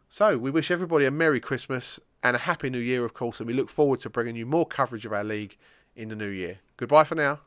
So 0.10 0.38
we 0.38 0.52
wish 0.52 0.72
everybody 0.72 1.06
a 1.06 1.12
Merry 1.12 1.40
Christmas 1.40 2.00
and 2.24 2.36
a 2.36 2.40
Happy 2.40 2.70
New 2.70 2.80
Year, 2.80 3.06
of 3.06 3.14
course, 3.14 3.40
and 3.40 3.48
we 3.48 3.54
look 3.54 3.70
forward 3.70 4.02
to 4.02 4.10
bringing 4.10 4.36
you 4.36 4.46
more 4.46 4.66
coverage 4.66 5.06
of 5.06 5.14
our 5.14 5.24
league 5.24 5.58
in 5.96 6.10
the 6.10 6.16
new 6.16 6.28
year. 6.28 6.60
Goodbye 6.78 7.06
for 7.06 7.16
now. 7.16 7.40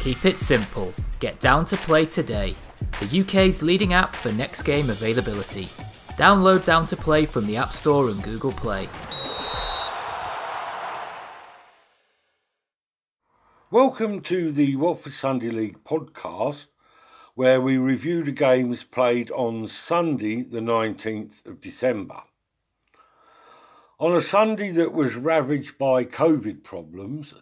Keep 0.00 0.24
it 0.24 0.38
simple. 0.38 0.92
Get 1.20 1.40
down 1.40 1.66
to 1.66 1.76
play 1.76 2.04
today. 2.04 2.54
The 3.00 3.20
UK's 3.20 3.62
leading 3.62 3.92
app 3.92 4.14
for 4.14 4.32
next 4.32 4.62
game 4.62 4.90
availability. 4.90 5.64
Download 6.16 6.64
Down 6.64 6.86
to 6.88 6.96
Play 6.96 7.26
from 7.26 7.46
the 7.46 7.56
App 7.56 7.72
Store 7.72 8.08
and 8.08 8.22
Google 8.22 8.52
Play. 8.52 8.86
Welcome 13.74 14.20
to 14.20 14.52
the 14.52 14.76
Watford 14.76 15.14
Sunday 15.14 15.50
League 15.50 15.82
podcast, 15.82 16.68
where 17.34 17.60
we 17.60 17.76
review 17.76 18.22
the 18.22 18.30
games 18.30 18.84
played 18.84 19.32
on 19.32 19.66
Sunday, 19.66 20.42
the 20.42 20.60
19th 20.60 21.44
of 21.44 21.60
December. 21.60 22.22
On 23.98 24.14
a 24.14 24.20
Sunday 24.20 24.70
that 24.70 24.92
was 24.92 25.16
ravaged 25.16 25.76
by 25.76 26.04
COVID 26.04 26.62
problems, 26.62 27.34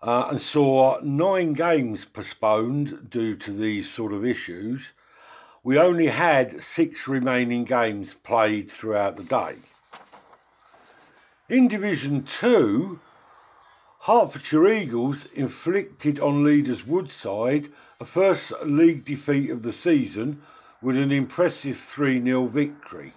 uh, 0.00 0.28
and 0.30 0.40
saw 0.40 1.00
nine 1.02 1.52
games 1.52 2.04
postponed 2.04 3.10
due 3.10 3.34
to 3.34 3.50
these 3.50 3.90
sort 3.90 4.12
of 4.12 4.24
issues. 4.24 4.90
We 5.64 5.78
only 5.78 6.06
had 6.06 6.62
six 6.62 7.08
remaining 7.08 7.64
games 7.64 8.14
played 8.22 8.70
throughout 8.70 9.16
the 9.16 9.24
day. 9.24 9.56
In 11.48 11.66
Division 11.66 12.22
2, 12.22 13.00
Hertfordshire 14.06 14.68
Eagles 14.68 15.26
inflicted 15.34 16.20
on 16.20 16.44
leaders 16.44 16.86
Woodside 16.86 17.72
a 17.98 18.04
first 18.04 18.52
league 18.64 19.04
defeat 19.04 19.50
of 19.50 19.64
the 19.64 19.72
season 19.72 20.42
with 20.80 20.96
an 20.96 21.10
impressive 21.10 21.76
3 21.76 22.22
0 22.22 22.46
victory, 22.46 23.14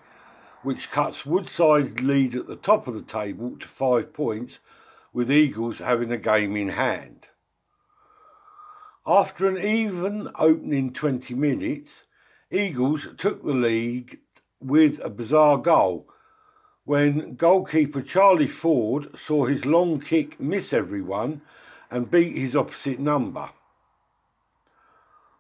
which 0.64 0.90
cuts 0.90 1.28
Woodside's 1.28 2.02
lead 2.02 2.36
at 2.36 2.48
the 2.48 2.56
top 2.56 2.88
of 2.88 2.96
the 2.96 3.04
table 3.04 3.56
to 3.60 3.68
five 3.68 4.14
points 4.14 4.58
with 5.14 5.32
Eagles 5.32 5.78
having 5.78 6.12
a 6.12 6.18
game 6.18 6.58
in 6.58 6.70
hand. 6.70 7.28
After 9.06 9.48
an 9.48 9.60
even 9.60 10.32
opening 10.40 10.92
20 10.92 11.36
minutes, 11.36 12.06
Eagles 12.50 13.10
took 13.16 13.44
the 13.44 13.54
lead 13.54 14.18
with 14.60 15.00
a 15.06 15.12
bizarre 15.12 15.60
goal 15.60 16.10
when 16.90 17.36
goalkeeper 17.36 18.02
Charlie 18.02 18.48
Ford 18.48 19.16
saw 19.16 19.46
his 19.46 19.64
long 19.64 20.00
kick 20.00 20.40
miss 20.40 20.74
everyone 20.74 21.40
and 21.92 22.10
beat 22.10 22.36
his 22.36 22.56
opposite 22.56 23.00
number. 23.00 23.52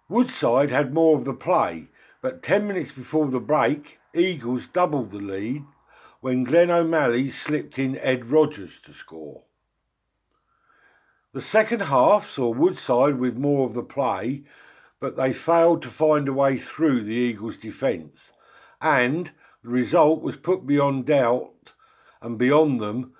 Woodside 0.07 0.69
had 0.69 0.93
more 0.93 1.17
of 1.17 1.25
the 1.25 1.33
play, 1.33 1.87
but 2.21 2.43
10 2.43 2.67
minutes 2.67 2.91
before 2.91 3.25
the 3.29 3.39
break, 3.39 3.97
Eagles 4.13 4.67
doubled 4.71 5.09
the 5.09 5.17
lead 5.17 5.63
when 6.21 6.43
Glenn 6.43 6.69
O'Malley 6.69 7.31
slipped 7.31 7.79
in 7.79 7.97
Ed 7.97 8.27
Rogers 8.27 8.73
to 8.85 8.93
score. 8.93 9.41
The 11.33 11.41
second 11.41 11.79
half 11.79 12.27
saw 12.27 12.49
Woodside 12.49 13.17
with 13.17 13.35
more 13.35 13.65
of 13.65 13.73
the 13.73 13.81
play, 13.81 14.43
but 14.99 15.15
they 15.15 15.33
failed 15.33 15.81
to 15.81 15.89
find 15.89 16.27
a 16.27 16.33
way 16.33 16.59
through 16.59 17.01
the 17.01 17.15
Eagles' 17.15 17.57
defence, 17.57 18.33
and 18.79 19.31
the 19.63 19.69
result 19.69 20.21
was 20.21 20.37
put 20.37 20.65
beyond 20.65 21.05
doubt 21.05 21.73
and 22.21 22.37
beyond 22.37 22.79
them 22.79 23.13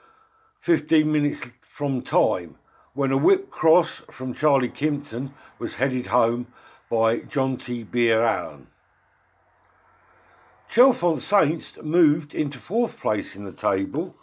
15 0.60 1.12
minutes 1.12 1.46
from 1.62 2.02
time 2.02 2.58
when 2.94 3.12
a 3.12 3.18
whip 3.18 3.50
cross 3.50 4.02
from 4.12 4.34
Charlie 4.34 4.70
Kimpton 4.70 5.32
was 5.58 5.76
headed 5.76 6.08
home 6.08 6.48
by 6.90 7.20
Jonty 7.20 7.90
Beer 7.90 8.24
Allen. 8.24 8.68
Chalfont 10.72 11.22
Saints 11.22 11.78
moved 11.82 12.36
into 12.36 12.60
fourth 12.60 13.00
place 13.00 13.36
in 13.36 13.44
the 13.44 13.52
table 13.52 14.16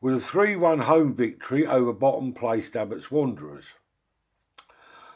with 0.00 0.14
a 0.14 0.20
3 0.20 0.56
1 0.56 0.80
home 0.80 1.14
victory 1.14 1.66
over 1.66 1.92
bottom 1.92 2.32
placed 2.32 2.76
Abbots 2.76 3.10
Wanderers. 3.10 3.66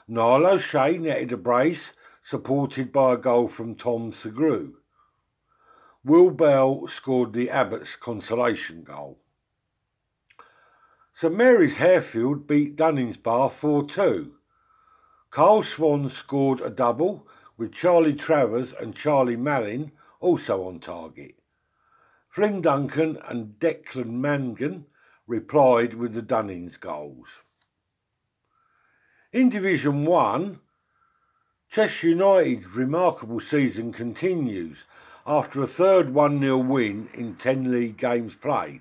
Niall 0.06 0.46
O'Shea 0.46 0.98
netted 0.98 1.32
a 1.32 1.36
brace 1.36 1.92
supported 2.22 2.92
by 2.92 3.14
a 3.14 3.16
goal 3.16 3.48
from 3.48 3.74
Tom 3.74 4.12
Sugrue. 4.12 4.72
Will 6.04 6.30
Bell 6.30 6.86
scored 6.86 7.32
the 7.32 7.50
Abbots 7.50 7.96
consolation 7.96 8.82
goal. 8.82 9.18
St 11.12 11.34
Mary's 11.34 11.78
Harefield 11.78 12.46
beat 12.46 12.76
Dunningsbar 12.76 13.50
4 13.50 13.88
2. 13.88 14.32
Carl 15.30 15.62
Swan 15.62 16.08
scored 16.08 16.60
a 16.60 16.70
double 16.70 17.26
with 17.56 17.72
Charlie 17.72 18.14
Travers 18.14 18.72
and 18.72 18.94
Charlie 18.94 19.36
Mallin 19.36 19.90
also 20.20 20.62
on 20.64 20.78
target. 20.78 21.34
Flynn 22.28 22.60
Duncan 22.60 23.18
and 23.26 23.58
Declan 23.58 24.20
Mangan 24.20 24.86
replied 25.26 25.94
with 25.94 26.14
the 26.14 26.22
Dunnings 26.22 26.78
goals. 26.78 27.26
In 29.32 29.48
Division 29.48 30.06
1, 30.06 30.60
Chester 31.70 32.08
United's 32.08 32.66
remarkable 32.68 33.40
season 33.40 33.92
continues 33.92 34.78
after 35.28 35.60
a 35.60 35.66
third 35.66 36.14
1 36.14 36.40
0 36.40 36.56
win 36.56 37.10
in 37.12 37.34
10 37.34 37.70
league 37.70 37.98
games 37.98 38.34
played, 38.34 38.80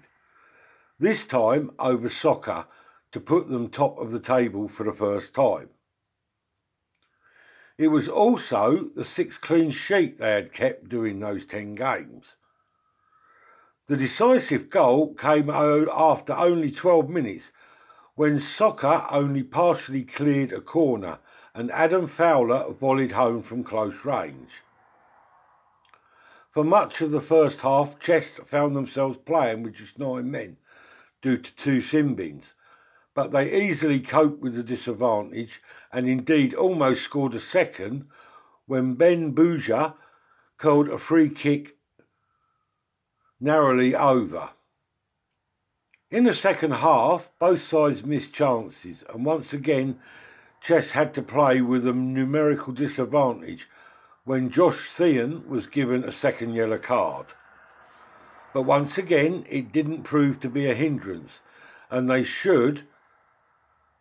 this 0.97 1.25
time 1.25 1.69
over 1.77 2.07
soccer 2.07 2.65
to 3.11 3.19
put 3.19 3.49
them 3.49 3.67
top 3.67 3.99
of 3.99 4.11
the 4.11 4.19
table 4.19 4.69
for 4.69 4.85
the 4.85 4.93
first 4.93 5.33
time. 5.33 5.67
It 7.77 7.89
was 7.89 8.07
also 8.07 8.89
the 8.95 9.03
sixth 9.03 9.41
clean 9.41 9.71
sheet 9.71 10.17
they 10.17 10.31
had 10.31 10.53
kept 10.53 10.87
during 10.87 11.19
those 11.19 11.45
10 11.45 11.75
games. 11.75 12.37
The 13.87 13.97
decisive 13.97 14.69
goal 14.69 15.15
came 15.15 15.49
after 15.49 16.33
only 16.33 16.71
12 16.71 17.09
minutes 17.09 17.51
when 18.15 18.39
Soccer 18.39 19.05
only 19.11 19.43
partially 19.43 20.03
cleared 20.03 20.53
a 20.53 20.61
corner 20.61 21.19
and 21.53 21.69
Adam 21.71 22.07
Fowler 22.07 22.71
volleyed 22.71 23.11
home 23.11 23.43
from 23.43 23.65
close 23.65 24.05
range. 24.05 24.49
For 26.57 26.63
much 26.63 27.01
of 27.01 27.11
the 27.11 27.21
first 27.21 27.61
half, 27.61 27.99
Chest 27.99 28.39
found 28.47 28.75
themselves 28.75 29.19
playing 29.19 29.61
with 29.61 29.75
just 29.75 29.99
nine 29.99 30.31
men 30.31 30.57
due 31.21 31.37
to 31.37 31.55
two 31.55 31.81
sin 31.81 32.15
bins, 32.15 32.55
but 33.13 33.29
they 33.29 33.61
easily 33.61 33.99
coped 33.99 34.41
with 34.41 34.55
the 34.55 34.63
disadvantage 34.63 35.61
and 35.93 36.09
indeed 36.09 36.55
almost 36.55 37.03
scored 37.03 37.35
a 37.35 37.39
second 37.39 38.07
when 38.65 38.95
Ben 38.95 39.35
Bouja 39.35 39.93
called 40.57 40.89
a 40.89 40.97
free 40.97 41.29
kick 41.29 41.77
narrowly 43.39 43.93
over. 43.93 44.49
In 46.09 46.23
the 46.23 46.33
second 46.33 46.71
half, 46.71 47.29
both 47.37 47.61
sides 47.61 48.03
missed 48.03 48.33
chances, 48.33 49.03
and 49.13 49.23
once 49.23 49.53
again, 49.53 49.99
Chess 50.63 50.89
had 50.89 51.13
to 51.13 51.21
play 51.21 51.61
with 51.61 51.85
a 51.85 51.93
numerical 51.93 52.73
disadvantage 52.73 53.67
when 54.27 54.49
Josh 54.49 54.89
Thean 54.89 55.47
was 55.47 55.67
given 55.67 56.03
a 56.03 56.11
second 56.11 56.53
yellow 56.53 56.77
card. 56.77 57.27
But 58.53 58.63
once 58.63 58.97
again, 58.97 59.45
it 59.49 59.71
didn't 59.71 60.03
prove 60.03 60.41
to 60.41 60.49
be 60.49 60.69
a 60.69 60.73
hindrance, 60.73 61.39
and 61.89 62.09
they 62.09 62.23
should 62.23 62.83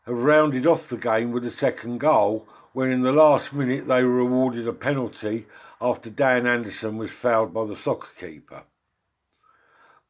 have 0.05 0.17
rounded 0.17 0.67
off 0.67 0.89
the 0.89 0.97
game 0.97 1.31
with 1.31 1.45
a 1.45 1.53
second 1.53 1.99
goal 1.99 2.49
when 2.73 2.91
in 2.91 3.03
the 3.03 3.13
last 3.13 3.53
minute 3.53 3.87
they 3.87 4.03
were 4.03 4.19
awarded 4.19 4.67
a 4.67 4.73
penalty 4.73 5.47
after 5.81 6.11
Dan 6.11 6.45
Anderson 6.45 6.97
was 6.97 7.13
fouled 7.13 7.55
by 7.55 7.65
the 7.65 7.77
soccer 7.77 8.09
keeper. 8.19 8.65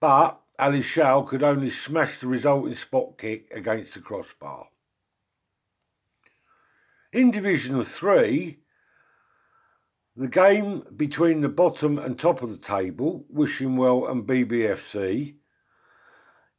But 0.01 0.41
Ali 0.59 0.81
Shaw 0.81 1.25
could 1.25 1.43
only 1.43 1.69
smash 1.69 2.21
the 2.21 2.27
resulting 2.27 2.75
spot 2.75 3.19
kick 3.19 3.53
against 3.53 3.93
the 3.93 4.01
crossbar. 4.01 4.69
In 7.13 7.31
Division 7.31 7.85
3, 7.85 8.61
the 10.17 10.29
game 10.29 10.83
between 10.97 11.43
the 11.43 11.49
bottom 11.49 11.99
and 11.99 12.19
top 12.19 12.43
of 12.43 12.49
the 12.51 12.57
table, 12.57 13.27
Wishing 13.29 13.77
Well 13.77 14.07
and 14.07 14.27
BBFC, 14.27 15.35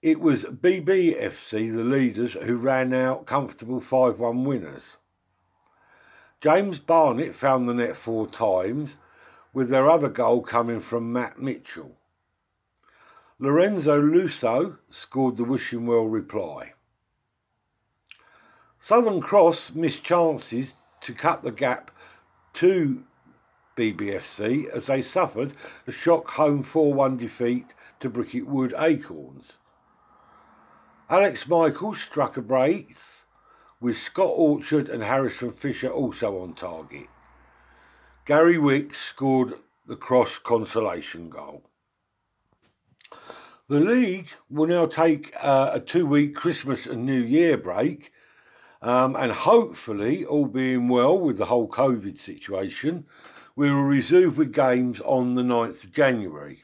it 0.01 0.20
was 0.20 0.43
BBFC, 0.43 1.76
the 1.76 1.84
leaders, 1.84 2.34
who 2.34 2.55
ran 2.55 2.93
out 2.93 3.26
comfortable 3.26 3.82
5 3.82 4.20
1 4.20 4.43
winners. 4.43 4.97
James 6.39 6.78
Barnett 6.78 7.36
found 7.36 7.68
the 7.68 7.74
net 7.74 7.95
four 7.95 8.28
times, 8.28 8.95
with 9.53 9.70
their 9.70 9.89
other 9.89 10.10
goal 10.10 10.41
coming 10.41 10.80
from 10.80 11.12
Matt 11.12 11.39
Mitchell. 11.39 11.97
Lorenzo 13.39 13.99
Luso 13.99 14.78
scored 14.91 15.36
the 15.36 15.43
wishing 15.43 15.88
well 15.88 16.05
reply. 16.05 16.74
Southern 18.80 19.20
Cross 19.20 19.74
missed 19.74 20.03
chances 20.03 20.76
to 21.01 21.14
cut 21.14 21.41
the 21.41 21.51
gap 21.51 21.89
to 22.53 23.03
BBFC 23.78 24.67
as 24.69 24.88
they 24.88 25.01
suffered 25.01 25.53
a 25.86 25.91
shock 25.91 26.32
home 26.32 26.63
4 26.63 26.93
1 26.93 27.17
defeat 27.17 27.67
to 27.99 28.09
Bricket 28.09 28.47
Wood 28.47 28.73
Acorns. 28.78 29.53
Alex 31.09 31.47
Michaels 31.47 32.01
struck 32.01 32.36
a 32.36 32.41
brace, 32.41 33.25
with 33.80 33.97
Scott 33.97 34.32
Orchard 34.34 34.89
and 34.89 35.03
Harrison 35.03 35.51
Fisher 35.51 35.89
also 35.89 36.39
on 36.41 36.53
target. 36.53 37.07
Gary 38.25 38.57
Wicks 38.57 38.97
scored 38.97 39.53
the 39.86 39.95
cross 39.95 40.38
consolation 40.39 41.30
goal. 41.30 41.63
The 43.69 43.80
league 43.80 44.30
will 44.49 44.67
now 44.67 44.86
take 44.86 45.34
uh, 45.39 45.71
a 45.73 45.80
two 45.80 46.05
week 46.05 46.36
Christmas 46.36 46.86
and 46.86 47.05
New 47.05 47.21
Year 47.21 47.57
break, 47.57 48.11
um, 48.82 49.15
and 49.15 49.32
hopefully, 49.32 50.23
all 50.25 50.45
being 50.45 50.88
well 50.88 51.17
with 51.17 51.38
the 51.38 51.45
whole 51.45 51.67
COVID 51.67 52.17
situation, 52.17 53.05
we 53.58 53.74
will 53.74 53.82
resume 53.82 54.36
with 54.36 54.53
games 54.53 55.01
on 55.01 55.34
the 55.34 55.41
9th 55.41 55.84
of 55.84 55.91
January. 55.91 56.60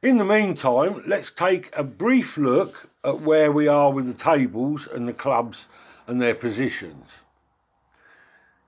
In 0.00 0.16
the 0.16 0.24
meantime, 0.24 1.04
let's 1.06 1.30
take 1.30 1.68
a 1.76 1.84
brief 1.84 2.38
look 2.38 2.88
at 3.04 3.20
where 3.20 3.52
we 3.52 3.68
are 3.68 3.92
with 3.92 4.06
the 4.06 4.14
tables 4.14 4.88
and 4.90 5.06
the 5.06 5.12
clubs 5.12 5.66
and 6.06 6.22
their 6.22 6.34
positions. 6.34 7.06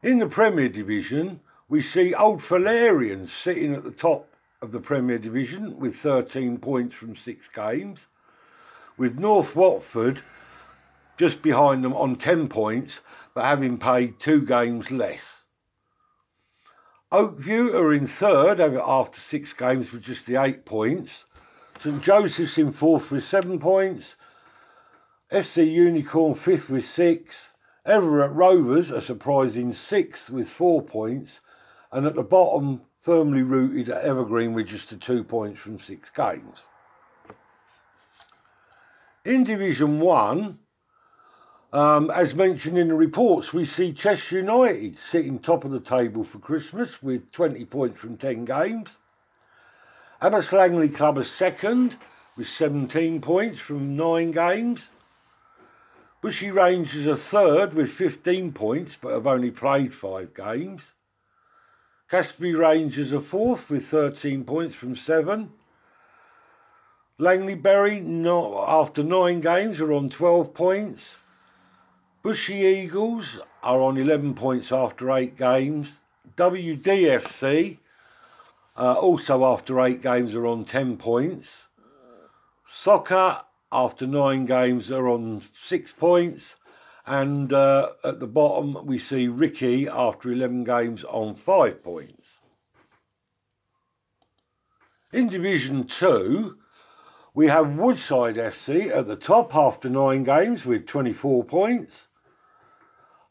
In 0.03 0.18
the 0.18 0.26
Premier 0.26 0.68
Division, 0.68 1.41
we 1.70 1.80
see 1.80 2.12
Old 2.12 2.41
Fullerians 2.41 3.30
sitting 3.30 3.74
at 3.74 3.85
the 3.85 3.91
top 3.91 4.28
of 4.61 4.70
the 4.70 4.80
Premier 4.80 5.16
Division 5.16 5.80
with 5.80 5.97
13 5.97 6.59
points 6.59 6.97
from 6.97 7.16
six 7.16 7.49
games, 7.49 8.09
with 8.99 9.18
North 9.18 9.57
Watford 9.57 10.20
just 11.16 11.41
behind 11.41 11.82
them 11.82 11.95
on 11.95 12.16
10 12.16 12.49
points 12.49 13.01
but 13.32 13.47
having 13.47 13.78
played 13.78 14.20
two 14.20 14.45
games 14.45 14.91
less. 14.91 15.43
Oakview 17.15 17.73
are 17.75 17.95
in 17.95 18.09
third 18.09 18.59
after 18.59 19.21
six 19.21 19.53
games 19.53 19.93
with 19.93 20.03
just 20.03 20.27
the 20.27 20.35
eight 20.35 20.65
points. 20.65 21.27
St 21.81 22.03
Joseph's 22.03 22.59
in 22.59 22.73
fourth 22.73 23.12
with 23.12 23.23
seven 23.23 23.61
points. 23.61 24.17
SC 25.31 25.59
Unicorn 25.59 26.35
fifth 26.35 26.69
with 26.69 26.85
six. 26.85 27.53
Everett 27.87 28.33
Rovers 28.33 28.91
a 28.91 29.01
surprising 29.01 29.73
sixth 29.73 30.29
with 30.29 30.49
four 30.49 30.83
points. 30.83 31.41
And 31.93 32.05
at 32.05 32.17
the 32.17 32.25
bottom, 32.25 32.83
firmly 33.01 33.43
rooted 33.43 33.91
at 33.91 34.03
Evergreen 34.03 34.53
with 34.53 34.67
just 34.67 34.91
the 34.91 34.97
two 34.97 35.23
points 35.23 35.61
from 35.61 35.79
six 35.79 36.11
games. 36.11 36.67
In 39.25 39.45
Division 39.45 40.01
1, 40.01 40.59
um, 41.75 42.09
as 42.12 42.37
mentioned 42.37 42.79
in 42.79 42.87
the 42.87 42.95
reports, 42.95 43.53
we 43.53 43.66
see 43.66 43.93
Chester 43.93 44.37
United 44.37 44.97
sitting 44.97 45.41
top 45.41 45.64
of 45.64 45.72
the 45.72 45.81
table 45.81 46.22
for 46.22 46.39
Christmas 46.39 47.03
with 47.03 47.33
20 47.33 47.64
points 47.64 47.99
from 47.99 48.16
10 48.16 48.45
games. 48.45 48.91
Abbots 50.22 50.53
Langley 50.53 50.89
Club 50.89 51.18
is 51.18 51.29
second 51.29 51.97
with 52.37 52.47
17 52.47 53.20
points 53.20 53.59
from 53.59 53.97
9 53.97 54.31
games. 54.31 54.91
Bushey 56.22 56.55
Rangers 56.55 57.09
are 57.09 57.16
third 57.16 57.75
with 57.75 57.91
15 57.91 58.53
points 58.53 58.97
but 59.01 59.12
have 59.12 59.27
only 59.27 59.51
played 59.51 59.93
5 59.93 60.33
games. 60.33 60.95
Casby 62.09 62.55
Rangers 62.55 63.12
are 63.12 63.20
fourth 63.20 63.68
with 63.68 63.85
13 63.87 64.45
points 64.45 64.77
from 64.77 64.95
7. 64.95 65.53
Langleybury, 67.18 68.01
not, 68.01 68.64
after 68.68 69.03
9 69.03 69.41
games, 69.41 69.81
are 69.81 69.93
on 69.93 70.09
12 70.09 70.55
points. 70.55 71.18
Bushey 72.25 72.62
Eagles 72.62 73.39
are 73.62 73.83
on 73.83 73.99
11 73.99 74.33
points 74.33 74.72
after 74.72 75.11
eight 75.12 75.37
games. 75.37 75.99
WDFC, 76.39 77.77
uh, 78.79 78.95
also 78.95 79.45
after 79.45 79.79
eight 79.83 80.01
games, 80.01 80.35
are 80.35 80.47
on 80.47 80.64
10 80.64 80.97
points. 80.97 81.64
Soccer, 82.64 83.43
after 83.70 84.07
nine 84.07 84.47
games, 84.47 84.91
are 84.91 85.07
on 85.07 85.43
six 85.53 85.93
points. 85.93 86.57
And 87.07 87.53
uh, 87.53 87.91
at 88.03 88.20
the 88.20 88.27
bottom, 88.27 88.87
we 88.87 88.99
see 88.99 89.29
Ricky 89.29 89.87
after 89.87 90.33
11 90.33 90.64
games 90.64 91.05
on 91.05 91.35
five 91.35 91.85
points. 91.85 92.39
In 95.12 95.29
Division 95.29 95.85
2, 95.85 96.57
we 97.35 97.49
have 97.49 97.77
Woodside 97.77 98.37
FC 98.37 98.91
at 98.91 99.07
the 99.07 99.16
top 99.16 99.55
after 99.55 99.91
nine 99.91 100.22
games 100.22 100.64
with 100.64 100.87
24 100.87 101.45
points. 101.45 101.93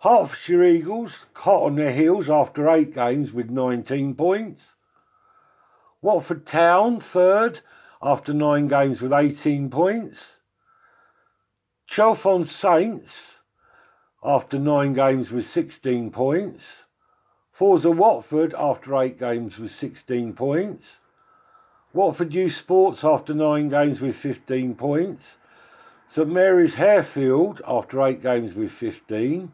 Hertfordshire 0.04 0.66
Eagles 0.66 1.14
caught 1.34 1.64
on 1.64 1.76
their 1.76 1.94
heels 1.94 2.30
after 2.30 2.70
eight 2.70 2.94
games 2.94 3.32
with 3.32 3.50
19 3.50 4.16
points. 4.16 4.76
Watford 6.02 6.46
Town 6.46 7.00
third 7.00 7.62
after 8.02 8.34
nine 8.34 8.68
games 8.68 9.02
with 9.02 9.14
18 9.14 9.70
points. 9.70 10.40
Chalfont 11.90 12.48
Saints 12.48 13.36
after 14.22 14.60
nine 14.60 14.92
games 14.92 15.32
with 15.32 15.48
16 15.48 16.12
points. 16.12 16.84
Forza 17.54 17.90
Watford 17.90 18.54
after 18.60 18.98
eight 18.98 19.18
games 19.18 19.58
with 19.58 19.72
16 19.72 20.34
points. 20.34 21.00
Watford 21.94 22.34
Youth 22.34 22.58
Sports 22.58 23.06
after 23.06 23.34
nine 23.34 23.70
games 23.70 24.02
with 24.02 24.18
15 24.18 24.76
points. 24.76 25.38
St 26.10 26.28
Mary's 26.28 26.76
Harefield 26.76 27.62
after 27.66 28.02
eight 28.02 28.22
games 28.22 28.54
with 28.54 28.70
15. 28.74 29.54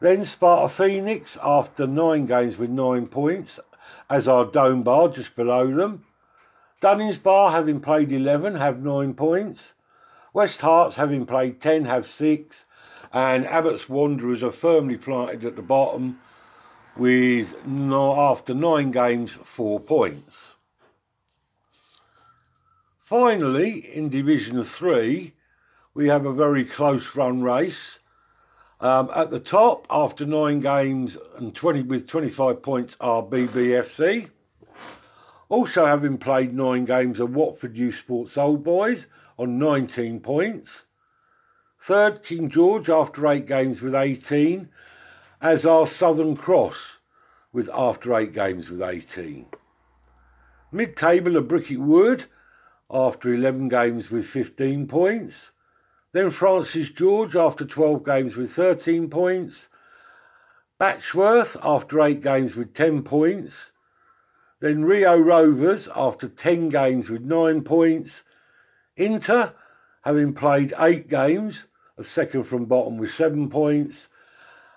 Then 0.00 0.24
Sparta 0.24 0.72
Phoenix 0.72 1.36
after 1.42 1.86
nine 1.86 2.24
games 2.24 2.56
with 2.56 2.70
nine 2.70 3.06
points, 3.06 3.60
as 4.08 4.26
are 4.26 4.46
Dome 4.46 4.82
Bar 4.82 5.10
just 5.10 5.36
below 5.36 5.70
them. 5.70 6.04
Dunnings 6.80 7.22
Bar, 7.22 7.52
having 7.52 7.80
played 7.80 8.10
11, 8.10 8.54
have 8.54 8.82
nine 8.82 9.12
points. 9.12 9.74
West 10.32 10.60
Herts, 10.60 10.94
having 10.94 11.26
played 11.26 11.60
10, 11.60 11.84
have 11.84 12.06
six. 12.06 12.64
And 13.12 13.46
Abbott's 13.46 13.88
Wanderers 13.88 14.42
are 14.42 14.52
firmly 14.52 14.96
planted 14.96 15.44
at 15.44 15.56
the 15.56 15.62
bottom 15.62 16.18
with, 16.96 17.54
after 17.66 18.54
nine 18.54 18.90
games, 18.90 19.32
four 19.32 19.80
points. 19.80 20.54
Finally, 23.02 23.80
in 23.94 24.08
Division 24.08 24.62
3, 24.62 25.34
we 25.92 26.08
have 26.08 26.24
a 26.24 26.32
very 26.32 26.64
close 26.64 27.14
run 27.14 27.42
race. 27.42 27.99
Um, 28.80 29.10
at 29.14 29.30
the 29.30 29.40
top, 29.40 29.86
after 29.90 30.24
nine 30.24 30.60
games 30.60 31.18
and 31.36 31.54
20 31.54 31.82
with 31.82 32.08
25 32.08 32.62
points, 32.62 32.96
are 33.00 33.22
BBFC. 33.22 34.30
Also 35.50 35.84
having 35.84 36.16
played 36.16 36.54
nine 36.54 36.86
games 36.86 37.20
are 37.20 37.26
Watford 37.26 37.76
Youth 37.76 37.96
Sports 37.96 38.38
Old 38.38 38.64
Boys 38.64 39.06
on 39.38 39.58
19 39.58 40.20
points. 40.20 40.84
Third, 41.78 42.22
King 42.22 42.48
George 42.48 42.88
after 42.88 43.26
eight 43.26 43.46
games 43.46 43.82
with 43.82 43.94
18, 43.94 44.68
as 45.42 45.66
are 45.66 45.86
Southern 45.86 46.36
Cross 46.36 46.76
with 47.52 47.68
after 47.74 48.14
eight 48.14 48.32
games 48.32 48.70
with 48.70 48.80
18. 48.80 49.46
Mid-table 50.72 51.36
are 51.36 51.42
Bricket 51.42 51.80
Wood 51.80 52.26
after 52.90 53.32
11 53.32 53.68
games 53.68 54.10
with 54.10 54.26
15 54.26 54.86
points. 54.86 55.50
Then 56.12 56.30
Francis 56.30 56.90
George 56.90 57.36
after 57.36 57.64
12 57.64 58.04
games 58.04 58.36
with 58.36 58.50
13 58.52 59.08
points. 59.10 59.68
Batchworth 60.80 61.56
after 61.62 62.00
8 62.00 62.20
games 62.20 62.56
with 62.56 62.74
10 62.74 63.02
points. 63.02 63.70
Then 64.60 64.84
Rio 64.84 65.16
Rovers 65.16 65.88
after 65.94 66.28
10 66.28 66.68
games 66.68 67.10
with 67.10 67.22
9 67.22 67.62
points. 67.62 68.24
Inter 68.96 69.54
having 70.02 70.34
played 70.34 70.74
8 70.78 71.08
games, 71.08 71.66
a 71.96 72.02
second 72.02 72.44
from 72.44 72.64
bottom 72.64 72.98
with 72.98 73.12
7 73.12 73.48
points. 73.48 74.08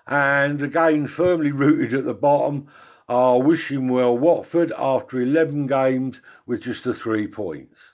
And 0.06 0.62
again, 0.62 1.06
firmly 1.08 1.50
rooted 1.50 1.94
at 1.94 2.04
the 2.04 2.14
bottom 2.14 2.68
are 3.08 3.40
Wishing 3.40 3.88
Well 3.88 4.16
Watford 4.16 4.72
after 4.78 5.20
11 5.20 5.66
games 5.66 6.22
with 6.46 6.62
just 6.62 6.84
the 6.84 6.94
3 6.94 7.26
points. 7.26 7.93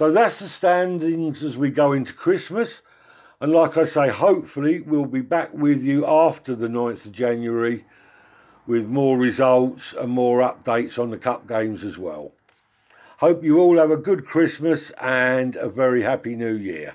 So 0.00 0.10
that's 0.10 0.38
the 0.38 0.48
standings 0.48 1.44
as 1.44 1.58
we 1.58 1.70
go 1.70 1.92
into 1.92 2.14
Christmas. 2.14 2.80
And 3.38 3.52
like 3.52 3.76
I 3.76 3.84
say, 3.84 4.08
hopefully 4.08 4.80
we'll 4.80 5.04
be 5.04 5.20
back 5.20 5.52
with 5.52 5.82
you 5.82 6.06
after 6.06 6.54
the 6.54 6.68
9th 6.68 7.04
of 7.04 7.12
January 7.12 7.84
with 8.66 8.86
more 8.86 9.18
results 9.18 9.92
and 9.92 10.08
more 10.08 10.40
updates 10.40 10.98
on 10.98 11.10
the 11.10 11.18
Cup 11.18 11.46
games 11.46 11.84
as 11.84 11.98
well. 11.98 12.32
Hope 13.18 13.44
you 13.44 13.58
all 13.58 13.76
have 13.76 13.90
a 13.90 13.98
good 13.98 14.24
Christmas 14.24 14.90
and 15.02 15.54
a 15.56 15.68
very 15.68 16.00
happy 16.00 16.34
New 16.34 16.54
Year. 16.54 16.94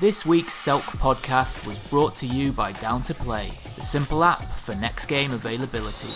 This 0.00 0.26
week's 0.26 0.54
Selk 0.66 0.82
podcast 0.98 1.64
was 1.64 1.78
brought 1.90 2.16
to 2.16 2.26
you 2.26 2.50
by 2.50 2.72
Down 2.72 3.04
to 3.04 3.14
Play, 3.14 3.52
the 3.76 3.82
simple 3.82 4.24
app 4.24 4.42
for 4.42 4.74
next 4.74 5.06
game 5.06 5.30
availability. 5.30 6.12